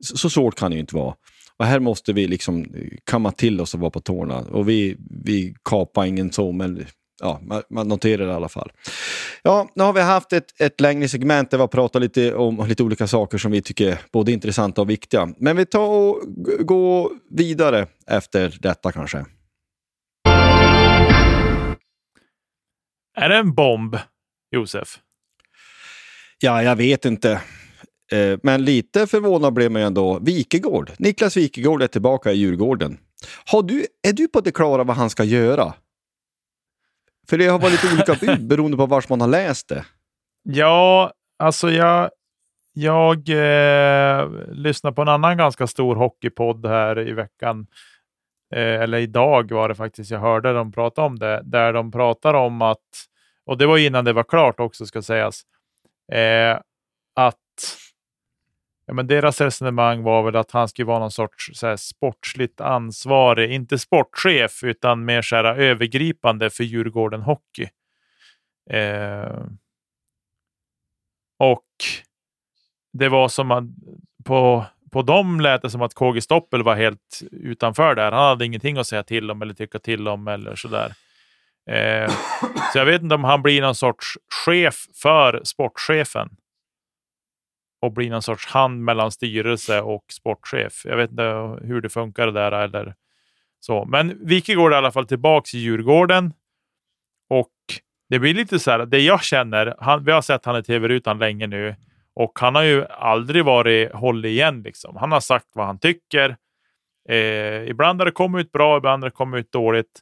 Så, 0.03 0.17
så 0.17 0.29
svårt 0.29 0.55
kan 0.55 0.71
det 0.71 0.75
ju 0.75 0.81
inte 0.81 0.95
vara. 0.95 1.15
Och 1.57 1.65
här 1.65 1.79
måste 1.79 2.13
vi 2.13 2.27
liksom 2.27 2.65
kamma 3.03 3.31
till 3.31 3.61
oss 3.61 3.73
och 3.73 3.79
vara 3.79 3.91
på 3.91 3.99
tårna. 3.99 4.39
Och 4.39 4.69
vi, 4.69 4.97
vi 5.23 5.55
kapar 5.63 6.05
ingen 6.05 6.31
så, 6.31 6.51
men 6.51 6.85
ja, 7.21 7.39
man, 7.41 7.63
man 7.69 7.87
noterar 7.87 8.25
det 8.25 8.31
i 8.31 8.35
alla 8.35 8.49
fall. 8.49 8.71
Ja, 9.43 9.69
nu 9.75 9.83
har 9.83 9.93
vi 9.93 10.01
haft 10.01 10.33
ett, 10.33 10.61
ett 10.61 10.81
längre 10.81 11.07
segment 11.07 11.51
där 11.51 11.57
vi 11.57 11.61
har 11.61 11.67
pratat 11.67 12.01
lite 12.01 12.35
om 12.35 12.67
lite 12.67 12.83
olika 12.83 13.07
saker 13.07 13.37
som 13.37 13.51
vi 13.51 13.61
tycker 13.61 13.91
är 13.91 13.97
både 14.11 14.31
intressanta 14.31 14.81
och 14.81 14.89
viktiga. 14.89 15.33
Men 15.37 15.57
vi 15.57 15.65
tar 15.65 15.87
och 15.87 16.21
går 16.59 17.11
vidare 17.31 17.87
efter 18.07 18.57
detta 18.61 18.91
kanske. 18.91 19.25
Är 23.17 23.29
det 23.29 23.35
en 23.35 23.53
bomb, 23.53 23.97
Josef? 24.51 24.99
Ja, 26.39 26.63
jag 26.63 26.75
vet 26.75 27.05
inte. 27.05 27.41
Eh, 28.11 28.39
men 28.43 28.65
lite 28.65 29.07
förvånad 29.07 29.53
blev 29.53 29.71
man 29.71 29.81
ju 29.81 29.87
ändå. 29.87 30.19
Wikegård. 30.19 30.91
Niklas 30.97 31.37
Wikegård 31.37 31.81
är 31.81 31.87
tillbaka 31.87 32.31
i 32.31 32.35
Djurgården. 32.35 32.97
Har 33.45 33.63
du, 33.63 33.85
är 34.07 34.13
du 34.13 34.27
på 34.27 34.41
det 34.41 34.51
klara 34.51 34.83
vad 34.83 34.95
han 34.95 35.09
ska 35.09 35.23
göra? 35.23 35.73
För 37.29 37.37
det 37.37 37.47
har 37.47 37.59
varit 37.59 37.83
lite 37.83 37.95
olika 37.95 38.25
bud 38.25 38.47
beroende 38.47 38.77
på 38.77 38.85
var 38.85 39.05
man 39.09 39.21
har 39.21 39.27
läst 39.27 39.69
det. 39.69 39.85
Ja, 40.43 41.11
alltså 41.39 41.71
jag, 41.71 42.09
jag 42.73 43.29
eh, 43.29 44.29
lyssnade 44.47 44.95
på 44.95 45.01
en 45.01 45.09
annan 45.09 45.37
ganska 45.37 45.67
stor 45.67 45.95
hockeypodd 45.95 46.65
här 46.65 46.99
i 46.99 47.11
veckan. 47.11 47.67
Eh, 48.55 48.81
eller 48.81 48.97
idag 48.97 49.51
var 49.51 49.69
det 49.69 49.75
faktiskt 49.75 50.11
jag 50.11 50.19
hörde 50.19 50.53
dem 50.53 50.71
prata 50.71 51.01
om 51.01 51.19
det. 51.19 51.41
Där 51.43 51.73
de 51.73 51.91
pratar 51.91 52.33
om 52.33 52.61
att, 52.61 52.79
och 53.45 53.57
det 53.57 53.65
var 53.65 53.77
innan 53.77 54.05
det 54.05 54.13
var 54.13 54.23
klart 54.23 54.59
också 54.59 54.85
ska 54.85 55.01
sägas, 55.01 55.41
eh, 56.11 56.59
att 57.15 57.35
Ja, 58.85 58.93
men 58.93 59.07
deras 59.07 59.41
resonemang 59.41 60.03
var 60.03 60.23
väl 60.23 60.35
att 60.35 60.51
han 60.51 60.67
skulle 60.67 60.85
vara 60.85 60.99
någon 60.99 61.11
sorts 61.11 61.49
så 61.53 61.67
här, 61.67 61.75
sportsligt 61.75 62.61
ansvarig, 62.61 63.51
inte 63.51 63.79
sportchef, 63.79 64.63
utan 64.63 65.05
mer 65.05 65.21
så 65.21 65.35
här, 65.35 65.43
övergripande 65.43 66.49
för 66.49 66.63
Djurgården 66.63 67.21
Hockey. 67.21 67.67
Eh, 68.69 69.45
och 71.39 71.65
det 72.93 73.09
var 73.09 73.27
som 73.27 73.51
att 73.51 73.63
på, 74.25 74.65
på 74.91 75.01
dem 75.01 75.41
lät 75.41 75.61
det 75.61 75.69
som 75.69 75.81
att 75.81 75.93
KG 75.93 76.21
Stoppel 76.21 76.63
var 76.63 76.75
helt 76.75 77.21
utanför 77.31 77.95
där. 77.95 78.11
Han 78.11 78.29
hade 78.29 78.45
ingenting 78.45 78.77
att 78.77 78.87
säga 78.87 79.03
till 79.03 79.31
om 79.31 79.41
eller 79.41 79.53
tycka 79.53 79.79
till 79.79 80.07
om 80.07 80.27
eller 80.27 80.55
sådär. 80.55 80.93
Eh, 81.69 82.11
så 82.73 82.77
jag 82.77 82.85
vet 82.85 83.01
inte 83.01 83.15
om 83.15 83.23
han 83.23 83.41
blir 83.41 83.61
någon 83.61 83.75
sorts 83.75 84.17
chef 84.45 84.75
för 85.01 85.41
sportchefen 85.43 86.29
och 87.85 87.91
blir 87.91 88.09
någon 88.09 88.21
sorts 88.21 88.47
hand 88.47 88.83
mellan 88.83 89.11
styrelse 89.11 89.81
och 89.81 90.05
sportchef. 90.11 90.85
Jag 90.85 90.97
vet 90.97 91.09
inte 91.09 91.57
hur 91.61 91.81
det 91.81 91.89
funkar 91.89 92.27
där 92.27 92.51
eller 92.51 92.95
så. 93.59 93.85
Men 93.85 94.25
Wikegård 94.27 94.71
är 94.71 94.75
i 94.75 94.77
alla 94.77 94.91
fall 94.91 95.07
tillbaka 95.07 95.57
i 95.57 95.59
Djurgården. 95.59 96.33
Och 97.29 97.51
det 98.09 98.19
blir 98.19 98.33
lite 98.33 98.59
så 98.59 98.71
här, 98.71 98.85
det 98.85 98.99
jag 98.99 99.23
känner, 99.23 99.75
han, 99.79 100.03
vi 100.03 100.11
har 100.11 100.21
sett 100.21 100.45
han 100.45 100.57
i 100.57 100.63
tv-rutan 100.63 101.19
länge 101.19 101.47
nu 101.47 101.75
och 102.15 102.39
han 102.39 102.55
har 102.55 102.63
ju 102.63 102.85
aldrig 102.85 103.45
varit 103.45 103.91
håll 103.91 104.25
igen. 104.25 104.61
Liksom. 104.61 104.95
Han 104.95 105.11
har 105.11 105.19
sagt 105.19 105.47
vad 105.53 105.65
han 105.65 105.79
tycker. 105.79 106.35
Eh, 107.09 107.69
ibland 107.69 108.01
har 108.01 108.05
det 108.05 108.11
kommit 108.11 108.45
ut 108.45 108.51
bra, 108.51 108.77
ibland 108.77 109.03
har 109.03 109.09
det 109.09 109.15
kommit 109.15 109.39
ut 109.39 109.51
dåligt. 109.51 109.99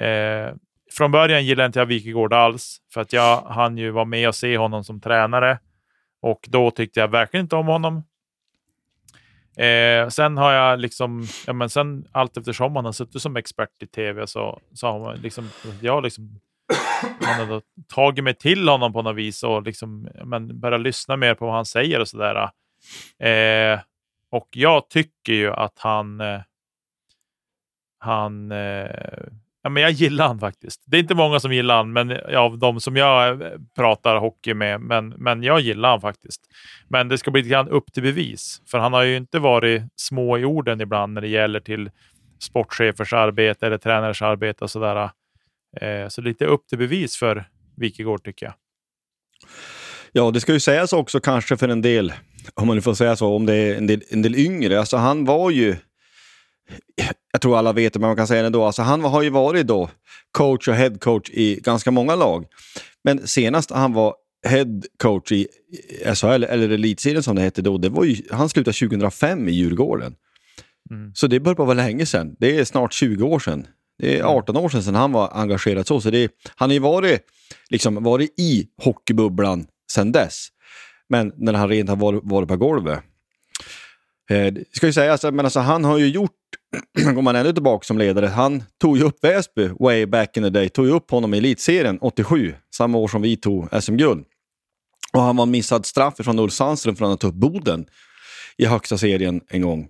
Eh, 0.00 0.54
från 0.92 1.12
början 1.12 1.44
gillade 1.44 1.66
inte 1.66 1.78
jag 1.78 1.86
Wikegård 1.86 2.32
alls, 2.32 2.78
för 2.94 3.00
att 3.00 3.12
jag 3.12 3.40
hann 3.40 3.78
ju 3.78 3.90
vara 3.90 4.04
med 4.04 4.28
och 4.28 4.34
se 4.34 4.56
honom 4.56 4.84
som 4.84 5.00
tränare. 5.00 5.58
Och 6.22 6.48
då 6.48 6.70
tyckte 6.70 7.00
jag 7.00 7.08
verkligen 7.08 7.44
inte 7.44 7.56
om 7.56 7.66
honom. 7.66 8.02
Eh, 9.56 10.08
sen 10.08 10.36
har 10.36 10.52
jag 10.52 10.80
liksom, 10.80 11.26
ja, 11.46 11.52
men 11.52 11.70
sen 11.70 12.08
allt 12.12 12.36
eftersom 12.36 12.76
han 12.76 12.84
har 12.84 12.92
suttit 12.92 13.22
som 13.22 13.36
expert 13.36 13.82
i 13.82 13.86
tv 13.86 14.26
så, 14.26 14.60
så 14.72 14.86
har 14.86 15.00
man 15.00 15.16
liksom, 15.16 15.50
jag 15.80 16.02
liksom, 16.02 16.40
man 17.20 17.48
har 17.48 17.62
tagit 17.88 18.24
mig 18.24 18.34
till 18.34 18.68
honom 18.68 18.92
på 18.92 19.02
något 19.02 19.16
vis 19.16 19.42
och 19.42 19.62
liksom, 19.62 20.08
men 20.24 20.60
börjat 20.60 20.80
lyssna 20.80 21.16
mer 21.16 21.34
på 21.34 21.46
vad 21.46 21.54
han 21.54 21.66
säger 21.66 22.00
och 22.00 22.08
sådär. 22.08 22.50
Eh, 23.18 23.80
och 24.30 24.48
jag 24.50 24.88
tycker 24.88 25.32
ju 25.32 25.52
att 25.52 25.78
han, 25.78 26.20
eh, 26.20 26.40
han 27.98 28.52
eh, 28.52 29.26
Ja, 29.62 29.70
men 29.70 29.82
jag 29.82 29.92
gillar 29.92 30.26
han 30.26 30.38
faktiskt. 30.38 30.82
Det 30.86 30.96
är 30.96 31.00
inte 31.00 31.14
många 31.14 31.40
som 31.40 31.52
gillar 31.52 31.76
han, 31.76 31.92
men 31.92 32.36
av 32.36 32.58
de 32.58 32.80
som 32.80 32.96
jag 32.96 33.42
eh, 33.42 33.50
pratar 33.76 34.16
hockey 34.16 34.54
med. 34.54 34.80
Men, 34.80 35.08
men 35.08 35.42
jag 35.42 35.60
gillar 35.60 35.90
han 35.90 36.00
faktiskt. 36.00 36.40
Men 36.88 37.08
det 37.08 37.18
ska 37.18 37.30
bli 37.30 37.42
lite 37.42 37.52
grann 37.52 37.68
upp 37.68 37.92
till 37.92 38.02
bevis. 38.02 38.62
För 38.70 38.78
han 38.78 38.92
har 38.92 39.02
ju 39.02 39.16
inte 39.16 39.38
varit 39.38 39.82
små 39.96 40.38
i 40.38 40.44
orden 40.44 40.80
ibland 40.80 41.12
när 41.12 41.20
det 41.20 41.28
gäller 41.28 41.60
till 41.60 41.90
sportchefers 42.40 43.12
arbete 43.12 43.66
eller 43.66 43.78
tränares 43.78 44.22
arbete 44.22 44.64
och 44.64 44.70
sådär. 44.70 45.10
Eh, 45.80 46.08
så 46.08 46.20
lite 46.20 46.46
upp 46.46 46.68
till 46.68 46.78
bevis 46.78 47.16
för 47.16 47.44
Wikegård 47.76 48.24
tycker 48.24 48.46
jag. 48.46 48.54
Ja, 50.12 50.30
det 50.30 50.40
ska 50.40 50.52
ju 50.52 50.60
sägas 50.60 50.92
också 50.92 51.20
kanske 51.20 51.56
för 51.56 51.68
en 51.68 51.82
del, 51.82 52.12
om 52.54 52.66
man 52.66 52.76
nu 52.76 52.82
får 52.82 52.94
säga 52.94 53.16
så, 53.16 53.34
om 53.34 53.46
det 53.46 53.54
är 53.54 53.76
en 53.76 53.86
del, 53.86 54.02
en 54.10 54.22
del 54.22 54.34
yngre. 54.34 54.78
Alltså 54.78 54.96
han 54.96 55.24
var 55.24 55.50
ju 55.50 55.76
jag 57.32 57.40
tror 57.40 57.58
alla 57.58 57.72
vet 57.72 57.92
det, 57.92 57.98
men 57.98 58.08
man 58.08 58.16
kan 58.16 58.26
säga 58.26 58.42
det 58.42 58.46
ändå. 58.46 58.64
Alltså, 58.64 58.82
han 58.82 59.04
har 59.04 59.22
ju 59.22 59.30
varit 59.30 59.66
då 59.66 59.90
coach 60.30 60.68
och 60.68 60.74
head 60.74 60.94
coach 61.00 61.30
i 61.30 61.60
ganska 61.60 61.90
många 61.90 62.14
lag. 62.14 62.44
Men 63.04 63.26
senast 63.26 63.70
han 63.70 63.92
var 63.92 64.14
head 64.46 64.82
coach 65.02 65.32
i 65.32 65.46
SHL, 66.14 66.44
eller 66.44 66.68
elitserien 66.70 67.22
som 67.22 67.36
det 67.36 67.42
hette 67.42 67.62
då, 67.62 67.78
det 67.78 67.88
var 67.88 68.04
ju, 68.04 68.16
han 68.30 68.48
slutade 68.48 68.78
2005 68.78 69.48
i 69.48 69.52
Djurgården. 69.52 70.14
Mm. 70.90 71.14
Så 71.14 71.26
det 71.26 71.40
börjar 71.40 71.56
vara 71.56 71.74
länge 71.74 72.06
sedan. 72.06 72.36
Det 72.38 72.58
är 72.58 72.64
snart 72.64 72.92
20 72.92 73.24
år 73.24 73.38
sedan. 73.38 73.66
Det 73.98 74.18
är 74.18 74.22
18 74.22 74.56
år 74.56 74.68
sedan, 74.68 74.82
sedan 74.82 74.94
han 74.94 75.12
var 75.12 75.30
engagerad 75.32 75.86
så. 75.86 76.00
så 76.00 76.10
det, 76.10 76.32
han 76.56 76.70
har 76.70 76.74
ju 76.74 76.80
varit, 76.80 77.20
liksom, 77.70 78.02
varit 78.02 78.40
i 78.40 78.66
hockeybubblan 78.82 79.66
sedan 79.92 80.12
dess. 80.12 80.48
Men 81.08 81.32
när 81.36 81.52
han 81.52 81.68
rent 81.68 81.88
har 81.88 81.96
varit, 81.96 82.20
varit 82.24 82.48
på 82.48 82.56
golvet. 82.56 83.00
Eh, 84.30 84.54
ska 84.72 84.86
ju 84.86 84.92
sägas, 84.92 85.22
men 85.22 85.40
alltså, 85.40 85.60
han 85.60 85.84
har 85.84 85.98
ju 85.98 86.08
gjort 86.08 86.32
går 87.14 87.22
man 87.22 87.36
ännu 87.36 87.52
tillbaka 87.52 87.84
som 87.84 87.98
ledare, 87.98 88.26
han 88.26 88.62
tog 88.80 88.98
ju 88.98 89.04
upp 89.04 89.24
Väsby 89.24 89.68
way 89.80 90.06
back 90.06 90.36
in 90.36 90.42
the 90.42 90.50
day, 90.50 90.68
tog 90.68 90.86
ju 90.86 90.92
upp 90.92 91.10
honom 91.10 91.34
i 91.34 91.38
elitserien 91.38 91.98
87, 91.98 92.54
samma 92.74 92.98
år 92.98 93.08
som 93.08 93.22
vi 93.22 93.36
tog 93.36 93.82
SM-guld. 93.82 94.24
Och 95.12 95.20
han 95.20 95.36
var 95.36 95.46
missad 95.46 95.86
straff 95.86 96.14
från 96.16 96.38
Ulf 96.38 96.52
Sandström 96.52 96.96
för 96.96 97.04
att 97.04 97.08
han 97.08 97.18
tog 97.18 97.30
upp 97.30 97.40
Boden 97.40 97.86
i 98.56 98.66
högsta 98.66 98.98
serien 98.98 99.40
en 99.48 99.62
gång. 99.62 99.88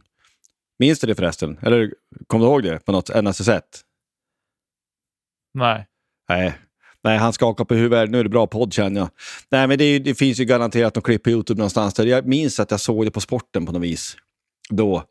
Minns 0.78 1.00
du 1.00 1.06
det 1.06 1.14
förresten? 1.14 1.58
Eller 1.62 1.94
kommer 2.26 2.44
du 2.44 2.50
ihåg 2.50 2.62
det 2.62 2.84
på 2.84 2.92
något 2.92 3.10
NSS1? 3.10 3.62
Nej. 5.54 5.86
Nej. 6.28 6.54
Nej, 7.04 7.18
han 7.18 7.32
skakar 7.32 7.64
på 7.64 7.74
huvudet. 7.74 8.10
Nu 8.10 8.18
är 8.18 8.22
det 8.22 8.30
bra 8.30 8.46
podd 8.46 8.72
känner 8.72 9.00
jag. 9.00 9.10
Nej, 9.50 9.66
men 9.66 9.78
det, 9.78 9.98
det 9.98 10.14
finns 10.14 10.40
ju 10.40 10.44
garanterat 10.44 10.94
något 10.94 11.04
klipp 11.04 11.22
på 11.22 11.30
Youtube 11.30 11.58
någonstans. 11.58 11.94
Där 11.94 12.06
jag 12.06 12.26
minns 12.26 12.60
att 12.60 12.70
jag 12.70 12.80
såg 12.80 13.04
det 13.04 13.10
på 13.10 13.20
sporten 13.20 13.66
på 13.66 13.72
något 13.72 13.82
vis. 13.82 14.16
Då 14.68 15.04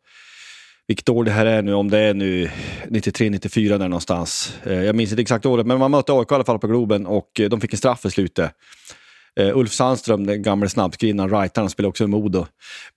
vilket 0.86 1.08
år 1.08 1.24
det 1.24 1.30
här 1.30 1.46
är 1.46 1.62
nu, 1.62 1.74
om 1.74 1.90
det 1.90 1.98
är 1.98 2.14
nu 2.14 2.50
93-94 2.88 3.78
där 3.78 3.88
någonstans. 3.88 4.58
Eh, 4.66 4.82
jag 4.82 4.96
minns 4.96 5.10
inte 5.10 5.22
exakt 5.22 5.46
året, 5.46 5.66
men 5.66 5.78
man 5.78 5.90
mötte 5.90 6.12
AIK 6.12 6.32
i 6.32 6.34
alla 6.34 6.44
fall 6.44 6.58
på 6.58 6.66
Globen 6.66 7.06
och 7.06 7.40
eh, 7.40 7.48
de 7.48 7.60
fick 7.60 7.72
en 7.72 7.78
straff 7.78 8.04
i 8.04 8.10
slutet. 8.10 8.52
Uh, 9.40 9.56
Ulf 9.58 9.72
Sandström, 9.72 10.26
den 10.26 10.42
gamle 10.42 10.68
snabbskrinnaren, 10.68 11.30
rightaren, 11.30 11.70
spelade 11.70 11.88
också 11.88 12.04
i 12.04 12.06
Modo. 12.06 12.46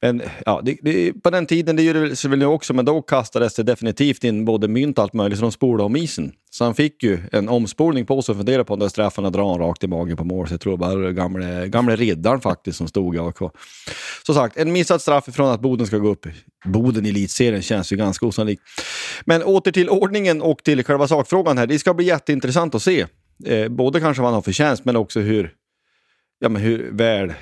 Men 0.02 0.22
ja, 0.46 0.62
det, 0.64 0.78
det, 0.82 1.14
på 1.14 1.30
den 1.30 1.46
tiden, 1.46 1.76
det 1.76 1.84
gjorde 1.84 2.10
det 2.10 2.26
väl 2.26 2.40
nu 2.40 2.46
också, 2.46 2.74
men 2.74 2.86
då 2.86 3.02
kastades 3.02 3.56
det 3.56 3.64
definitivt 3.64 4.24
in 4.24 4.46
både 4.46 4.68
mynt 4.68 4.98
och 4.98 5.04
allt 5.04 5.14
möjligt, 5.14 5.40
så 5.40 5.46
de 5.46 5.52
spolade 5.52 5.84
om 5.84 5.96
isen. 5.96 6.32
Så 6.52 6.64
han 6.64 6.76
fick 6.76 7.04
ju 7.04 7.20
en 7.32 7.50
omspolning 7.50 8.06
på 8.06 8.22
sig 8.22 8.34
och 8.34 8.38
funderade 8.38 8.64
på 8.64 8.74
om 8.74 8.80
det 8.80 8.90
straffarna 8.90 9.30
drar 9.30 9.50
han 9.50 9.60
rakt 9.60 9.84
i 9.84 9.88
magen 9.88 10.18
på 10.18 10.24
mål. 10.24 10.48
Så 10.48 10.54
jag 10.54 10.62
tror 10.62 10.78
det 10.78 10.86
var 10.86 11.12
gamle, 11.12 11.68
gamle 11.68 11.96
riddaren 11.96 12.42
faktiskt 12.42 12.78
som 12.78 12.88
stod 12.88 13.16
i 13.16 13.20
AIK. 13.20 13.38
Som 14.26 14.36
sagt, 14.36 14.58
en 14.58 14.72
missad 14.72 15.02
straff 15.02 15.28
ifrån 15.28 15.50
att 15.50 15.62
Boden 15.62 15.88
ska 15.88 15.98
gå 15.98 16.10
upp. 16.10 16.28
Boden 16.66 17.06
i 17.06 17.10
elitserien 17.10 17.62
känns 17.62 17.94
ju 17.94 17.96
ganska 17.98 18.26
osannolikt. 18.26 18.62
Men 19.26 19.44
åter 19.44 19.72
till 19.72 19.90
ordningen 19.90 20.42
och 20.42 20.64
till 20.64 20.84
själva 20.84 21.08
sakfrågan 21.08 21.58
här. 21.58 21.68
Det 21.68 21.80
ska 21.80 21.94
bli 21.94 22.06
jätteintressant 22.06 22.76
att 22.76 22.82
se. 22.84 23.06
Eh, 23.46 23.68
både 23.68 24.00
kanske 24.00 24.22
vad 24.22 24.28
han 24.28 24.36
har 24.36 24.42
för 24.42 24.52
tjänst, 24.52 24.86
men 24.86 24.96
också 24.96 25.20
hur 25.20 25.52
ja, 26.40 26.50
men 26.50 26.62
hur 26.62 26.92
väl 26.92 27.34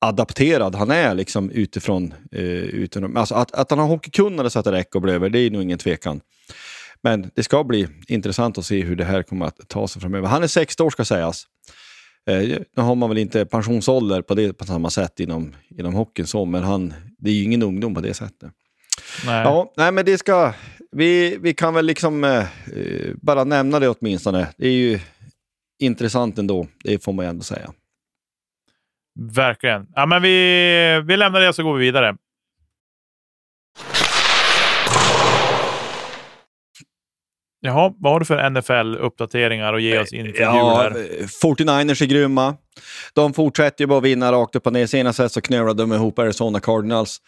adapterad 0.00 0.74
han 0.74 0.90
är 0.90 1.14
liksom 1.14 1.50
utifrån. 1.50 2.14
Eh, 2.32 2.42
utifrån 2.42 3.16
alltså 3.16 3.34
att, 3.34 3.52
att 3.52 3.70
han 3.70 3.78
har 3.78 3.86
hockeykunnande 3.86 4.50
så 4.50 4.58
att 4.58 4.64
det 4.64 4.72
räcker 4.72 4.96
och 4.96 5.02
blir 5.02 5.14
över, 5.14 5.30
det 5.30 5.38
är 5.38 5.50
nog 5.50 5.62
ingen 5.62 5.78
tvekan. 5.78 6.20
Men 7.02 7.30
det 7.34 7.42
ska 7.42 7.64
bli 7.64 7.88
intressant 8.08 8.58
att 8.58 8.64
se 8.64 8.82
hur 8.82 8.96
det 8.96 9.04
här 9.04 9.22
kommer 9.22 9.46
att 9.46 9.68
ta 9.68 9.88
sig 9.88 10.02
framöver. 10.02 10.28
Han 10.28 10.42
är 10.42 10.46
60 10.46 10.82
år 10.82 10.90
ska 10.90 11.04
sägas. 11.04 11.46
Eh, 12.30 12.38
nu 12.76 12.82
har 12.82 12.94
man 12.94 13.08
väl 13.08 13.18
inte 13.18 13.46
pensionsålder 13.46 14.22
på, 14.22 14.34
det, 14.34 14.52
på 14.52 14.64
samma 14.64 14.90
sätt 14.90 15.20
inom, 15.20 15.54
inom 15.78 15.94
hockeyn, 15.94 16.26
så, 16.26 16.44
men 16.44 16.62
han, 16.62 16.94
det 17.18 17.30
är 17.30 17.34
ju 17.34 17.44
ingen 17.44 17.62
ungdom 17.62 17.94
på 17.94 18.00
det 18.00 18.14
sättet. 18.14 18.52
Nej. 19.26 19.42
Ja, 19.42 19.72
nej, 19.76 19.92
men 19.92 20.04
det 20.04 20.18
ska... 20.18 20.52
Vi, 20.96 21.36
vi 21.40 21.54
kan 21.54 21.74
väl 21.74 21.86
liksom 21.86 22.24
eh, 22.24 22.44
bara 23.22 23.44
nämna 23.44 23.80
det 23.80 23.88
åtminstone. 23.88 24.48
Det 24.56 24.66
är 24.66 24.72
ju 24.72 25.00
intressant 25.78 26.38
ändå, 26.38 26.66
det 26.84 27.04
får 27.04 27.12
man 27.12 27.24
ju 27.24 27.28
ändå 27.28 27.42
säga. 27.42 27.72
Verkligen. 29.20 29.86
Ja, 29.94 30.06
men 30.06 30.22
vi, 30.22 31.02
vi 31.06 31.16
lämnar 31.16 31.40
det 31.40 31.48
och 31.48 31.54
så 31.54 31.62
går 31.62 31.74
vi 31.74 31.84
vidare. 31.84 32.16
Jaha, 37.64 37.92
vad 37.98 38.12
har 38.12 38.20
du 38.20 38.26
för 38.26 38.50
NFL-uppdateringar 38.50 39.74
att 39.74 39.82
ge 39.82 39.98
oss 39.98 40.12
inför 40.12 40.42
ja, 40.42 40.86
jul? 40.86 40.92
Här? 40.92 41.26
49ers 41.26 42.02
är 42.02 42.06
grymma. 42.06 42.56
De 43.14 43.34
fortsätter 43.34 43.84
ju 43.84 43.88
bara 43.88 44.00
vinna 44.00 44.32
rakt 44.32 44.56
upp 44.56 44.66
och 44.66 44.72
ner. 44.72 44.86
Senast 44.86 45.32
så 45.32 45.40
knölade 45.40 45.82
de 45.82 45.92
ihop 45.92 46.18
Arizona 46.18 46.60
Cardinals. 46.60 47.18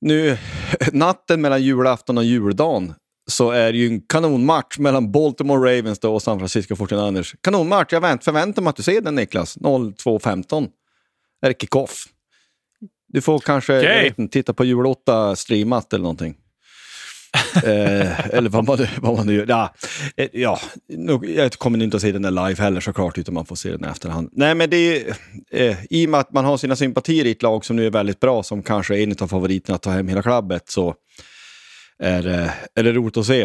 Nu, 0.00 0.38
natten 0.92 1.40
mellan 1.40 1.62
julafton 1.62 2.18
och 2.18 2.24
juldagen 2.24 2.94
så 3.30 3.50
är 3.50 3.72
det 3.72 3.78
ju 3.78 3.86
en 3.86 4.00
kanonmatch 4.00 4.78
mellan 4.78 5.12
Baltimore 5.12 5.78
Ravens 5.78 5.98
och 5.98 6.22
San 6.22 6.38
Francisco 6.38 6.74
49ers. 6.74 7.34
Kanonmatch! 7.40 7.92
Jag 7.92 8.24
förväntar 8.24 8.62
mig 8.62 8.70
att 8.70 8.76
du 8.76 8.82
ser 8.82 9.00
den 9.00 9.14
Niklas. 9.14 9.58
02.15 9.58 10.68
är 11.44 11.48
det 11.48 11.60
kickoff. 11.60 12.06
Du 13.08 13.20
får 13.20 13.38
kanske 13.38 13.78
okay. 13.78 14.06
inte, 14.06 14.32
titta 14.32 14.52
på 14.52 14.64
Jul 14.64 14.86
8 14.86 15.36
streamat 15.36 15.92
eller 15.92 16.02
någonting. 16.02 16.36
eh, 17.64 18.26
eller 18.30 18.48
vad 18.48 18.64
man, 18.64 18.86
vad 19.00 19.16
man 19.16 19.26
nu 19.26 19.34
gör. 19.34 19.46
Ja, 19.48 19.74
eh, 20.16 20.28
ja, 20.32 20.60
jag 21.36 21.52
kommer 21.52 21.82
inte 21.82 21.96
att 21.96 22.02
se 22.02 22.12
den 22.12 22.22
där 22.22 22.30
live 22.30 22.62
heller 22.62 22.80
såklart, 22.80 23.18
utan 23.18 23.34
man 23.34 23.46
får 23.46 23.56
se 23.56 23.70
den 23.70 23.84
i 23.84 23.88
efterhand. 23.88 24.30
Nej, 24.32 24.54
men 24.54 24.70
det 24.70 24.76
är 24.76 25.16
eh, 25.50 25.76
i 25.90 26.06
och 26.06 26.10
med 26.10 26.20
att 26.20 26.32
man 26.32 26.44
har 26.44 26.56
sina 26.56 26.76
sympatier 26.76 27.24
i 27.24 27.30
ett 27.30 27.42
lag 27.42 27.64
som 27.64 27.76
nu 27.76 27.86
är 27.86 27.90
väldigt 27.90 28.20
bra, 28.20 28.42
som 28.42 28.62
kanske 28.62 28.98
är 28.98 29.02
en 29.02 29.14
av 29.20 29.28
favoriterna 29.28 29.76
att 29.76 29.82
ta 29.82 29.90
hem 29.90 30.08
hela 30.08 30.22
klabbet, 30.22 30.70
så 30.70 30.94
är, 31.98 32.26
eh, 32.26 32.50
är 32.74 32.82
det 32.82 32.92
roligt 32.92 33.16
att 33.16 33.26
se. 33.26 33.42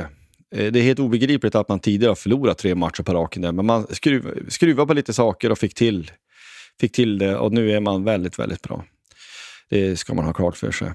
Eh, 0.55 0.71
det 0.71 0.79
är 0.79 0.83
helt 0.83 0.99
obegripligt 0.99 1.55
att 1.55 1.69
man 1.69 1.79
tidigare 1.79 2.09
har 2.09 2.15
förlorat 2.15 2.57
tre 2.57 2.75
matcher 2.75 3.03
på 3.03 3.13
raken, 3.13 3.55
men 3.55 3.65
man 3.65 3.87
skruv, 3.89 4.49
skruvar 4.49 4.85
på 4.85 4.93
lite 4.93 5.13
saker 5.13 5.51
och 5.51 5.59
fick 5.59 5.73
till 5.73 6.11
fick 6.79 6.91
till 6.91 7.17
det 7.17 7.37
och 7.37 7.53
nu 7.53 7.71
är 7.71 7.79
man 7.79 8.03
väldigt, 8.03 8.39
väldigt 8.39 8.61
bra. 8.61 8.85
Det 9.69 9.99
ska 9.99 10.13
man 10.13 10.25
ha 10.25 10.33
klart 10.33 10.57
för 10.57 10.71
sig. 10.71 10.91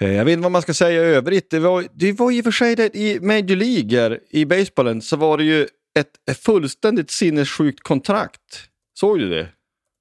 Eh, 0.00 0.12
jag 0.12 0.24
vet 0.24 0.32
inte 0.32 0.42
vad 0.42 0.52
man 0.52 0.62
ska 0.62 0.74
säga 0.74 1.02
i 1.02 1.14
övrigt. 1.14 1.50
Det 1.50 1.58
var, 1.58 1.86
det 1.92 2.12
var 2.12 2.32
i 2.32 2.40
och 2.40 2.44
för 2.44 2.52
sig 2.52 2.76
det, 2.76 2.96
i 2.96 3.20
Major 3.20 3.56
League 3.56 4.18
i 4.30 4.44
baseballen 4.44 5.02
så 5.02 5.16
var 5.16 5.38
det 5.38 5.44
ju 5.44 5.68
ett, 5.98 6.38
fullständigt 6.38 7.10
sinnessjukt 7.10 7.82
kontrakt. 7.82 8.68
Såg 8.94 9.18
du 9.18 9.30
det? 9.30 9.48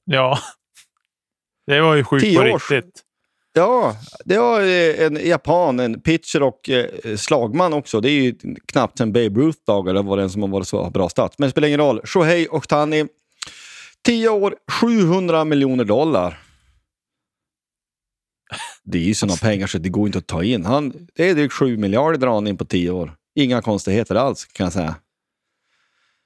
Ja, 0.06 0.40
det 1.68 1.82
var 1.82 1.96
ju 1.96 2.04
sjukt 2.04 2.36
på 2.36 2.42
riktigt. 2.42 3.04
Ja, 3.56 3.96
det 4.26 4.38
var 4.38 4.62
en 5.02 5.28
japan, 5.28 5.80
en 5.80 6.02
pitcher 6.02 6.44
och 6.44 6.70
eh, 6.70 7.16
slagman 7.16 7.74
också. 7.74 8.02
Det 8.02 8.10
är 8.10 8.22
ju 8.22 8.36
knappt 8.66 8.98
sen 8.98 9.14
Babe 9.14 9.42
Ruth 9.42 9.60
dagar 9.68 9.94
det 9.94 10.02
var 10.02 10.18
den 10.18 10.30
som 10.30 10.42
har 10.42 10.50
varit 10.50 10.68
så 10.68 10.90
bra 10.90 11.10
stats. 11.10 11.40
Men 11.40 11.48
det 11.48 11.52
spelar 11.52 11.68
ingen 11.68 11.80
roll. 11.80 12.02
Shohei 12.04 12.48
Ohtani 12.48 13.08
10 14.06 14.30
år, 14.30 14.56
700 14.82 15.46
miljoner 15.46 15.86
dollar. 15.86 16.40
Det 18.84 18.98
är 18.98 19.04
ju 19.04 19.14
sådana 19.14 19.36
pengar 19.38 19.68
så 19.68 19.78
det 19.78 19.90
går 19.90 20.08
inte 20.08 20.18
att 20.18 20.28
ta 20.28 20.44
in. 20.44 20.66
Han, 20.66 21.08
det 21.16 21.30
är 21.30 21.36
drygt 21.36 21.54
7 21.54 21.78
miljarder 21.78 22.20
drar 22.20 22.34
han 22.34 22.48
in 22.48 22.58
på 22.58 22.66
10 22.66 22.92
år. 22.92 23.16
Inga 23.36 23.62
konstigheter 23.62 24.16
alls 24.16 24.46
kan 24.46 24.64
jag 24.64 24.74
säga. 24.74 24.96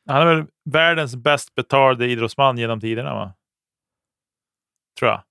Han 0.07 0.21
är 0.21 0.35
väl 0.35 0.45
världens 0.65 1.15
bäst 1.15 1.55
betalde 1.55 2.07
idrottsman 2.07 2.57
genom 2.57 2.81
tiderna 2.81 3.13
va? 3.13 3.33
Tror 4.99 5.11
jag. 5.11 5.23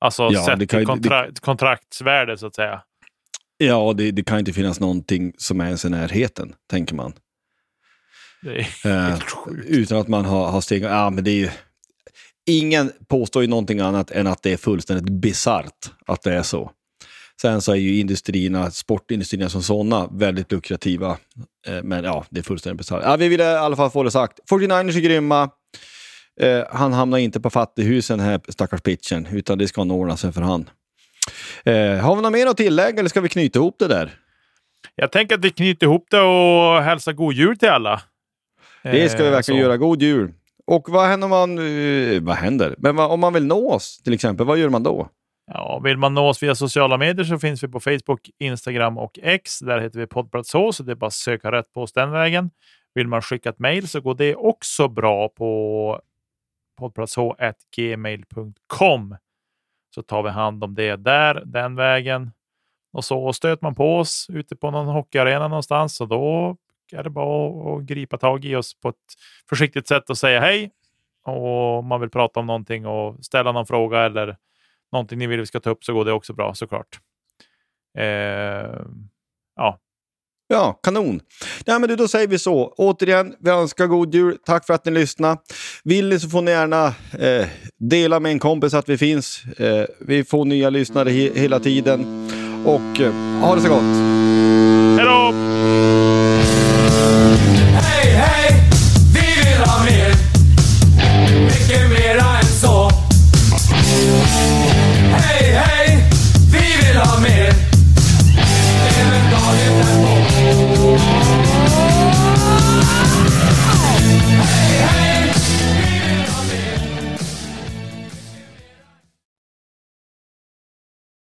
Alltså 0.00 0.28
ja, 0.32 0.44
sett 0.44 0.68
till 0.68 0.86
kontra 0.86 1.30
det, 1.30 1.40
kontraktsvärde 1.40 2.38
så 2.38 2.46
att 2.46 2.54
säga. 2.54 2.82
Ja, 3.58 3.92
det, 3.96 4.10
det, 4.10 4.24
kan 4.24 4.38
inte 4.38 4.52
finnas 4.52 4.80
någonting 4.80 5.32
som 5.38 5.60
är 5.60 5.64
ens 5.64 5.84
i 5.84 5.90
närheten, 5.90 6.54
tänker 6.70 6.94
man. 6.94 7.12
Det 8.42 8.66
är 8.84 9.10
eh, 9.10 9.18
utan 9.66 9.98
att 9.98 10.08
man 10.08 10.24
har, 10.24 10.50
har 10.50 10.60
stegat... 10.60 10.90
Ja, 10.90 11.10
men 11.10 11.24
det 11.24 11.30
är 11.30 11.52
ingen 12.46 12.92
påstår 13.08 13.42
ju 13.42 13.48
någonting 13.48 13.80
annat 13.80 14.10
än 14.10 14.26
att 14.26 14.42
det 14.42 14.52
är 14.52 14.56
fullständigt 14.56 15.08
bisarrt 15.10 15.90
att 16.06 16.22
det 16.22 16.34
är 16.34 16.42
så. 16.42 16.70
Sen 17.40 17.62
så 17.62 17.72
är 17.72 17.76
ju 17.76 18.00
industrierna, 18.00 18.70
sportindustrierna 18.70 19.48
som 19.48 19.62
sådana 19.62 20.08
väldigt 20.12 20.52
lukrativa. 20.52 21.18
Eh, 21.66 21.82
men 21.82 22.04
ja, 22.04 22.24
det 22.30 22.40
är 22.40 22.44
fullständigt 22.44 22.78
bisarrt. 22.78 23.02
Ja, 23.04 23.16
vi 23.16 23.28
ville 23.28 23.44
i 23.44 23.56
alla 23.56 23.76
fall 23.76 23.90
få 23.90 24.02
det 24.02 24.10
sagt. 24.10 24.40
49ers 24.50 24.96
är 24.96 25.00
grymma. 25.00 25.50
Eh, 26.40 26.64
han 26.70 26.92
hamnar 26.92 27.18
inte 27.18 27.40
på 27.40 27.50
fattighusen 27.50 28.20
här, 28.20 28.40
stackars 28.48 28.80
pitchen, 28.80 29.26
utan 29.32 29.58
det 29.58 29.68
ska 29.68 29.84
nog 29.84 30.00
ordna 30.00 30.16
sig 30.16 30.32
för 30.32 30.40
han. 30.40 30.70
Eh, 31.64 31.96
har 31.96 32.16
vi 32.16 32.22
något 32.22 32.32
mer 32.32 32.46
att 32.46 32.56
tillägga 32.56 32.98
eller 32.98 33.08
ska 33.08 33.20
vi 33.20 33.28
knyta 33.28 33.58
ihop 33.58 33.76
det 33.78 33.88
där? 33.88 34.14
Jag 34.94 35.12
tänker 35.12 35.34
att 35.34 35.44
vi 35.44 35.50
knyter 35.50 35.86
ihop 35.86 36.06
det 36.10 36.20
och 36.20 36.82
hälsar 36.82 37.12
god 37.12 37.34
jul 37.34 37.58
till 37.58 37.68
alla. 37.68 38.02
Det 38.82 39.08
ska 39.08 39.24
vi 39.24 39.30
verkligen 39.30 39.60
så. 39.60 39.62
göra. 39.62 39.76
God 39.76 40.02
jul! 40.02 40.32
Och 40.66 40.88
vad 40.88 41.06
händer 41.06 41.24
om 41.24 41.30
man... 41.30 41.58
Eh, 41.58 42.22
vad 42.22 42.36
händer? 42.36 42.74
Men 42.78 42.96
vad, 42.96 43.10
om 43.10 43.20
man 43.20 43.32
vill 43.32 43.46
nå 43.46 43.72
oss 43.72 44.02
till 44.02 44.12
exempel, 44.12 44.46
vad 44.46 44.58
gör 44.58 44.68
man 44.68 44.82
då? 44.82 45.08
Ja, 45.52 45.80
vill 45.84 45.96
man 45.96 46.14
nå 46.14 46.28
oss 46.28 46.42
via 46.42 46.54
sociala 46.54 46.96
medier 46.96 47.24
så 47.24 47.38
finns 47.38 47.62
vi 47.62 47.68
på 47.68 47.80
Facebook, 47.80 48.30
Instagram 48.38 48.98
och 48.98 49.18
X. 49.22 49.58
Där 49.58 49.80
heter 49.80 49.98
vi 49.98 50.06
Poddplats 50.06 50.50
så 50.50 50.72
det 50.82 50.92
är 50.92 50.96
bara 50.96 51.06
att 51.06 51.12
söka 51.12 51.52
rätt 51.52 51.72
på 51.72 51.82
oss 51.82 51.92
den 51.92 52.10
vägen. 52.10 52.50
Vill 52.94 53.08
man 53.08 53.22
skicka 53.22 53.48
ett 53.48 53.58
mejl 53.58 53.88
så 53.88 54.00
går 54.00 54.14
det 54.14 54.34
också 54.34 54.88
bra 54.88 55.28
på 55.28 56.00
poddplatsh.gmail.com 56.78 59.16
så 59.94 60.02
tar 60.02 60.22
vi 60.22 60.30
hand 60.30 60.64
om 60.64 60.74
det 60.74 60.96
där, 60.96 61.42
den 61.46 61.76
vägen. 61.76 62.30
Och 62.92 63.04
så 63.04 63.32
stöter 63.32 63.64
man 63.64 63.74
på 63.74 63.98
oss 63.98 64.26
ute 64.30 64.56
på 64.56 64.70
någon 64.70 64.86
hockeyarena 64.86 65.48
någonstans 65.48 65.96
så 65.96 66.06
då 66.06 66.56
är 66.92 67.02
det 67.02 67.10
bara 67.10 67.76
att 67.76 67.82
gripa 67.82 68.18
tag 68.18 68.44
i 68.44 68.56
oss 68.56 68.80
på 68.80 68.88
ett 68.88 68.96
försiktigt 69.48 69.88
sätt 69.88 70.10
och 70.10 70.18
säga 70.18 70.40
hej. 70.40 70.70
Och 71.26 71.78
om 71.78 71.86
man 71.86 72.00
vill 72.00 72.10
prata 72.10 72.40
om 72.40 72.46
någonting 72.46 72.86
och 72.86 73.24
ställa 73.24 73.52
någon 73.52 73.66
fråga 73.66 74.00
eller 74.00 74.36
någonting 74.92 75.18
ni 75.18 75.26
vill 75.26 75.40
vi 75.40 75.46
ska 75.46 75.60
ta 75.60 75.70
upp 75.70 75.84
så 75.84 75.92
går 75.94 76.04
det 76.04 76.12
också 76.12 76.32
bra 76.32 76.54
såklart. 76.54 77.00
Eh, 77.98 78.80
ja. 79.56 79.78
Ja, 80.48 80.80
kanon. 80.82 81.20
Ja, 81.64 81.78
men 81.78 81.96
då 81.96 82.08
säger 82.08 82.28
vi 82.28 82.38
så. 82.38 82.74
Återigen, 82.76 83.34
vi 83.40 83.50
önskar 83.50 83.86
god 83.86 84.14
jul. 84.14 84.38
Tack 84.44 84.66
för 84.66 84.74
att 84.74 84.84
ni 84.84 84.92
lyssnade. 84.92 85.40
Vill 85.84 86.08
ni 86.08 86.20
så 86.20 86.28
får 86.28 86.42
ni 86.42 86.50
gärna 86.50 86.86
eh, 87.18 87.46
dela 87.78 88.20
med 88.20 88.32
en 88.32 88.38
kompis 88.38 88.74
att 88.74 88.88
vi 88.88 88.98
finns. 88.98 89.44
Eh, 89.44 89.86
vi 90.00 90.24
får 90.24 90.44
nya 90.44 90.70
lyssnare 90.70 91.10
he 91.10 91.30
hela 91.34 91.60
tiden. 91.60 92.30
Och 92.66 93.00
eh, 93.00 93.12
ha 93.40 93.54
det 93.54 93.60
så 93.60 93.68
gott! 93.68 94.05